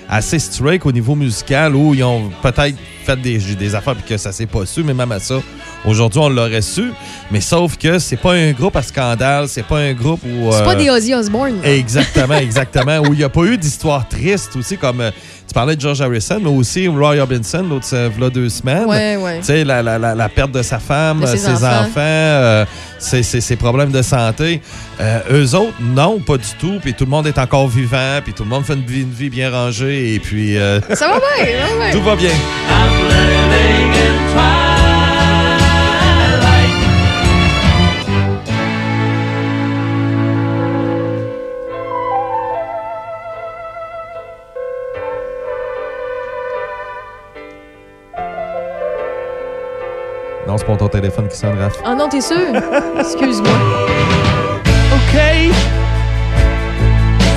[0.09, 4.17] assez straight au niveau musical où ils ont peut-être fait des, des affaires puis que
[4.17, 5.35] ça s'est pas su, mais même à ça,
[5.85, 6.93] aujourd'hui, on l'aurait su.
[7.31, 10.51] Mais sauf que c'est pas un groupe à scandale, c'est pas un groupe où.
[10.53, 11.61] C'est pas euh, des Ozzy Osbourne.
[11.63, 11.73] là.
[11.73, 12.99] Exactement, exactement.
[13.01, 15.11] où il n'y a pas eu d'histoire triste aussi, comme euh,
[15.49, 18.87] tu parlais de George Harrison, mais aussi Roy Orbison, l'autre, euh, v'là deux semaines.
[18.87, 19.39] Ouais, ouais.
[19.41, 21.81] Tu sais, la, la, la, la perte de sa femme, De euh, ses ses, enfants.
[21.81, 22.65] enfants, euh,
[22.99, 24.61] ses, ses- ses problèmes de santé.
[25.01, 26.79] Euh, eux autres, non, pas du tout.
[26.81, 29.11] Puis tout le monde est encore vivant, puis tout le monde fait une vie, une
[29.13, 31.21] vie bien rangée, et puis euh, Ça va bien,
[31.69, 31.93] ça va bien.
[31.99, 32.31] tout va bien.
[50.53, 51.73] Non, c'est pas ton téléphone qui sonne, Raph.
[51.83, 52.37] Ah non, t'es sûr?
[53.01, 53.51] Excuse-moi.
[55.09, 55.51] Okay,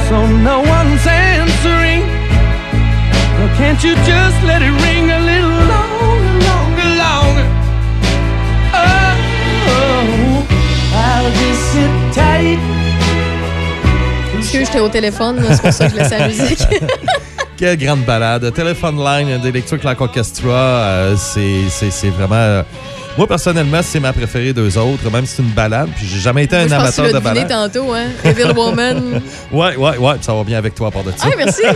[0.09, 2.01] so no one's answering.
[3.39, 7.47] Well, can't you just let it ring a little longer, longer, longer?
[8.73, 10.45] Oh,
[10.93, 12.59] I'll just sit tight.
[14.37, 16.67] Excuse, j'étais au téléphone, c'est pour ça que je laissais la musique.
[17.57, 18.51] Quelle grande balade.
[18.53, 22.35] Telephone Line d'Electric Light Orchestra, euh, c'est- vraiment.
[22.35, 22.63] euh,
[23.17, 25.87] moi, personnellement, c'est ma préférée d'eux autres, même si c'est une balade.
[25.95, 27.47] Puis j'ai jamais été un Moi, pense que amateur tu de balade.
[27.47, 28.07] tantôt, hein?
[28.25, 29.21] Evil Woman.
[29.51, 31.27] Ouais, ouais, ouais, ça va bien avec toi, à part de ça.
[31.31, 31.61] Ah, merci.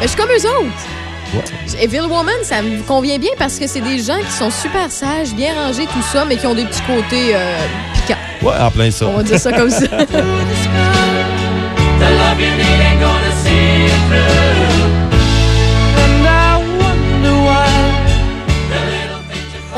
[0.00, 1.82] Mais je suis comme eux autres.
[1.82, 5.34] Evil Woman, ça me convient bien parce que c'est des gens qui sont super sages,
[5.34, 7.58] bien rangés, tout ça, mais qui ont des petits côtés euh,
[7.94, 8.20] piquants.
[8.42, 9.06] Ouais, en plein ça.
[9.06, 9.86] On va dire ça comme ça.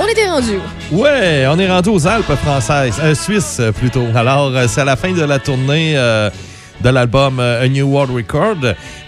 [0.01, 0.59] On était rendu.
[0.93, 4.05] Ouais, on est rendu aux Alpes françaises, euh, Suisses euh, plutôt.
[4.15, 6.31] Alors, euh, c'est à la fin de la tournée euh,
[6.81, 8.57] de l'album A New World Record.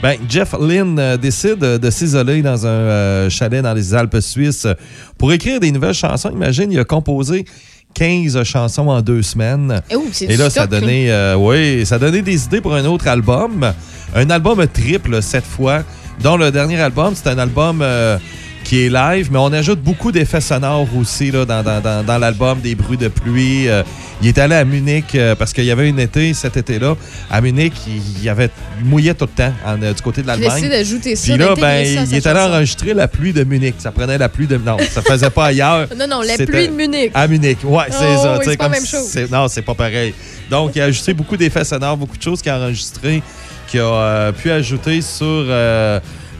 [0.03, 4.67] Ben, Jeff Lynne décide de s'isoler dans un chalet dans les Alpes suisses
[5.17, 6.31] pour écrire des nouvelles chansons.
[6.31, 7.45] Imagine, il a composé
[7.95, 9.83] 15 chansons en deux semaines.
[9.91, 13.09] Eh, Et là, ça donné, euh, oui, ça a donné des idées pour un autre
[13.09, 13.73] album.
[14.15, 15.83] Un album triple cette fois,
[16.23, 18.19] dont le dernier album, c'est un album euh,
[18.65, 22.61] qui est live, mais on ajoute beaucoup d'effets sonores aussi là, dans, dans- dans- l'album,
[22.61, 23.69] des bruits de pluie.
[23.69, 23.83] Euh,
[24.23, 26.95] il est allé à Munich euh, parce qu'il y avait une été, cet été-là,
[27.31, 27.73] à Munich,
[28.23, 30.69] il, avait il mouillait tout le temps en, euh, du côté de l'Allemagne.
[30.69, 32.53] d'ajouter ça, Puis là, ben, ça il est allé chanson.
[32.53, 33.77] enregistrer la pluie de Munich.
[33.79, 34.59] Ça prenait la pluie de...
[34.59, 35.89] Non, ça faisait pas ailleurs.
[35.99, 37.11] Non, non, la pluie de Munich.
[37.15, 38.37] À Munich, ouais, c'est Oh, ça.
[38.39, 39.17] oui, c'est pas comme la même chose.
[39.33, 40.15] Non, c'est pas pareil.
[40.51, 43.23] Donc, il a ajouté beaucoup d'effets sonores, beaucoup de choses qu'il a enregistrées,
[43.69, 45.47] qu'il a pu ajouter sur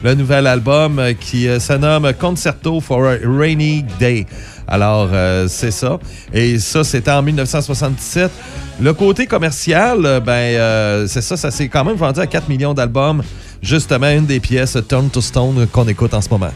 [0.03, 4.25] le nouvel album euh, qui euh, se nomme Concerto for a Rainy Day.
[4.67, 5.99] Alors, euh, c'est ça.
[6.33, 8.31] Et ça, c'était en 1977.
[8.79, 13.21] Le côté commercial, ben, c'est ça, ça s'est quand même vendu à 4 millions d'albums.
[13.61, 16.51] Justement, une des pièces, Turn to Stone, qu'on écoute en ce moment.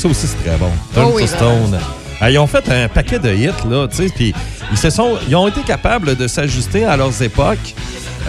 [0.00, 0.70] Ça aussi, c'est très bon.
[0.94, 1.78] Turn Oh oui, to Stone.
[2.22, 4.32] Ah, ils ont fait un paquet de hits, là, tu sais, puis
[4.72, 7.74] ils se sont, ils ont été capables de s'ajuster à leurs époques,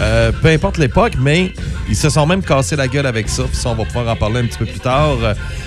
[0.00, 1.52] euh, peu importe l'époque, mais
[1.88, 4.16] ils se sont même cassés la gueule avec ça, puis ça, on va pouvoir en
[4.16, 5.16] parler un petit peu plus tard.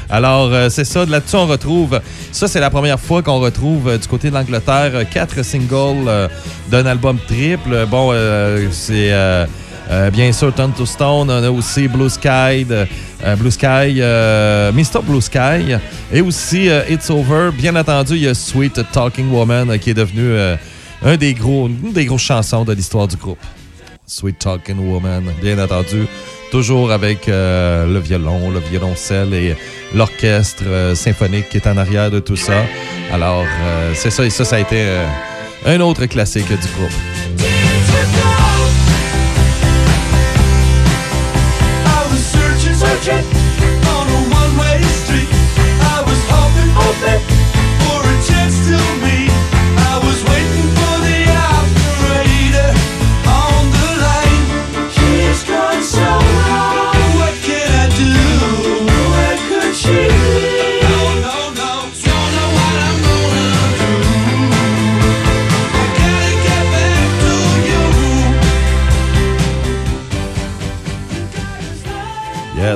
[0.09, 1.99] Alors, euh, c'est ça, là-dessus, on retrouve,
[2.31, 6.29] ça, c'est la première fois qu'on retrouve euh, du côté de l'Angleterre quatre singles
[6.69, 7.85] d'un album triple.
[7.89, 8.11] Bon,
[8.71, 9.11] c'est...
[9.11, 9.45] euh,
[10.11, 11.29] bien sûr, Turn to Stone.
[11.29, 12.87] On a aussi Blue Sky, de-
[13.37, 15.01] Blue Sky, euh, Mr.
[15.03, 15.75] Blue Sky.
[16.13, 17.51] Et aussi euh, It's Over.
[17.51, 20.55] Bien entendu, il y a Sweet Talking Woman euh, qui est devenu euh,
[21.03, 23.39] un des gros, une des grosses chansons de l'histoire du groupe.
[24.07, 26.05] Sweet Talking Woman, bien entendu.
[26.51, 29.55] Toujours avec euh, le violon, le violoncelle et
[29.95, 32.63] l'orchestre euh, symphonique qui est en arrière de tout ça.
[33.11, 34.23] Alors, euh, c'est ça.
[34.25, 35.05] Et ça, ça a été euh,
[35.65, 37.54] un autre classique du groupe.
[42.95, 45.27] On a one-way street.
[45.83, 46.71] I was hoping
[47.83, 49.04] for a chance to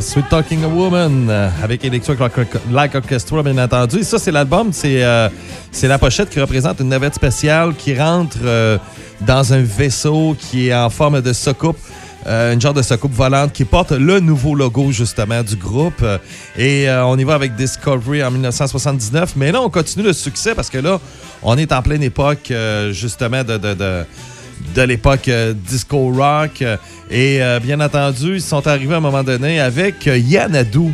[0.01, 2.19] Sweet Talking a Woman euh, avec Electric
[2.71, 3.99] Like Orchestra, bien entendu.
[3.99, 5.29] Et ça, c'est l'album, c'est euh,
[5.71, 8.77] c'est la pochette qui représente une navette spéciale qui rentre euh,
[9.21, 11.77] dans un vaisseau qui est en forme de soucoupe.
[12.25, 16.03] une genre de soucoupe volante qui porte le nouveau logo justement du groupe.
[16.57, 19.33] Et on y va avec Discovery en 1979.
[19.35, 20.99] Mais là, on continue le succès parce que là,
[21.41, 22.53] on est en pleine époque
[22.91, 24.05] justement de,
[24.75, 26.61] de l'époque euh, disco rock.
[27.11, 30.93] Et euh, bien entendu, ils sont arrivés à un moment donné avec euh, Yanadou.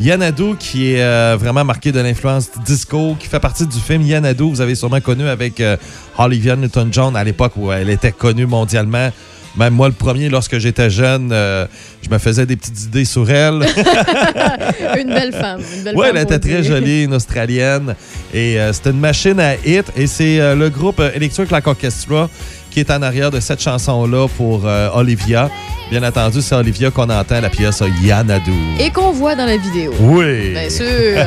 [0.00, 4.50] Yanadou qui est euh, vraiment marqué de l'influence disco, qui fait partie du film Yanadou.
[4.50, 5.76] Vous avez sûrement connu avec euh,
[6.18, 9.10] Olivia Newton-John à l'époque où elle était connue mondialement.
[9.56, 11.66] Même moi, le premier, lorsque j'étais jeune, euh,
[12.02, 13.64] je me faisais des petites idées sur elle.
[15.00, 15.62] une belle femme.
[15.94, 17.94] Oui, elle était très jolie, une Australienne.
[18.34, 19.86] Et c'était une machine à hit.
[19.96, 22.28] Et c'est le groupe Electric Like Orchestra
[22.76, 25.48] qui est en arrière de cette chanson-là pour euh, Olivia.
[25.90, 28.52] Bien entendu, c'est Olivia qu'on entend la pièce Yanadou.
[28.78, 29.94] Et qu'on voit dans la vidéo.
[29.98, 30.50] Oui.
[30.50, 31.26] Bien sûr.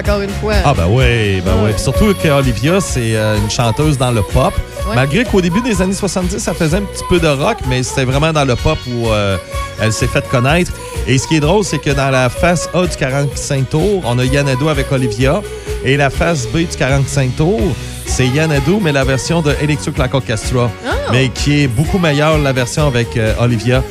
[0.00, 0.54] Encore une fois.
[0.64, 1.70] Ah ben oui, ben oui.
[1.72, 4.52] Puis surtout qu'Olivia, c'est euh, une chanteuse dans le pop.
[4.88, 4.94] Ouais.
[4.94, 8.04] Malgré qu'au début des années 70, ça faisait un petit peu de rock, mais c'était
[8.04, 9.36] vraiment dans le pop où euh,
[9.80, 10.72] elle s'est faite connaître.
[11.06, 14.18] Et ce qui est drôle, c'est que dans la face A du 45 tours, on
[14.18, 15.42] a Yanado avec Olivia.
[15.84, 17.60] Et la face B du 45 tours,
[18.06, 20.70] c'est Yanado, mais la version de Electric Lac Orchestra.
[21.12, 23.82] Mais qui est beaucoup meilleure, la version avec euh, Olivia.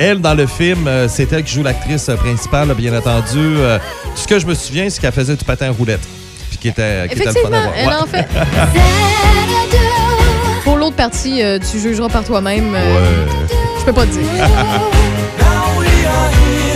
[0.00, 3.36] Elle, dans le film, euh, c'est elle qui joue l'actrice euh, principale, bien entendu.
[3.36, 3.78] Euh,
[4.14, 5.98] ce que je me souviens, c'est qu'elle faisait du patin à roulette.
[6.50, 7.94] Puis qui était, qui était le fun elle Ouais.
[7.94, 8.28] en fait.
[10.64, 12.72] Pour l'autre partie, tu jugeras par toi-même.
[12.74, 13.26] euh,
[13.80, 14.22] Je peux pas te dire.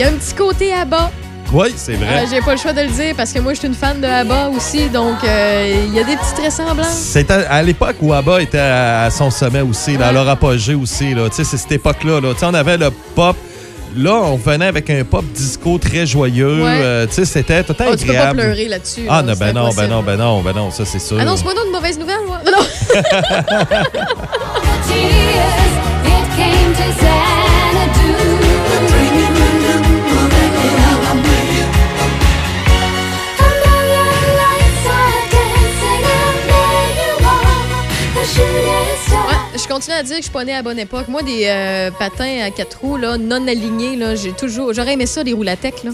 [0.00, 1.10] y a un petit côté à bas.
[1.52, 2.22] Oui, c'est vrai.
[2.22, 4.00] Euh, J'ai pas le choix de le dire parce que moi, je suis une fan
[4.00, 4.88] de ABBA aussi.
[4.88, 6.86] Donc, euh, il y a des petites ressemblances.
[6.92, 10.74] C'était à l'époque où ABBA était à, à son sommet aussi, là, à leur apogée
[10.76, 11.12] aussi.
[11.12, 11.28] là.
[11.28, 12.20] Tu sais, C'est cette époque-là.
[12.20, 12.32] là.
[12.34, 13.36] Tu sais, On avait le pop.
[13.96, 16.62] Là, on venait avec un pop disco très joyeux.
[16.62, 16.80] Ouais.
[16.82, 18.40] Euh, tu sais, C'était temps Oh, tu peux pas agréable.
[18.42, 19.02] pleurer là-dessus.
[19.08, 21.18] Ah là, non, ben non, ben non, ben non, ben non, ça c'est sûr.
[21.18, 22.38] Annonce-moi donc une mauvaise nouvelle, moi.
[22.52, 22.64] Non,
[39.62, 41.08] je continue à dire que je suis à bonne époque.
[41.08, 44.72] Moi, des euh, patins à quatre roues, là, non alignés, là, j'ai toujours.
[44.72, 45.90] J'aurais aimé ça, des latex, là.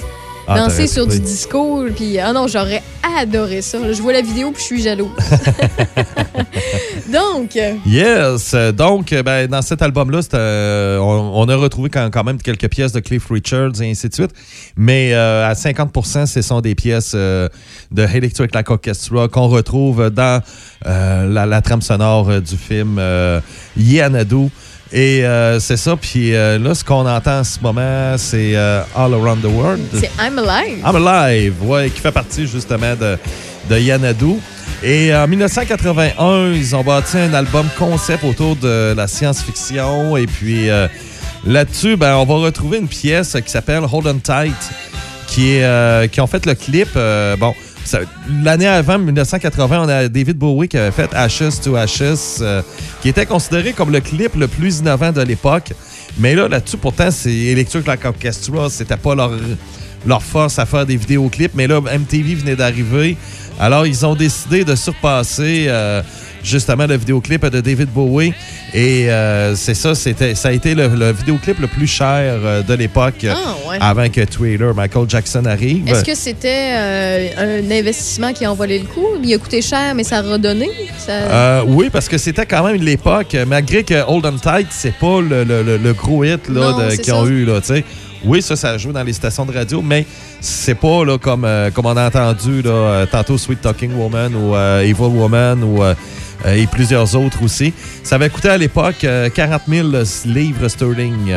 [0.49, 2.83] Ah, Danser sur du disco, puis ah non, j'aurais
[3.19, 3.79] adoré ça.
[3.93, 5.09] Je vois la vidéo, puis je suis jalouse.
[7.13, 8.55] Donc, euh, Yes!
[8.75, 12.69] Donc, euh, ben, dans cet album-là, euh, on, on a retrouvé quand, quand même quelques
[12.69, 14.31] pièces de Cliff Richards et ainsi de suite.
[14.77, 17.49] Mais euh, à 50% ce sont des pièces euh,
[17.91, 20.43] de Electric Light Orchestra qu'on retrouve dans
[20.85, 23.01] la, la trame sonore du film
[23.77, 24.49] Yanadu.
[24.93, 25.97] Et euh, c'est ça.
[25.97, 29.83] Puis euh, là, ce qu'on entend en ce moment, c'est euh, All Around the World.
[29.93, 30.79] c'est I'm Alive.
[30.85, 33.19] I'm Alive, ouais, qui fait partie justement de,
[33.69, 34.35] de Yanadu.
[34.83, 40.17] Et en 1981, ils ont bâti un album concept autour de la science-fiction.
[40.17, 40.69] Et puis
[41.47, 44.55] là-dessus, ben, on va retrouver une pièce qui s'appelle Hold On Tight,
[45.27, 46.91] qui, est, qui ont fait le clip.
[47.39, 47.55] bon,
[48.43, 52.63] l'année avant, 1980, on a David Bowie qui avait fait Ashes to Ashes, euh,
[53.03, 55.73] qui était considéré comme le clip le plus innovant de l'époque.
[56.19, 59.33] Mais là, là-dessus, pourtant, c'est Electric Light Orchestra, c'était pas leur,
[60.07, 61.53] leur force à faire des vidéoclips.
[61.55, 63.17] Mais là, MTV venait d'arriver.
[63.59, 66.03] Alors, ils ont décidé de surpasser euh,
[66.47, 68.33] justement le vidéoclip de David Bowie.
[68.75, 72.07] Et euh, c'est ça, c'était, ça a été le, le vidéoclip le plus cher
[72.45, 73.79] euh, de l'époque Ah, ouais.
[73.81, 75.89] avant que Thriller, Michael Jackson arrive.
[75.89, 79.07] Est-ce que c'était euh, un investissement qui a envolé le coup?
[79.23, 80.71] Il a coûté cher, mais ça a redonné?
[80.99, 81.13] Ça...
[81.13, 85.21] Euh, oui, parce que c'était quand même l'époque, malgré que Hold On Tight, c'est pas
[85.21, 87.45] le, le- le- le gros hit là, qu'ils ont eu.
[87.45, 87.61] Là,
[88.25, 90.05] oui, ça, ça joue dans les stations de radio, mais
[90.41, 94.55] c'est pas là, comme, euh, comme on a entendu là, tantôt Sweet Talking Woman ou
[94.55, 95.83] euh, Evil Woman ou,
[96.45, 97.73] et plusieurs autres aussi.
[98.03, 99.89] Ça avait coûté à l'époque euh, 40 000
[100.27, 101.35] livres sterling.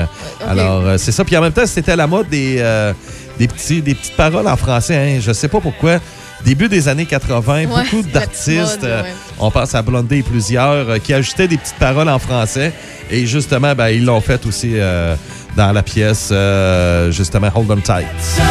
[0.47, 1.23] Alors, euh, c'est ça.
[1.23, 2.93] Puis en même temps, c'était la mode des, euh,
[3.37, 4.95] des, petits, des petites paroles en français.
[4.95, 5.19] Hein.
[5.21, 5.99] Je sais pas pourquoi.
[6.45, 9.13] Début des années 80, beaucoup d'artistes, euh, ouais.
[9.39, 12.71] on pense à Blondie et plusieurs, euh, qui ajoutaient des petites paroles en français.
[13.11, 15.15] Et justement, ben, ils l'ont fait aussi euh,
[15.57, 18.07] dans la pièce, euh, justement, Hold On Tight.
[18.21, 18.41] So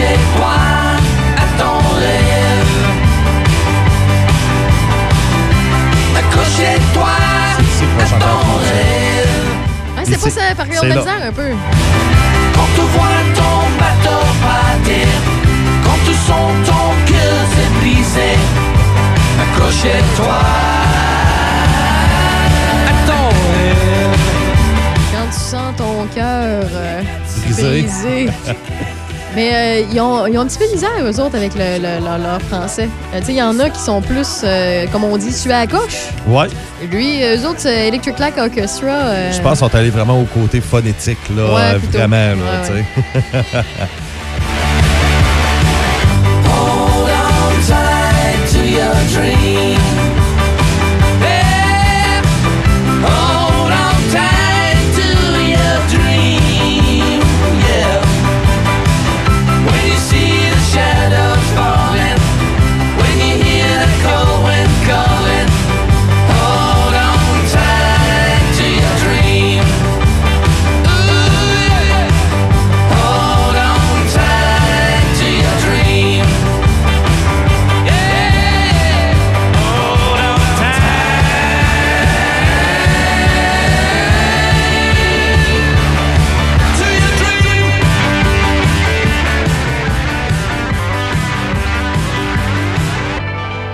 [0.00, 0.08] oh.
[0.38, 0.56] Accrochez-toi
[1.36, 2.74] à ton rêve
[6.16, 7.14] Accrochez-toi
[8.00, 9.18] à ton rêve
[10.04, 11.50] c'est pas ça, par contre, de misère un peu.
[12.54, 15.08] Quand tu vois ton bateau partir,
[15.84, 18.36] quand tu sens ton cœur se briser,
[19.42, 20.38] accrochez-toi
[22.86, 24.18] à ton rêve.
[25.12, 27.02] Quand tu sens ton cœur euh,
[27.50, 28.30] Brisé.
[29.38, 31.76] Mais euh, ils, ont, ils ont un petit peu de misère, eux autres, avec le,
[31.78, 32.88] le- leur, leur français.
[33.14, 35.52] Euh, tu sais, il y en a qui sont plus, euh, comme on dit, sués
[35.52, 36.08] à gauche.
[36.26, 36.48] Ouais,
[36.90, 38.88] Lui, eux autres, c'est Electric Light Orchestra.
[38.88, 42.16] euh, je pense qu'ils sont allés vraiment au côté phonétique, là, Ouais, euh, vraiment.
[42.16, 42.84] Là, Ouais, tu sais.
[46.50, 49.57] Hold on tight to your dream.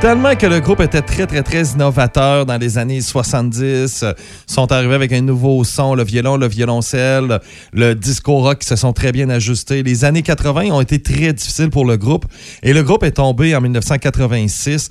[0.05, 4.03] Tellement que le groupe était très, très, très innovateur dans les années 70.
[4.03, 4.13] euh,
[4.47, 7.41] sont arrivés avec un nouveau son, le violon, le violoncelle,
[7.73, 9.83] le disco rock qui se sont très bien ajustés.
[9.83, 12.27] Les années 80 ont été très difficiles pour le groupe
[12.63, 14.91] et le groupe est tombé en 1986.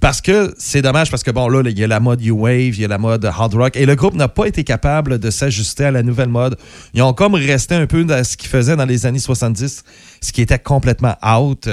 [0.00, 2.80] Parce que c'est dommage, parce que bon, là, il y a la mode U-Wave, il
[2.80, 5.84] y a la mode hard rock, et le groupe n'a pas été capable de s'ajuster
[5.86, 6.56] à la nouvelle mode.
[6.94, 9.82] Ils ont comme resté un peu dans ce qu'ils faisaient dans les années 70,
[10.20, 11.66] ce qui était complètement out,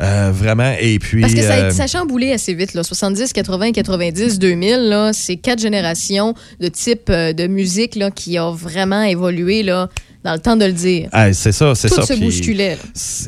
[0.00, 0.72] euh, vraiment.
[0.80, 1.22] Et puis.
[1.22, 2.74] Parce que ça, euh, a- ça a chamboulé assez vite.
[2.74, 2.84] Là.
[2.84, 8.38] 70, 80, 90, 2000, là, c'est quatre générations de type euh, de musique là, qui
[8.38, 9.88] a vraiment évolué là,
[10.24, 11.08] dans le temps de le dire.
[11.12, 12.02] ah, c'est ça, c'est Tout ça.
[12.02, 12.78] se Puis- bousculait.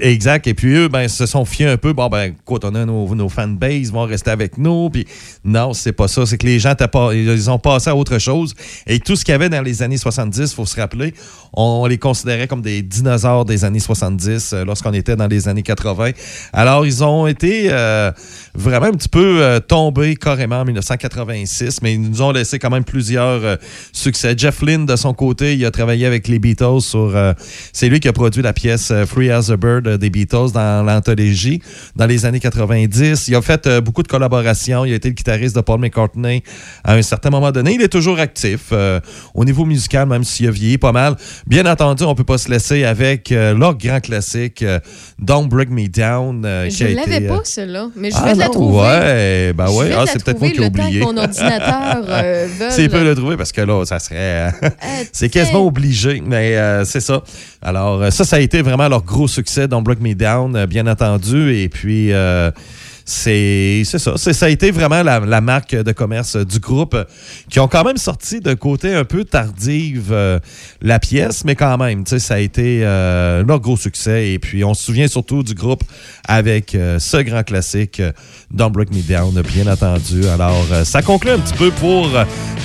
[0.00, 0.46] Exact.
[0.46, 1.92] Et puis eux, ben, se sont fiés un peu.
[1.92, 4.88] Bon, ben, écoute, on a nos, nos fanbases, vont rester avec nous.
[4.88, 5.06] Puis
[5.44, 6.24] non, c'est pas ça.
[6.24, 8.54] C'est que les gens, pas, ils ont passé à autre chose.
[8.86, 11.12] Et tout ce qu'il y avait dans les années 70, faut se rappeler,
[11.52, 15.62] on les considérait comme des dinosaures des années 70 euh, lorsqu'on était dans les années
[15.62, 16.12] 80.
[16.54, 18.10] Alors, ils ont été euh,
[18.54, 22.70] vraiment un petit peu euh, tombés carrément en 1986, mais ils nous ont laissé quand
[22.70, 23.56] même plusieurs euh,
[23.92, 24.34] succès.
[24.36, 27.14] Jeff Lynne, de son côté, il a travaillé avec les Beatles sur...
[27.16, 27.32] euh,
[27.72, 30.52] c'est lui qui a produit la pièce euh, Free as a Bird euh, des Beatles
[30.52, 31.60] dans l'anthologie
[31.94, 33.28] dans les années 90.
[33.28, 34.84] Il a fait euh, beaucoup de collaborations.
[34.84, 36.42] Il a été le guitariste de Paul McCartney
[36.84, 37.74] à un certain moment donné.
[37.74, 39.00] Il est toujours actif euh,
[39.34, 41.16] au niveau musical, même s'il a vieilli pas mal.
[41.46, 44.64] Bien entendu, on peut pas se laisser avec leur grand classique
[45.18, 46.42] Don't Break Me Down.
[46.68, 48.78] Je a l'avais été, pas, celle-là, mais je ah vais te la trouver.
[48.78, 49.90] Ouais, ben ouais.
[49.96, 51.00] Ah, c'est peut-être moi qui ai oublié.
[51.00, 52.04] mon ordinateur.
[52.70, 54.52] C'est peut le trouver parce que là, ça serait.
[55.12, 57.22] c'est quasiment obligé, mais euh, c'est ça.
[57.62, 60.66] Alors, euh, ça, ça a été vraiment leur gros succès dans Break Me Down, euh,
[60.66, 61.54] bien entendu.
[61.54, 62.12] Et puis.
[63.08, 64.16] C'est ça.
[64.16, 66.96] Ça a été vraiment la, la marque de commerce du groupe
[67.48, 70.40] qui ont quand même sorti de côté un peu tardive euh,
[70.82, 74.30] la pièce, mais quand même, ça a été euh, leur gros succès.
[74.30, 75.84] Et puis, on se souvient surtout du groupe
[76.26, 78.02] avec euh, ce grand classique,
[78.50, 80.26] Don't Break Me Down, bien entendu.
[80.26, 82.08] Alors, ça conclut un petit peu pour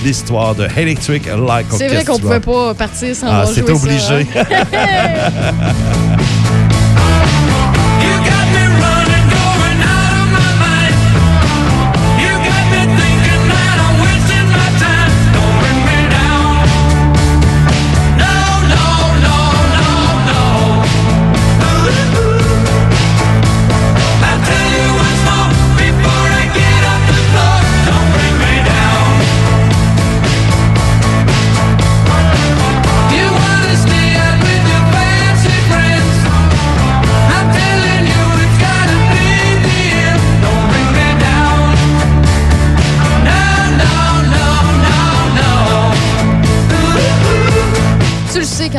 [0.03, 4.25] l'histoire de Electric Light C'est vrai qu'on pouvait pas partir sans Ah, c'est ça, obligé.
[4.35, 4.65] hein?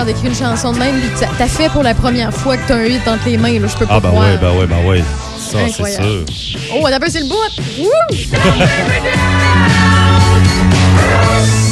[0.02, 2.66] quand t'écris une chanson de même, puis t'as- t'as fait pour la première fois que
[2.66, 4.26] t'as un hit entre les mains, là, je peux pas Ah, ben croire.
[4.32, 5.02] oui, ben oui, ben oui.
[5.38, 6.04] Ça, c'est Incroyable.
[6.32, 6.58] sûr.
[6.74, 7.36] Oh, on a c'est le bout!
[7.78, 7.88] Wouh!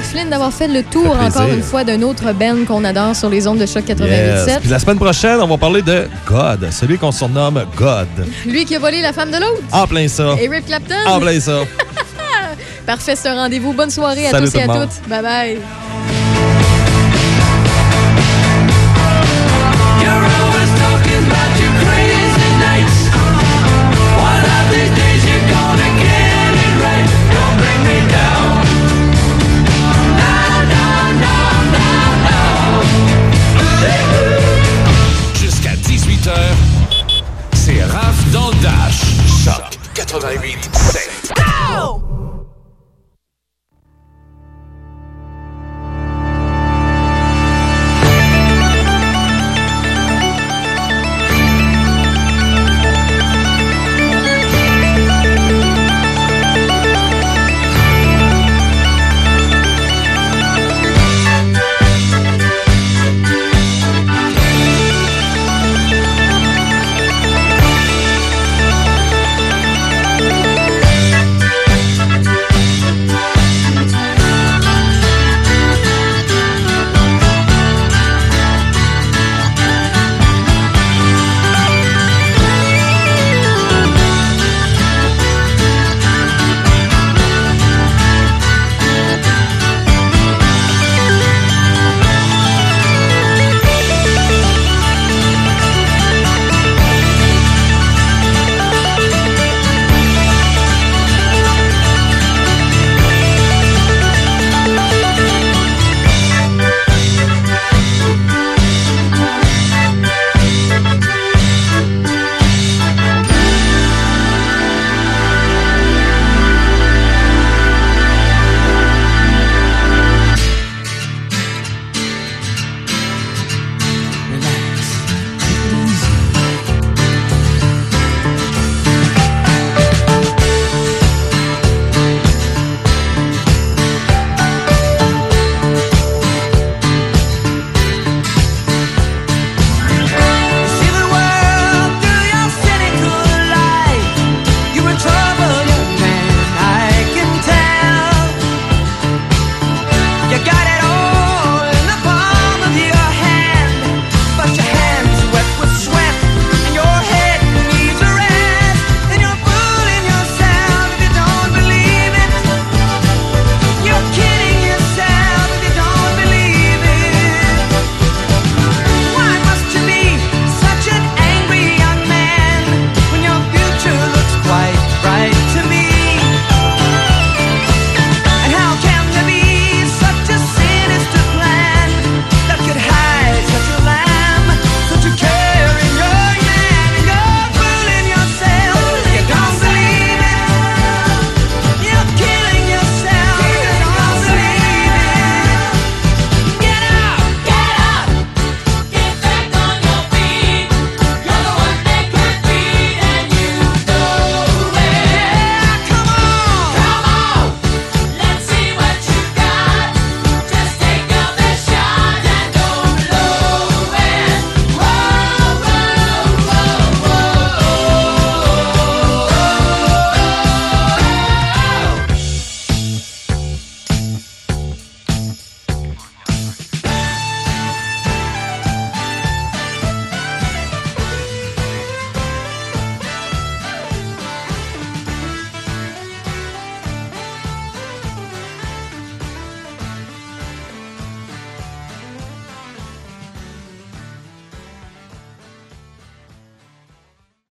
[0.00, 3.14] Eric Flynn, d'avoir fait le tour fait encore une fois d'un autre band qu'on adore
[3.14, 3.98] sur les ondes de Choc Yes.
[3.98, 4.60] 88.7.
[4.60, 8.08] Puis la semaine prochaine, on va parler de God, celui qu'on surnomme God.
[8.46, 9.62] Lui qui a volé la femme de l'autre.
[9.72, 10.36] En plein ça.
[10.40, 10.94] Eric Clapton.
[11.06, 11.60] En plein ça.
[12.86, 13.74] Parfait, ce rendez-vous.
[13.74, 15.08] Bonne soirée à Salut tous et à toutes.
[15.08, 15.58] Bye bye.